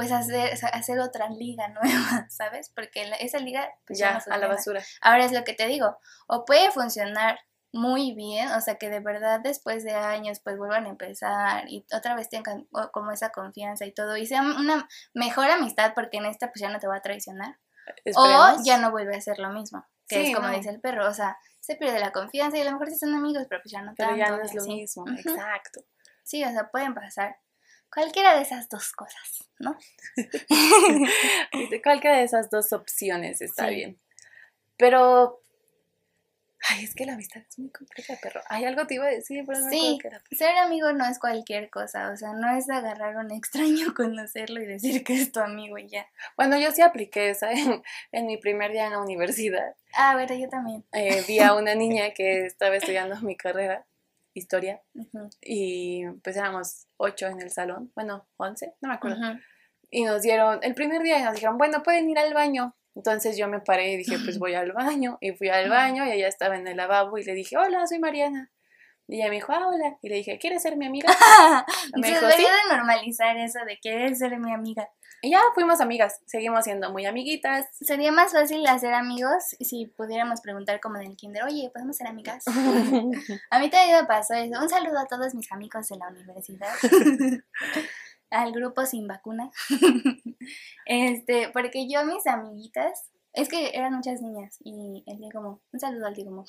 pues 0.00 0.12
hacer, 0.12 0.58
hacer 0.72 0.98
otra 0.98 1.28
liga 1.28 1.68
nueva, 1.82 2.26
¿sabes? 2.30 2.70
Porque 2.74 3.10
esa 3.20 3.38
liga 3.38 3.68
pues 3.86 3.98
ya, 3.98 4.22
a 4.30 4.38
la 4.38 4.48
basura. 4.48 4.82
Ahora 5.02 5.24
es 5.24 5.32
lo 5.32 5.44
que 5.44 5.52
te 5.52 5.66
digo, 5.66 5.98
o 6.26 6.44
puede 6.44 6.70
funcionar 6.70 7.38
muy 7.72 8.14
bien, 8.14 8.48
o 8.52 8.60
sea 8.60 8.76
que 8.76 8.88
de 8.88 9.00
verdad 9.00 9.40
después 9.40 9.84
de 9.84 9.92
años 9.92 10.40
pues 10.40 10.56
vuelvan 10.56 10.86
a 10.86 10.88
empezar 10.88 11.68
y 11.68 11.86
otra 11.94 12.16
vez 12.16 12.28
tengan 12.28 12.66
como 12.92 13.12
esa 13.12 13.30
confianza 13.30 13.84
y 13.86 13.92
todo 13.92 14.16
y 14.16 14.26
sea 14.26 14.42
una 14.42 14.88
mejor 15.14 15.48
amistad 15.50 15.92
porque 15.94 16.16
en 16.16 16.26
esta 16.26 16.48
pues 16.48 16.62
ya 16.62 16.70
no 16.70 16.80
te 16.80 16.88
va 16.88 16.96
a 16.96 17.02
traicionar. 17.02 17.58
O 18.16 18.56
ya 18.64 18.78
no 18.78 18.90
vuelve 18.90 19.16
a 19.16 19.20
ser 19.20 19.38
lo 19.38 19.50
mismo, 19.50 19.84
que 20.08 20.30
es 20.30 20.34
como 20.34 20.48
dice 20.48 20.70
el 20.70 20.80
perro, 20.80 21.08
o 21.08 21.14
sea, 21.14 21.36
se 21.60 21.76
pierde 21.76 22.00
la 22.00 22.12
confianza 22.12 22.56
y 22.56 22.62
a 22.62 22.64
lo 22.64 22.72
mejor 22.72 22.88
sí 22.88 22.98
son 22.98 23.14
amigos, 23.14 23.44
pero 23.48 23.60
pues 23.62 23.72
ya 23.72 23.82
no 23.82 23.94
Pero 23.96 24.16
ya 24.16 24.30
no 24.30 24.42
es 24.42 24.54
lo 24.54 24.64
mismo, 24.64 25.04
exacto. 25.08 25.80
Sí, 26.22 26.42
o 26.44 26.48
sea, 26.48 26.70
pueden 26.70 26.94
pasar 26.94 27.36
cualquiera 27.92 28.36
de 28.36 28.42
esas 28.42 28.68
dos 28.68 28.92
cosas, 28.92 29.48
¿no? 29.58 29.76
cualquiera 31.82 32.16
de 32.16 32.24
esas 32.24 32.50
dos 32.50 32.72
opciones 32.72 33.40
está 33.40 33.68
bien. 33.68 33.98
Pero, 34.76 35.42
ay, 36.68 36.84
es 36.84 36.94
que 36.94 37.04
la 37.04 37.14
amistad 37.14 37.42
es 37.46 37.58
muy 37.58 37.70
compleja, 37.70 38.16
perro. 38.22 38.40
Hay 38.48 38.64
algo 38.64 38.86
te 38.86 38.94
iba 38.94 39.06
a 39.06 39.10
decir, 39.10 39.44
pero 39.46 39.58
no 39.58 39.68
Sí, 39.68 39.98
ser 40.30 40.56
amigo 40.56 40.92
no 40.92 41.04
es 41.04 41.18
cualquier 41.18 41.68
cosa, 41.68 42.10
o 42.10 42.16
sea, 42.16 42.32
no 42.32 42.56
es 42.56 42.70
agarrar 42.70 43.16
a 43.16 43.20
un 43.20 43.32
extraño, 43.32 43.92
conocerlo 43.96 44.62
y 44.62 44.66
decir 44.66 45.04
que 45.04 45.14
es 45.14 45.32
tu 45.32 45.40
amigo 45.40 45.76
y 45.76 45.88
ya. 45.88 46.06
Bueno, 46.36 46.58
yo 46.58 46.70
sí 46.72 46.82
apliqué 46.82 47.30
esa 47.30 47.50
en, 47.52 48.26
mi 48.26 48.38
primer 48.38 48.72
día 48.72 48.86
en 48.86 48.92
la 48.92 49.00
universidad. 49.00 49.74
Ah, 49.94 50.14
bueno, 50.14 50.34
yo 50.34 50.48
también. 50.48 50.84
Eh, 50.92 51.22
vi 51.26 51.40
a 51.40 51.54
una 51.54 51.74
niña 51.74 52.14
que 52.14 52.46
estaba 52.46 52.76
estudiando 52.76 53.20
mi 53.20 53.36
carrera 53.36 53.84
historia. 54.34 54.82
Y 55.40 56.04
pues 56.22 56.36
éramos 56.36 56.86
ocho 56.96 57.26
en 57.26 57.40
el 57.40 57.50
salón, 57.50 57.92
bueno, 57.94 58.28
once, 58.36 58.74
no 58.80 58.88
me 58.88 58.94
acuerdo. 58.94 59.18
Y 59.90 60.04
nos 60.04 60.22
dieron, 60.22 60.60
el 60.62 60.74
primer 60.74 61.02
día 61.02 61.24
nos 61.24 61.34
dijeron, 61.34 61.58
bueno, 61.58 61.82
pueden 61.82 62.08
ir 62.08 62.18
al 62.18 62.32
baño. 62.32 62.76
Entonces 62.94 63.36
yo 63.36 63.48
me 63.48 63.60
paré 63.60 63.92
y 63.92 63.96
dije, 63.96 64.16
pues 64.24 64.38
voy 64.38 64.54
al 64.54 64.72
baño. 64.72 65.18
Y 65.20 65.32
fui 65.32 65.48
al 65.48 65.68
baño 65.68 66.04
y 66.06 66.12
ella 66.12 66.28
estaba 66.28 66.56
en 66.56 66.66
el 66.66 66.76
lavabo 66.76 67.18
y 67.18 67.24
le 67.24 67.34
dije, 67.34 67.56
hola, 67.56 67.86
soy 67.86 67.98
Mariana. 67.98 68.50
Y 69.10 69.16
ella 69.16 69.28
me 69.28 69.34
dijo, 69.34 69.52
ah, 69.52 69.66
hola. 69.66 69.98
Y 70.02 70.08
le 70.08 70.16
dije, 70.16 70.38
¿quieres 70.38 70.62
ser 70.62 70.76
mi 70.76 70.86
amiga? 70.86 71.08
me 71.96 72.06
Se 72.06 72.14
dijo, 72.14 72.26
debería 72.26 72.48
de 72.48 72.76
normalizar 72.76 73.36
eso 73.36 73.58
de 73.66 73.76
querer 73.82 74.14
ser 74.14 74.38
mi 74.38 74.52
amiga. 74.52 74.88
Y 75.20 75.32
ya 75.32 75.40
fuimos 75.52 75.80
amigas, 75.80 76.20
seguimos 76.26 76.62
siendo 76.62 76.92
muy 76.92 77.04
amiguitas. 77.06 77.66
Sería 77.72 78.12
más 78.12 78.32
fácil 78.32 78.64
hacer 78.68 78.94
amigos 78.94 79.42
si 79.58 79.86
pudiéramos 79.86 80.40
preguntar 80.40 80.80
como 80.80 80.98
del 80.98 81.16
kinder, 81.16 81.42
oye, 81.42 81.70
¿podemos 81.74 81.96
ser 81.96 82.06
amigas? 82.06 82.44
a 83.50 83.58
mí 83.58 83.68
también 83.68 84.00
me 84.00 84.06
pasó 84.06 84.34
eso. 84.34 84.62
Un 84.62 84.68
saludo 84.68 85.00
a 85.00 85.06
todos 85.06 85.34
mis 85.34 85.50
amigos 85.50 85.88
de 85.88 85.96
la 85.96 86.08
universidad. 86.08 86.72
Al 88.30 88.52
grupo 88.52 88.86
sin 88.86 89.08
vacuna. 89.08 89.50
este, 90.86 91.48
porque 91.48 91.88
yo 91.90 92.04
mis 92.04 92.28
amiguitas, 92.28 93.10
es 93.32 93.48
que 93.48 93.72
eran 93.74 93.92
muchas 93.92 94.22
niñas 94.22 94.56
y 94.60 95.02
el 95.06 95.18
día 95.18 95.30
como, 95.32 95.60
un 95.72 95.80
saludo 95.80 96.06
al 96.06 96.14
día 96.14 96.26
como. 96.26 96.44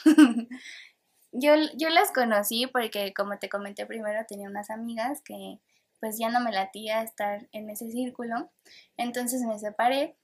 Yo, 1.31 1.53
yo 1.77 1.89
las 1.89 2.11
conocí 2.11 2.67
porque 2.67 3.13
como 3.13 3.37
te 3.37 3.49
comenté 3.49 3.85
primero 3.85 4.25
tenía 4.27 4.49
unas 4.49 4.69
amigas 4.69 5.21
que 5.21 5.59
pues 5.99 6.17
ya 6.17 6.29
no 6.29 6.41
me 6.41 6.51
latía 6.51 7.03
estar 7.03 7.47
en 7.51 7.69
ese 7.69 7.89
círculo. 7.91 8.51
Entonces 8.97 9.41
me 9.43 9.59
separé. 9.59 10.17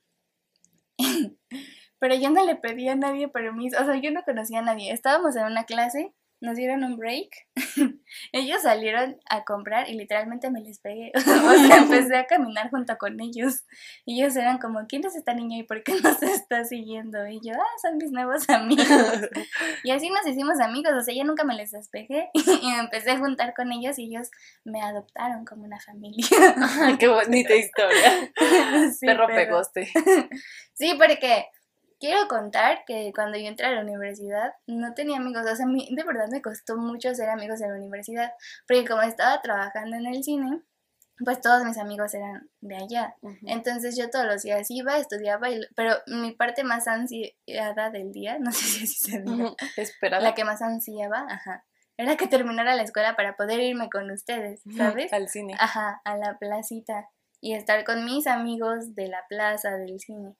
Pero 1.99 2.15
yo 2.15 2.29
no 2.29 2.45
le 2.45 2.55
pedí 2.55 2.89
a 2.89 2.95
nadie 2.95 3.27
permiso, 3.27 3.81
o 3.81 3.85
sea, 3.85 3.95
yo 3.95 4.11
no 4.11 4.23
conocía 4.23 4.59
a 4.59 4.63
nadie. 4.63 4.91
Estábamos 4.91 5.35
en 5.35 5.45
una 5.45 5.63
clase 5.63 6.13
nos 6.39 6.55
dieron 6.55 6.83
un 6.83 6.97
break. 6.97 7.47
ellos 8.31 8.61
salieron 8.61 9.17
a 9.29 9.43
comprar 9.43 9.89
y 9.89 9.93
literalmente 9.93 10.51
me 10.51 10.61
les 10.61 10.79
pegué. 10.79 11.11
o 11.15 11.19
sea, 11.19 11.77
empecé 11.77 12.15
a 12.15 12.25
caminar 12.25 12.69
junto 12.69 12.97
con 12.97 13.19
ellos. 13.19 13.65
Y 14.05 14.21
ellos 14.21 14.35
eran 14.35 14.59
como, 14.59 14.85
¿quién 14.87 15.05
es 15.05 15.15
esta 15.15 15.33
niña 15.33 15.57
y 15.57 15.63
por 15.63 15.83
qué 15.83 15.93
nos 16.01 16.21
está 16.21 16.63
siguiendo? 16.63 17.25
Y 17.27 17.39
yo, 17.43 17.53
ah, 17.53 17.77
son 17.81 17.97
mis 17.97 18.11
nuevos 18.11 18.47
amigos. 18.49 18.87
y 19.83 19.91
así 19.91 20.09
nos 20.09 20.25
hicimos 20.27 20.59
amigos. 20.59 20.93
O 20.93 21.01
sea, 21.01 21.15
yo 21.15 21.23
nunca 21.23 21.43
me 21.43 21.55
les 21.55 21.71
despegué. 21.71 22.29
y 22.33 22.67
me 22.67 22.79
empecé 22.79 23.11
a 23.11 23.17
juntar 23.17 23.53
con 23.55 23.71
ellos 23.71 23.97
y 23.97 24.05
ellos 24.05 24.29
me 24.63 24.81
adoptaron 24.81 25.45
como 25.45 25.63
una 25.63 25.79
familia. 25.79 26.25
qué 26.99 27.07
bonita 27.07 27.55
historia. 27.55 28.31
sí, 28.97 29.05
Perro 29.05 29.27
pegoste. 29.27 29.89
sí, 30.73 30.93
porque 30.97 31.47
quiero 31.99 32.27
contar 32.27 32.83
que 32.85 33.11
cuando 33.13 33.37
yo 33.37 33.47
entré 33.47 33.67
a 33.67 33.71
la 33.71 33.81
universidad 33.81 34.53
no 34.65 34.93
tenía 34.93 35.17
amigos, 35.17 35.43
o 35.51 35.55
sea, 35.55 35.65
de 35.65 36.03
verdad 36.03 36.27
me 36.31 36.41
costó 36.41 36.77
mucho 36.77 37.13
ser 37.13 37.29
amigos 37.29 37.61
en 37.61 37.71
la 37.71 37.77
universidad, 37.77 38.31
porque 38.67 38.85
como 38.85 39.01
estaba 39.01 39.41
trabajando 39.41 39.95
en 39.97 40.05
el 40.05 40.23
cine, 40.23 40.61
pues 41.23 41.41
todos 41.41 41.63
mis 41.63 41.77
amigos 41.77 42.13
eran 42.13 42.49
de 42.61 42.75
allá. 42.75 43.15
Entonces 43.45 43.97
yo 43.97 44.09
todos 44.09 44.25
los 44.25 44.43
días 44.43 44.69
iba, 44.69 44.97
estudiaba, 44.97 45.47
pero 45.75 45.95
mi 46.07 46.33
parte 46.33 46.63
más 46.63 46.87
ansiada 46.87 47.89
del 47.89 48.11
día, 48.11 48.37
no 48.39 48.51
sé 48.51 48.65
si 48.65 48.83
así 48.83 49.11
se 49.11 49.21
dice, 49.21 49.93
la 50.09 50.33
que 50.33 50.45
más 50.45 50.61
ansiaba, 50.61 51.25
ajá, 51.29 51.65
era 51.97 52.15
que 52.15 52.27
terminara 52.27 52.75
la 52.75 52.83
escuela 52.83 53.15
para 53.15 53.35
poder 53.35 53.59
irme 53.59 53.89
con 53.89 54.11
ustedes, 54.11 54.61
¿sabes? 54.75 55.11
Al 55.11 55.29
cine. 55.29 55.55
Ajá, 55.57 55.99
a 56.05 56.15
la 56.15 56.37
placita 56.37 57.09
y 57.47 57.53
estar 57.53 57.85
con 57.85 58.03
mis 58.03 58.27
amigos 58.27 58.93
de 58.93 59.07
la 59.07 59.25
plaza, 59.29 59.77
del 59.77 60.01
cine. 60.01 60.35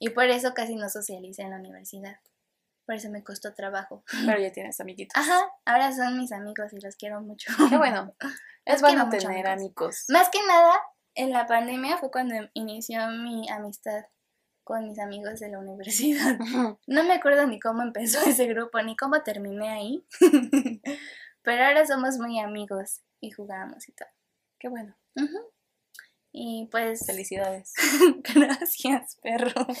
Y 0.00 0.10
por 0.10 0.24
eso 0.24 0.52
casi 0.52 0.74
no 0.74 0.88
socialicé 0.88 1.42
en 1.42 1.50
la 1.50 1.58
universidad. 1.58 2.16
Por 2.84 2.96
eso 2.96 3.08
me 3.08 3.22
costó 3.22 3.54
trabajo. 3.54 4.02
Pero 4.26 4.36
ya 4.40 4.50
tienes 4.50 4.80
amiguitos. 4.80 5.16
Ajá, 5.16 5.48
ahora 5.64 5.92
son 5.92 6.18
mis 6.18 6.32
amigos 6.32 6.72
y 6.72 6.80
los 6.80 6.96
quiero 6.96 7.20
mucho. 7.20 7.52
Qué 7.68 7.76
bueno. 7.76 8.16
Es 8.64 8.82
bueno 8.82 9.08
tener 9.08 9.46
amigos. 9.46 10.06
Más 10.08 10.28
que 10.28 10.44
nada, 10.44 10.74
en 11.14 11.30
la 11.30 11.46
pandemia 11.46 11.98
fue 11.98 12.10
cuando 12.10 12.34
inició 12.52 13.06
mi 13.08 13.48
amistad 13.48 14.06
con 14.64 14.88
mis 14.88 14.98
amigos 14.98 15.38
de 15.38 15.50
la 15.50 15.60
universidad. 15.60 16.36
No 16.88 17.04
me 17.04 17.14
acuerdo 17.14 17.46
ni 17.46 17.60
cómo 17.60 17.82
empezó 17.82 18.18
ese 18.26 18.46
grupo, 18.46 18.82
ni 18.82 18.96
cómo 18.96 19.22
terminé 19.22 19.70
ahí. 19.70 20.04
Pero 21.42 21.64
ahora 21.64 21.86
somos 21.86 22.18
muy 22.18 22.40
amigos 22.40 23.02
y 23.20 23.30
jugamos 23.30 23.88
y 23.88 23.92
todo. 23.92 24.08
Qué 24.58 24.68
bueno. 24.68 24.96
Y 26.32 26.68
pues... 26.70 27.04
Felicidades. 27.06 27.72
Gracias, 28.34 29.16
perro. 29.22 29.66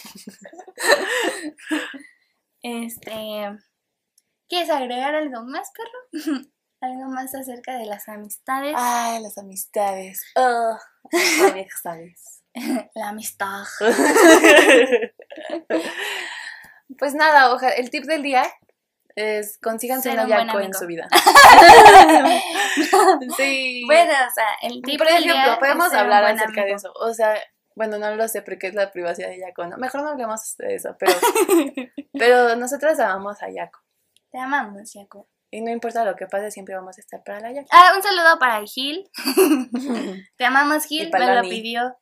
este... 2.62 3.58
¿Quieres 4.48 4.70
agregar 4.70 5.14
algo 5.14 5.44
más, 5.44 5.70
perro? 5.72 6.42
¿Algo 6.80 7.10
más 7.10 7.34
acerca 7.34 7.76
de 7.76 7.84
las 7.86 8.08
amistades? 8.08 8.74
Ay, 8.76 9.22
las 9.22 9.38
amistades. 9.38 10.22
Oh, 10.34 10.76
las 11.12 11.52
amistades. 11.52 12.42
La 12.94 13.10
amistad. 13.10 13.62
pues 16.98 17.14
nada, 17.14 17.54
ojalá, 17.54 17.74
el 17.74 17.90
tip 17.90 18.06
del 18.06 18.22
día 18.22 18.44
es 19.20 19.58
consíganse 19.58 20.10
un 20.10 20.26
yaco 20.26 20.60
en 20.60 20.74
su 20.74 20.86
vida. 20.86 21.08
sí. 23.36 23.82
Bueno, 23.86 24.12
o 24.12 24.34
sea, 24.34 24.46
el 24.62 24.82
tipo 24.82 25.04
Por 25.04 25.12
ejemplo, 25.12 25.58
podemos 25.58 25.92
hablar 25.92 26.24
acerca 26.24 26.64
de 26.64 26.72
eso. 26.72 26.92
O 26.94 27.12
sea, 27.12 27.34
bueno, 27.74 27.98
no 27.98 28.14
lo 28.14 28.28
sé 28.28 28.42
porque 28.42 28.66
es 28.66 28.74
la 28.74 28.92
privacidad 28.92 29.28
de 29.28 29.38
Yaco, 29.38 29.66
¿no? 29.66 29.78
Mejor 29.78 30.02
no 30.02 30.08
hablemos 30.08 30.56
de 30.58 30.74
eso, 30.74 30.96
pero, 30.98 31.12
pero 32.12 32.56
nosotras 32.56 32.98
amamos 33.00 33.42
a 33.42 33.50
Yaco. 33.50 33.80
Te 34.30 34.38
amamos, 34.38 34.92
Yaco. 34.92 35.28
Y 35.52 35.62
no 35.62 35.70
importa 35.70 36.04
lo 36.04 36.14
que 36.14 36.26
pase, 36.26 36.50
siempre 36.50 36.76
vamos 36.76 36.98
a 36.98 37.00
estar 37.00 37.24
para 37.24 37.40
la 37.40 37.52
Yaco. 37.52 37.68
Ah, 37.72 37.92
un 37.96 38.02
saludo 38.02 38.38
para 38.38 38.62
Gil. 38.66 39.08
Te 40.36 40.44
amamos, 40.44 40.84
Gil. 40.84 41.10
Me 41.10 41.34
lo 41.34 41.42
pidió. 41.42 41.96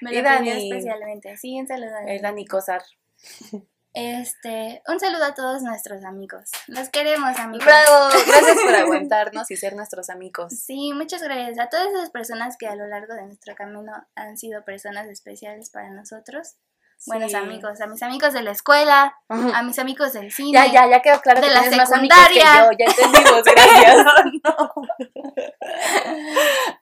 Me 0.00 0.22
lo 0.22 0.38
pidió 0.38 0.52
especialmente. 0.52 1.36
Sí, 1.36 1.60
un 1.60 1.68
saludo. 1.68 1.94
El 2.06 2.22
Dani 2.22 2.46
Cosar. 2.46 2.82
Este, 3.98 4.82
un 4.88 5.00
saludo 5.00 5.24
a 5.24 5.34
todos 5.34 5.62
nuestros 5.62 6.04
amigos. 6.04 6.50
Los 6.66 6.90
queremos, 6.90 7.38
amigos. 7.38 7.64
Bravo, 7.64 8.10
gracias 8.26 8.58
por 8.62 8.74
aguantarnos 8.74 9.50
y 9.50 9.56
ser 9.56 9.74
nuestros 9.74 10.10
amigos. 10.10 10.52
Sí, 10.52 10.92
muchas 10.92 11.22
gracias 11.22 11.58
a 11.58 11.70
todas 11.70 11.86
esas 11.94 12.10
personas 12.10 12.58
que 12.58 12.68
a 12.68 12.76
lo 12.76 12.86
largo 12.86 13.14
de 13.14 13.22
nuestro 13.22 13.54
camino 13.54 13.90
han 14.14 14.36
sido 14.36 14.66
personas 14.66 15.06
especiales 15.06 15.70
para 15.70 15.88
nosotros. 15.88 16.56
Buenos 17.06 17.32
amigos, 17.32 17.80
a 17.80 17.86
mis 17.86 18.02
amigos 18.02 18.34
de 18.34 18.42
la 18.42 18.50
escuela, 18.50 19.16
a 19.30 19.62
mis 19.62 19.78
amigos 19.78 20.12
del 20.12 20.30
cine. 20.30 20.52
Ya, 20.52 20.66
ya, 20.66 20.90
ya 20.90 21.00
quedó 21.00 21.18
claro 21.22 21.40
de 21.40 21.48
la 21.48 21.62
secundaria. 21.62 22.70
ya 22.78 22.84
entendimos, 22.84 23.44
gracias. 23.44 23.96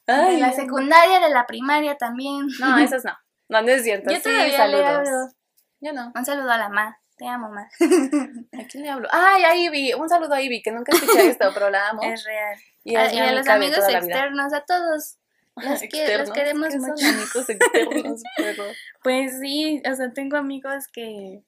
de 0.32 0.38
la 0.38 0.52
secundaria, 0.52 1.20
de 1.20 1.30
la 1.30 1.46
primaria 1.46 1.96
también. 1.96 2.48
No, 2.58 2.76
esas 2.78 3.04
no. 3.04 3.16
No, 3.48 3.62
no 3.62 3.68
es 3.68 3.84
cierto. 3.84 4.12
Yo 4.12 4.20
todavía 4.20 4.56
saludos. 4.56 5.32
Yo 5.80 5.92
no. 5.92 6.12
Un 6.12 6.24
saludo 6.24 6.50
a 6.50 6.58
la 6.58 6.68
ma. 6.68 6.98
Te 7.16 7.28
amo, 7.28 7.48
mamá. 7.48 7.68
¿A 8.52 8.66
quién 8.66 8.82
le 8.82 8.90
hablo? 8.90 9.08
Ay, 9.12 9.44
a 9.44 9.54
Ivy. 9.56 9.94
Un 9.94 10.08
saludo 10.08 10.34
a 10.34 10.42
Ivy, 10.42 10.62
que 10.62 10.72
nunca 10.72 10.92
escuché 10.92 11.28
esto, 11.30 11.50
pero 11.54 11.70
la 11.70 11.90
amo. 11.90 12.02
Es 12.02 12.24
real. 12.24 12.58
Y, 12.82 12.96
a, 12.96 13.32
los 13.32 13.46
amigos 13.46 13.88
externos, 13.88 14.52
a 14.52 14.64
todos. 14.64 15.18
Los, 15.56 15.80
que, 15.82 16.18
los 16.18 16.30
queremos 16.30 16.74
mucho. 16.74 17.06
amigos 17.06 17.48
externos, 17.48 18.22
pero... 18.36 18.64
Pues 19.04 19.38
sí, 19.38 19.80
o 19.88 19.94
sea, 19.94 20.12
tengo 20.12 20.36
amigos 20.36 20.88
que 20.88 21.44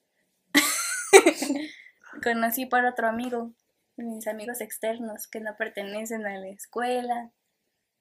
conocí 2.23 2.65
por 2.65 2.85
otro 2.85 3.07
amigo. 3.07 3.53
Mis 3.97 4.27
amigos 4.27 4.61
externos 4.61 5.27
que 5.27 5.41
no 5.41 5.57
pertenecen 5.57 6.25
a 6.25 6.37
la 6.37 6.47
escuela 6.47 7.31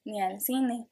ni 0.04 0.22
al 0.22 0.40
cine. 0.40 0.88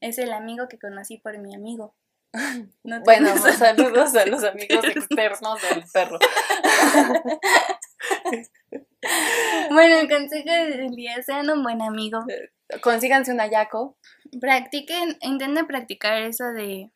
es 0.00 0.18
el 0.18 0.32
amigo 0.32 0.66
que 0.68 0.78
conocí 0.78 1.18
por 1.18 1.38
mi 1.38 1.54
amigo 1.54 1.94
bueno, 3.04 3.36
saludos 3.36 4.14
a 4.14 4.26
los 4.26 4.44
amigos 4.44 4.84
externos 4.84 5.60
del 5.62 5.84
perro. 5.92 6.18
bueno, 9.70 10.00
el 10.00 10.08
consejo 10.08 10.50
del 10.50 10.94
día, 10.94 11.22
sean 11.22 11.50
un 11.50 11.62
buen 11.62 11.82
amigo. 11.82 12.24
Eh, 12.28 12.50
consíganse 12.80 13.32
un 13.32 13.40
ayaco. 13.40 13.96
Practiquen, 14.40 15.16
intenten 15.20 15.66
practicar 15.66 16.22
eso 16.22 16.52
de... 16.52 16.90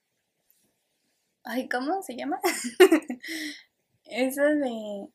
Ay, 1.45 1.68
¿cómo 1.68 2.03
se 2.03 2.16
llama? 2.16 2.40
eso 4.05 4.43
de 4.43 5.09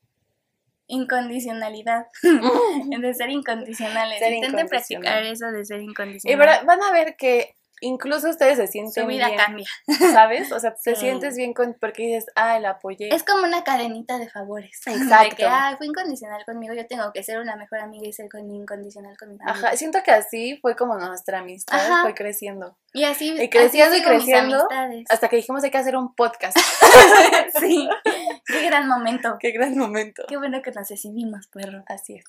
incondicionalidad, 0.88 2.08
de 2.22 3.14
ser 3.14 3.30
incondicionales. 3.30 4.20
Intenten 4.20 4.68
practicar 4.68 5.22
eso 5.22 5.50
de 5.50 5.64
ser 5.64 5.80
incondicionales. 5.80 6.60
Y 6.60 6.66
van 6.66 6.82
a 6.82 6.92
ver 6.92 7.16
que 7.16 7.57
incluso 7.80 8.28
ustedes 8.28 8.56
se 8.56 8.66
sienten 8.66 9.04
Su 9.04 9.08
vida 9.08 9.28
cambia. 9.36 9.66
¿Sabes? 10.12 10.52
O 10.52 10.60
sea, 10.60 10.74
te 10.74 10.96
sientes 10.96 11.36
bien 11.36 11.54
con, 11.54 11.76
porque 11.80 12.02
dices, 12.04 12.26
ah, 12.34 12.58
la 12.58 12.70
apoyé. 12.70 13.14
Es 13.14 13.22
como 13.22 13.44
una 13.44 13.64
cadenita 13.64 14.18
de 14.18 14.28
favores. 14.28 14.80
Exacto. 14.86 15.28
De 15.30 15.36
que, 15.36 15.44
ah, 15.46 15.74
fue 15.76 15.86
incondicional 15.86 16.44
conmigo, 16.44 16.74
yo 16.74 16.86
tengo 16.86 17.12
que 17.12 17.22
ser 17.22 17.38
una 17.38 17.56
mejor 17.56 17.80
amiga 17.80 18.06
y 18.06 18.12
ser 18.12 18.26
incondicional 18.26 19.16
con 19.16 19.30
mi 19.30 19.38
Ajá, 19.44 19.76
siento 19.76 20.02
que 20.02 20.10
así 20.10 20.58
fue 20.60 20.76
como 20.76 20.96
nuestra 20.98 21.40
amistad 21.40 22.02
fue 22.02 22.14
creciendo. 22.14 22.76
Y 22.92 23.04
así, 23.04 23.30
y 23.38 23.50
creciendo 23.50 23.96
y 23.96 24.02
creciendo 24.02 24.68
hasta 25.08 25.28
que 25.28 25.36
dijimos 25.36 25.62
hay 25.64 25.70
que 25.70 25.78
hacer 25.78 25.96
un 25.96 26.14
podcast. 26.14 26.56
sí, 27.60 27.88
qué 28.46 28.66
gran 28.66 28.88
momento. 28.88 29.36
Qué 29.38 29.52
gran 29.52 29.76
momento. 29.76 30.24
Qué 30.28 30.36
bueno 30.36 30.62
que 30.62 30.72
nos 30.72 30.88
decidimos, 30.88 31.46
perro. 31.48 31.84
Así 31.86 32.14
es. 32.14 32.24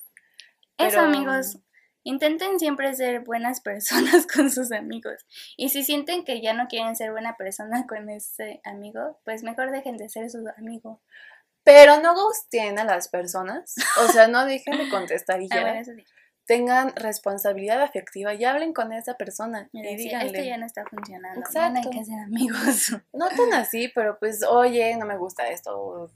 Eso, 0.77 1.01
amigos, 1.01 1.59
Intenten 2.03 2.59
siempre 2.59 2.93
ser 2.95 3.21
buenas 3.21 3.61
personas 3.61 4.25
con 4.27 4.49
sus 4.49 4.71
amigos. 4.71 5.25
Y 5.57 5.69
si 5.69 5.83
sienten 5.83 6.23
que 6.23 6.41
ya 6.41 6.53
no 6.53 6.67
quieren 6.67 6.95
ser 6.95 7.11
buena 7.11 7.35
persona 7.37 7.85
con 7.87 8.09
ese 8.09 8.61
amigo, 8.63 9.19
pues 9.25 9.43
mejor 9.43 9.71
dejen 9.71 9.97
de 9.97 10.09
ser 10.09 10.29
su 10.29 10.43
amigo. 10.57 11.01
Pero 11.63 11.99
no 12.01 12.13
gusten 12.15 12.79
a 12.79 12.83
las 12.85 13.09
personas. 13.09 13.75
O 14.03 14.07
sea, 14.07 14.27
no 14.27 14.45
dejen 14.45 14.77
de 14.77 14.89
contestar 14.89 15.41
y 15.41 15.47
Ah, 15.51 15.75
ya. 15.75 15.83
sí. 15.83 15.91
Tengan 16.45 16.95
responsabilidad 16.95 17.79
afectiva 17.83 18.33
y 18.33 18.43
hablen 18.43 18.73
con 18.73 18.91
esa 18.91 19.13
persona. 19.17 19.69
Mira, 19.71 19.91
y 19.91 19.97
sí, 19.97 20.03
díganle. 20.05 20.27
esto 20.31 20.49
ya 20.49 20.57
no 20.57 20.65
está 20.65 20.83
funcionando. 20.85 21.41
Exacto. 21.41 21.59
Ya 21.59 21.69
no 21.69 21.79
hay 21.79 21.89
que 21.99 22.05
ser 22.05 22.19
amigos. 22.19 22.95
No 23.13 23.29
tan 23.29 23.53
así, 23.53 23.91
pero 23.93 24.17
pues, 24.17 24.41
oye, 24.43 24.95
no 24.97 25.05
me 25.05 25.15
gusta 25.17 25.47
esto. 25.49 26.09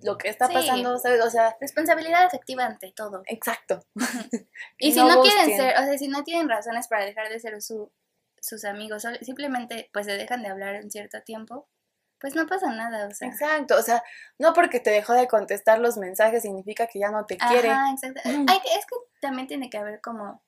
Lo 0.00 0.16
que 0.16 0.28
está 0.28 0.46
Sí. 0.46 0.54
pasando, 0.54 0.98
¿sabes? 0.98 1.24
O 1.24 1.30
sea, 1.30 1.56
Responsabilidad 1.60 2.24
afectiva 2.24 2.64
ante 2.64 2.92
todo. 2.92 3.22
exacto. 3.26 3.84
Y 4.78 4.92
si 4.92 5.00
No 5.00 5.08
no, 5.08 5.22
quieren 5.22 5.56
ser, 5.56 5.74
o 5.78 5.82
sea, 5.84 5.98
si 5.98 6.08
no 6.08 6.22
tienen 6.24 6.48
razones 6.48 6.86
para 6.88 7.04
dejar 7.04 7.28
de 7.28 7.40
ser 7.40 7.60
su, 7.60 7.92
sus 8.40 8.64
amigos, 8.64 9.04
simplemente 9.22 9.90
pues 9.92 10.06
se 10.06 10.12
dejan 10.16 10.42
de 10.42 10.48
hablar 10.50 10.80
un 10.82 10.90
cierto 10.90 11.20
tiempo, 11.22 11.68
pues 12.20 12.34
no 12.34 12.46
pasa 12.46 12.70
nada, 12.72 13.06
o 13.08 13.10
sea. 13.14 13.28
Exacto. 13.28 13.76
O 13.76 13.82
sea, 13.82 14.02
no 14.38 14.52
porque 14.52 14.80
te 14.80 14.90
dejó 14.90 15.12
de 15.14 15.28
contestar 15.28 15.78
los 15.80 15.96
mensajes 15.96 16.42
significa 16.42 16.86
que 16.86 16.98
ya 17.00 17.10
no 17.10 17.26
te 17.26 17.36
quiere. 17.36 17.70
Ajá, 17.70 17.90
exacto. 17.92 18.20
Mm. 18.24 18.46
Hay 18.48 18.60
que- 18.60 18.74
es 18.74 18.86
que 18.86 18.96
también 19.20 19.46
tiene 19.48 19.68
que 19.70 19.78
haber 19.78 20.00
como 20.00 20.42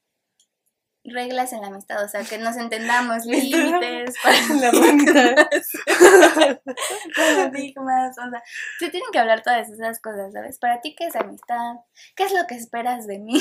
reglas 1.05 1.53
en 1.53 1.61
la 1.63 1.69
amistad, 1.69 2.05
o 2.05 2.09
sea, 2.09 2.25
que 2.25 2.39
nos 2.39 2.57
entendamos, 2.57 3.25
límites, 3.27 4.15
paradigmas, 4.23 5.71
o 8.19 8.31
sea, 8.31 8.43
se 8.79 8.91
tienen 8.91 9.11
que 9.13 9.19
hablar 9.19 9.43
todas 9.43 9.69
esas 9.71 10.01
cosas, 10.01 10.33
¿sabes? 10.33 10.59
Para 10.59 10.81
ti, 10.81 10.95
¿qué 10.95 11.07
es 11.07 11.17
amistad? 11.17 11.77
¿Qué 12.15 12.25
es 12.25 12.33
lo 12.33 12.47
que 12.47 12.55
esperas 12.55 13.07
de 13.07 13.19
mí? 13.19 13.35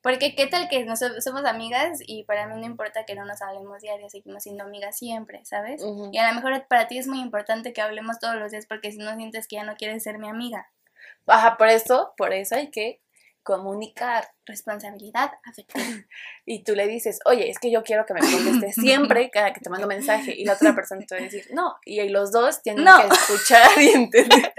Porque 0.00 0.36
qué 0.36 0.46
tal 0.46 0.68
que 0.68 0.84
nosotros 0.84 1.24
somos 1.24 1.44
amigas 1.44 1.98
y 2.06 2.22
para 2.24 2.46
mí 2.46 2.60
no 2.60 2.66
importa 2.66 3.04
que 3.04 3.16
no 3.16 3.24
nos 3.24 3.42
hablemos 3.42 3.82
diario, 3.82 4.08
seguimos 4.08 4.44
siendo 4.44 4.62
amigas 4.64 4.96
siempre, 4.96 5.44
¿sabes? 5.44 5.82
Y 6.12 6.18
a 6.18 6.28
lo 6.28 6.34
mejor 6.34 6.66
para 6.68 6.86
ti 6.86 6.98
es 6.98 7.08
muy 7.08 7.20
importante 7.20 7.72
que 7.72 7.82
hablemos 7.82 8.20
todos 8.20 8.36
los 8.36 8.52
días 8.52 8.66
porque 8.66 8.92
si 8.92 8.98
no 8.98 9.14
sientes 9.16 9.48
que 9.48 9.56
ya 9.56 9.64
no 9.64 9.74
quieres 9.74 10.04
ser 10.04 10.18
mi 10.18 10.28
amiga. 10.28 10.68
Ajá, 11.26 11.56
por 11.56 11.68
eso, 11.68 12.14
por 12.16 12.32
eso 12.32 12.54
hay 12.54 12.70
que 12.70 13.00
comunicar. 13.56 14.28
Responsabilidad 14.44 15.30
afectiva. 15.44 15.84
Y 16.46 16.62
tú 16.64 16.74
le 16.74 16.86
dices, 16.86 17.18
oye, 17.24 17.50
es 17.50 17.58
que 17.58 17.70
yo 17.70 17.82
quiero 17.82 18.04
que 18.06 18.14
me 18.14 18.20
contestes 18.20 18.74
siempre 18.74 19.30
cada 19.30 19.52
que 19.52 19.60
te 19.60 19.70
mando 19.70 19.86
mensaje. 19.86 20.34
Y 20.36 20.44
la 20.44 20.52
otra 20.54 20.74
persona 20.74 21.04
te 21.06 21.14
va 21.14 21.20
a 21.20 21.24
decir, 21.24 21.46
no. 21.52 21.76
Y 21.84 22.06
los 22.08 22.30
dos 22.32 22.62
tienen 22.62 22.84
No. 22.84 22.98
que 23.00 23.14
escuchar 23.14 23.70
y 23.78 23.88
entender. 23.88 24.54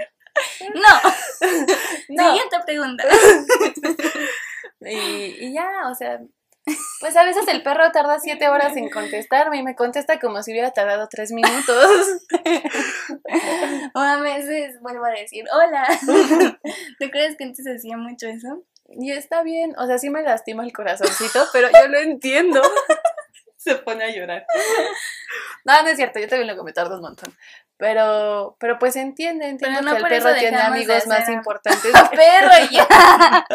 No. 0.74 0.94
No. 2.08 2.26
Siguiente 2.32 2.56
pregunta. 2.66 3.04
Y, 4.82 5.46
y 5.46 5.52
ya, 5.52 5.68
o 5.90 5.94
sea, 5.94 6.20
pues 7.00 7.14
a 7.16 7.24
veces 7.24 7.46
el 7.48 7.62
perro 7.62 7.90
tarda 7.92 8.18
siete 8.18 8.48
horas 8.48 8.74
en 8.76 8.88
contestarme 8.88 9.58
y 9.58 9.62
me 9.62 9.74
contesta 9.74 10.18
como 10.18 10.42
si 10.42 10.52
hubiera 10.52 10.70
tardado 10.70 11.06
tres 11.10 11.32
minutos. 11.32 12.06
O 13.94 13.98
a 13.98 14.20
veces 14.20 14.80
vuelvo 14.80 15.04
a 15.04 15.10
decir, 15.10 15.44
hola. 15.52 15.86
¿Tú 16.98 17.10
crees 17.10 17.36
que 17.36 17.44
antes 17.44 17.66
hacía 17.66 17.96
mucho 17.96 18.28
eso? 18.28 18.62
Y 18.90 19.12
está 19.12 19.42
bien, 19.42 19.74
o 19.78 19.86
sea, 19.86 19.98
sí 19.98 20.10
me 20.10 20.22
lastima 20.22 20.64
el 20.64 20.72
corazoncito, 20.72 21.46
pero 21.52 21.68
yo 21.70 21.88
lo 21.88 21.98
entiendo. 21.98 22.60
Se 23.56 23.74
pone 23.76 24.04
a 24.04 24.10
llorar. 24.10 24.46
No, 25.64 25.82
no 25.82 25.88
es 25.90 25.96
cierto, 25.96 26.18
yo 26.18 26.26
también 26.28 26.46
luego 26.46 26.64
me 26.64 26.72
tardo 26.72 26.94
un 26.96 27.02
montón. 27.02 27.36
Pero, 27.76 28.56
pero 28.58 28.78
pues 28.78 28.96
entiende, 28.96 29.48
entiende 29.48 29.78
Pero 29.80 29.90
no 29.90 29.96
que 29.96 30.14
el 30.14 30.22
perro 30.22 30.34
tiene 30.38 30.58
amigos 30.60 31.06
más 31.06 31.26
am- 31.28 31.34
importantes. 31.34 31.92
Perro 32.10 32.52
ya. 32.70 33.46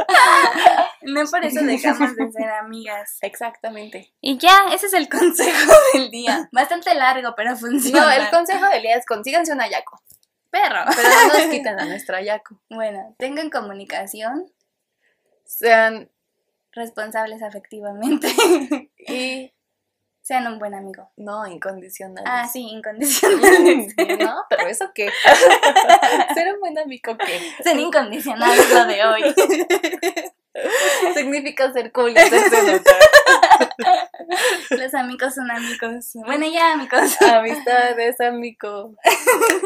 No 1.03 1.23
por 1.29 1.45
eso 1.45 1.63
dejamos 1.63 2.15
de 2.15 2.31
ser 2.31 2.49
amigas. 2.49 3.17
Exactamente. 3.21 4.11
Y 4.21 4.38
ya, 4.39 4.65
ese 4.73 4.88
es 4.88 4.93
el 4.93 5.09
consejo 5.09 5.71
del 5.93 6.09
día. 6.09 6.49
Bastante 6.51 6.93
largo, 6.95 7.33
pero 7.36 7.55
funciona. 7.55 8.01
No, 8.01 8.11
el 8.11 8.29
consejo 8.31 8.65
del 8.67 8.81
día 8.81 8.95
es 8.95 9.05
consíganse 9.05 9.53
una 9.53 9.69
Yaco. 9.69 10.01
perro. 10.49 10.86
Pero 10.95 11.09
no 11.09 11.27
nos 11.27 11.47
quiten 11.47 11.79
a 11.79 11.86
nuestra 11.86 12.21
Yaco. 12.21 12.59
Bueno, 12.69 13.15
tengan 13.19 13.51
comunicación, 13.51 14.51
Sean 15.45 16.09
responsables 16.71 17.41
afectivamente, 17.41 18.27
y 19.07 19.53
sean 20.21 20.47
un 20.47 20.57
buen 20.57 20.73
amigo. 20.73 21.11
no 21.17 21.45
incondicionales. 21.45 22.27
Ah, 22.29 22.47
sí, 22.51 22.67
incondicionales. 22.67 23.93
No, 24.19 24.43
pero 24.49 24.67
eso 24.67 24.91
qué. 24.93 25.09
Ser 26.33 26.53
un 26.53 26.59
buen 26.59 26.77
amigo 26.79 27.15
qué. 27.17 27.39
Sean 27.63 27.79
incondicionales 27.79 28.69
lo 28.71 28.85
de 28.87 29.05
hoy. 29.05 29.35
Significa 31.13 31.71
ser 31.71 31.91
cool. 31.91 32.13
Los 34.71 34.93
amigos 34.95 35.35
son 35.35 35.51
amigos. 35.51 36.11
Bueno, 36.25 36.47
ya, 36.51 36.73
amigos. 36.73 37.21
Amistad 37.21 37.99
es 37.99 38.19
amigo. 38.19 38.95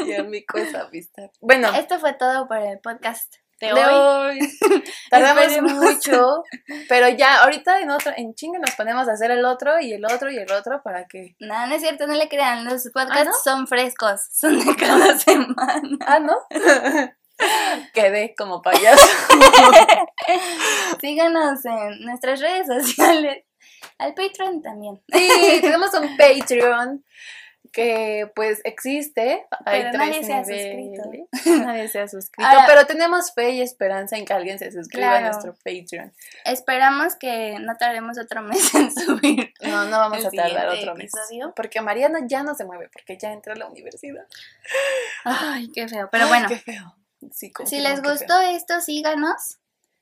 Y 0.05 0.13
amigo 0.13 0.57
es 0.57 0.75
amistad. 0.75 1.31
Bueno, 1.39 1.73
Esto 1.73 1.99
fue 1.99 2.13
todo 2.13 2.47
por 2.47 2.57
el 2.57 2.79
podcast 2.79 3.35
de, 3.59 3.67
de 3.67 3.73
hoy. 3.73 4.39
hoy. 4.39 4.57
Tardamos 5.09 5.43
Esperemos. 5.43 5.73
mucho, 5.73 6.43
pero 6.89 7.09
ya 7.09 7.43
ahorita 7.43 7.79
en 7.81 7.91
otro, 7.91 8.11
en 8.15 8.33
chinga 8.35 8.59
nos 8.59 8.75
ponemos 8.75 9.07
a 9.07 9.13
hacer 9.13 9.31
el 9.31 9.45
otro 9.45 9.79
y 9.79 9.93
el 9.93 10.05
otro 10.05 10.31
y 10.31 10.37
el 10.37 10.51
otro 10.51 10.81
para 10.83 11.05
que. 11.07 11.35
No, 11.39 11.67
no 11.67 11.75
es 11.75 11.81
cierto, 11.81 12.07
no 12.07 12.13
le 12.13 12.29
crean. 12.29 12.65
Los 12.65 12.89
podcasts 12.93 13.19
¿Ah, 13.19 13.23
no? 13.25 13.31
son 13.43 13.67
frescos. 13.67 14.21
Son 14.31 14.59
de 14.59 14.75
cada 14.75 15.17
semana. 15.17 15.97
Ah, 16.05 16.19
¿no? 16.19 16.35
Quedé 17.93 18.35
como 18.37 18.61
payaso. 18.61 19.07
Síganos 20.99 21.63
en 21.65 22.01
nuestras 22.01 22.39
redes 22.41 22.67
sociales. 22.67 23.43
Al 23.97 24.13
Patreon 24.13 24.61
también. 24.61 25.01
Sí, 25.11 25.59
tenemos 25.61 25.93
un 25.93 26.17
Patreon 26.17 27.03
que 27.71 28.31
pues 28.35 28.61
existe. 28.63 29.45
Hay 29.65 29.81
Pero 29.81 29.91
tres 29.91 29.99
nadie 29.99 30.23
se 30.23 30.33
ha 30.33 30.41
niveles. 30.41 31.01
suscrito. 31.03 31.59
Nadie 31.65 31.87
se 31.89 31.99
ha 31.99 32.07
suscrito. 32.07 32.49
Pero 32.67 32.85
tenemos 32.85 33.33
fe 33.33 33.51
y 33.51 33.61
esperanza 33.61 34.17
en 34.17 34.25
que 34.25 34.33
alguien 34.33 34.59
se 34.59 34.71
suscriba 34.71 35.17
a 35.17 35.21
nuestro 35.21 35.53
Patreon. 35.55 36.13
Esperamos 36.45 37.15
que 37.15 37.57
no 37.59 37.75
tardemos 37.77 38.17
otro 38.17 38.41
mes 38.43 38.73
en 38.75 38.91
subir. 38.91 39.53
No, 39.61 39.85
no 39.85 39.97
vamos 39.99 40.25
a 40.25 40.31
tardar 40.31 40.69
otro 40.69 40.95
mes. 40.95 41.11
episodio. 41.13 41.53
Porque 41.55 41.81
Mariana 41.81 42.19
ya 42.27 42.43
no 42.43 42.55
se 42.55 42.65
mueve, 42.65 42.89
porque 42.91 43.17
ya 43.17 43.31
entró 43.31 43.53
a 43.53 43.55
la 43.55 43.67
universidad. 43.67 44.25
Ay, 45.23 45.71
qué 45.73 45.87
feo. 45.87 46.09
Pero 46.11 46.25
Ay, 46.25 46.29
bueno, 46.29 46.47
Qué 46.49 46.57
feo. 46.57 46.95
Sí, 47.33 47.51
si 47.65 47.79
les 47.81 48.01
gustó 48.01 48.39
esto, 48.41 48.79
síganos. 48.79 49.58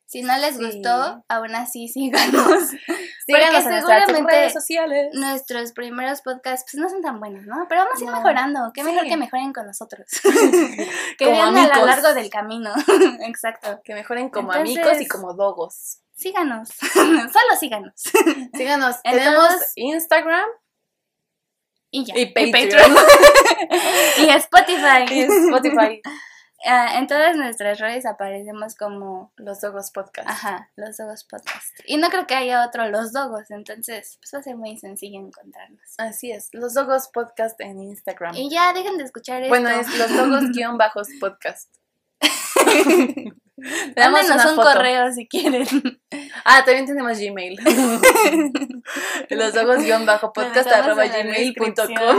Si 0.07 0.21
no 0.23 0.37
les 0.37 0.55
Sí. 0.55 0.63
gustó, 0.65 1.23
aún 1.27 1.53
así 1.53 1.89
síganos. 1.89 2.33
nuestras 3.27 3.63
seguramente 3.81 4.31
redes 4.31 4.53
sociales. 4.53 5.09
Nuestros 5.13 5.73
primeros 5.73 6.21
podcasts 6.21 6.65
pues 6.71 6.81
no 6.81 6.89
son 6.89 7.01
tan 7.01 7.19
buenos, 7.19 7.45
¿no? 7.45 7.65
Pero 7.67 7.81
vamos 7.83 7.99
a 7.99 8.03
ir 8.03 8.09
No. 8.09 8.15
mejorando. 8.15 8.71
Qué 8.73 8.83
mejor 8.83 9.03
que 9.05 9.17
mejoren 9.17 9.51
con 9.51 9.67
nosotros. 9.67 10.07
que 10.23 11.25
Como 11.25 11.31
vean 11.31 11.57
a 11.57 11.79
lo 11.79 11.85
largo 11.85 12.13
del 12.13 12.29
camino. 12.29 12.73
Exacto. 13.21 13.81
Que 13.83 13.93
mejoren 13.95 14.29
como 14.29 14.53
Entonces- 14.53 14.77
amigos 14.77 15.01
y 15.01 15.07
como 15.09 15.33
dogos. 15.33 15.99
Síganos. 16.15 16.69
Solo 16.93 17.55
síganos. 17.59 17.93
Síganos. 18.55 18.95
En 19.03 19.17
Tenemos 19.17 19.53
Instagram 19.75 20.45
Y 21.91 22.05
ya. 22.05 22.17
y 22.17 22.25
Patreon. 22.27 22.95
y 24.17 24.29
Spotify. 24.29 25.05
y 25.11 25.21
Spotify. 25.23 26.01
Ah, 26.65 26.97
en 26.97 27.07
todas 27.07 27.37
nuestras 27.37 27.79
redes 27.79 28.05
aparecemos 28.05 28.75
como, 28.75 29.31
Los 29.37 29.61
Dogos 29.61 29.91
Podcast. 29.91 30.27
ajá, 30.27 30.69
los 30.75 30.97
Dogos 30.97 31.23
Podcast. 31.23 31.79
Y 31.85 31.97
no 31.97 32.09
creo 32.09 32.25
que 32.25 32.35
haya 32.35 32.65
otro 32.65 32.87
Los 32.89 33.13
Dogos, 33.13 33.51
entonces 33.51 34.17
pues 34.19 34.33
va 34.33 34.39
a 34.39 34.43
ser 34.43 34.57
muy 34.57 34.77
sencillo 34.77 35.19
encontrarnos. 35.19 35.95
Así 35.97 36.31
es. 36.31 36.49
Los 36.53 36.73
Dogos 36.73 37.09
Podcast 37.09 37.59
en 37.61 37.81
Instagram. 37.81 38.35
Y 38.35 38.49
ya, 38.49 38.73
dejen 38.73 38.97
de 38.97 39.03
escuchar 39.03 39.43
esto. 39.43 39.49
Bueno, 39.49 39.69
es 39.69 39.87
los 39.97 40.15
Dogos 40.15 40.49
guion 40.53 40.77
bajos 40.77 41.07
podcast. 41.19 41.73
Te 43.95 44.01
damos 44.01 44.29
un 44.29 44.39
foto. 44.39 44.61
correo 44.61 45.11
si 45.11 45.27
quieren. 45.27 45.67
Ah, 46.45 46.63
también 46.63 46.85
tenemos 46.85 47.19
Gmail. 47.19 47.59
los 49.29 49.53
Dogos 49.53 49.83
guion 49.83 50.05
bajo 50.05 50.31
podcast 50.31 50.71
arroba 50.71 51.05
en 51.05 51.11
la 51.11 51.19
gmail 51.23 51.53
punto 51.55 51.83
com. 51.85 52.17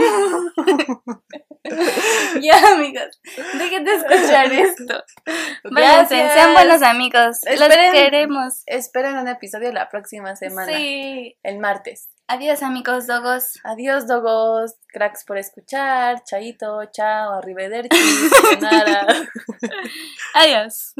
descripción. 1.63 2.41
ya, 2.41 2.75
amigos, 2.75 3.19
dejen 3.57 3.83
de 3.83 3.95
escuchar 3.95 4.51
esto. 4.53 5.03
Váyanse, 5.63 6.15
sean 6.15 6.53
buenos 6.53 6.83
amigos. 6.83 7.39
Esperen. 7.43 7.93
Los 7.93 8.01
queremos. 8.01 8.63
Esperen 8.67 9.17
un 9.17 9.27
episodio 9.27 9.71
la 9.71 9.89
próxima 9.89 10.35
semana. 10.35 10.71
Sí. 10.71 11.35
El 11.41 11.57
martes. 11.57 12.09
Adiós, 12.27 12.61
amigos 12.61 13.07
dogos. 13.07 13.59
Adiós, 13.63 14.05
dogos. 14.05 14.75
Cracks 14.89 15.25
por 15.25 15.39
escuchar. 15.39 16.23
Chaito, 16.23 16.85
chao, 16.91 17.33
arrivederci. 17.33 17.89
Adiós. 20.35 20.93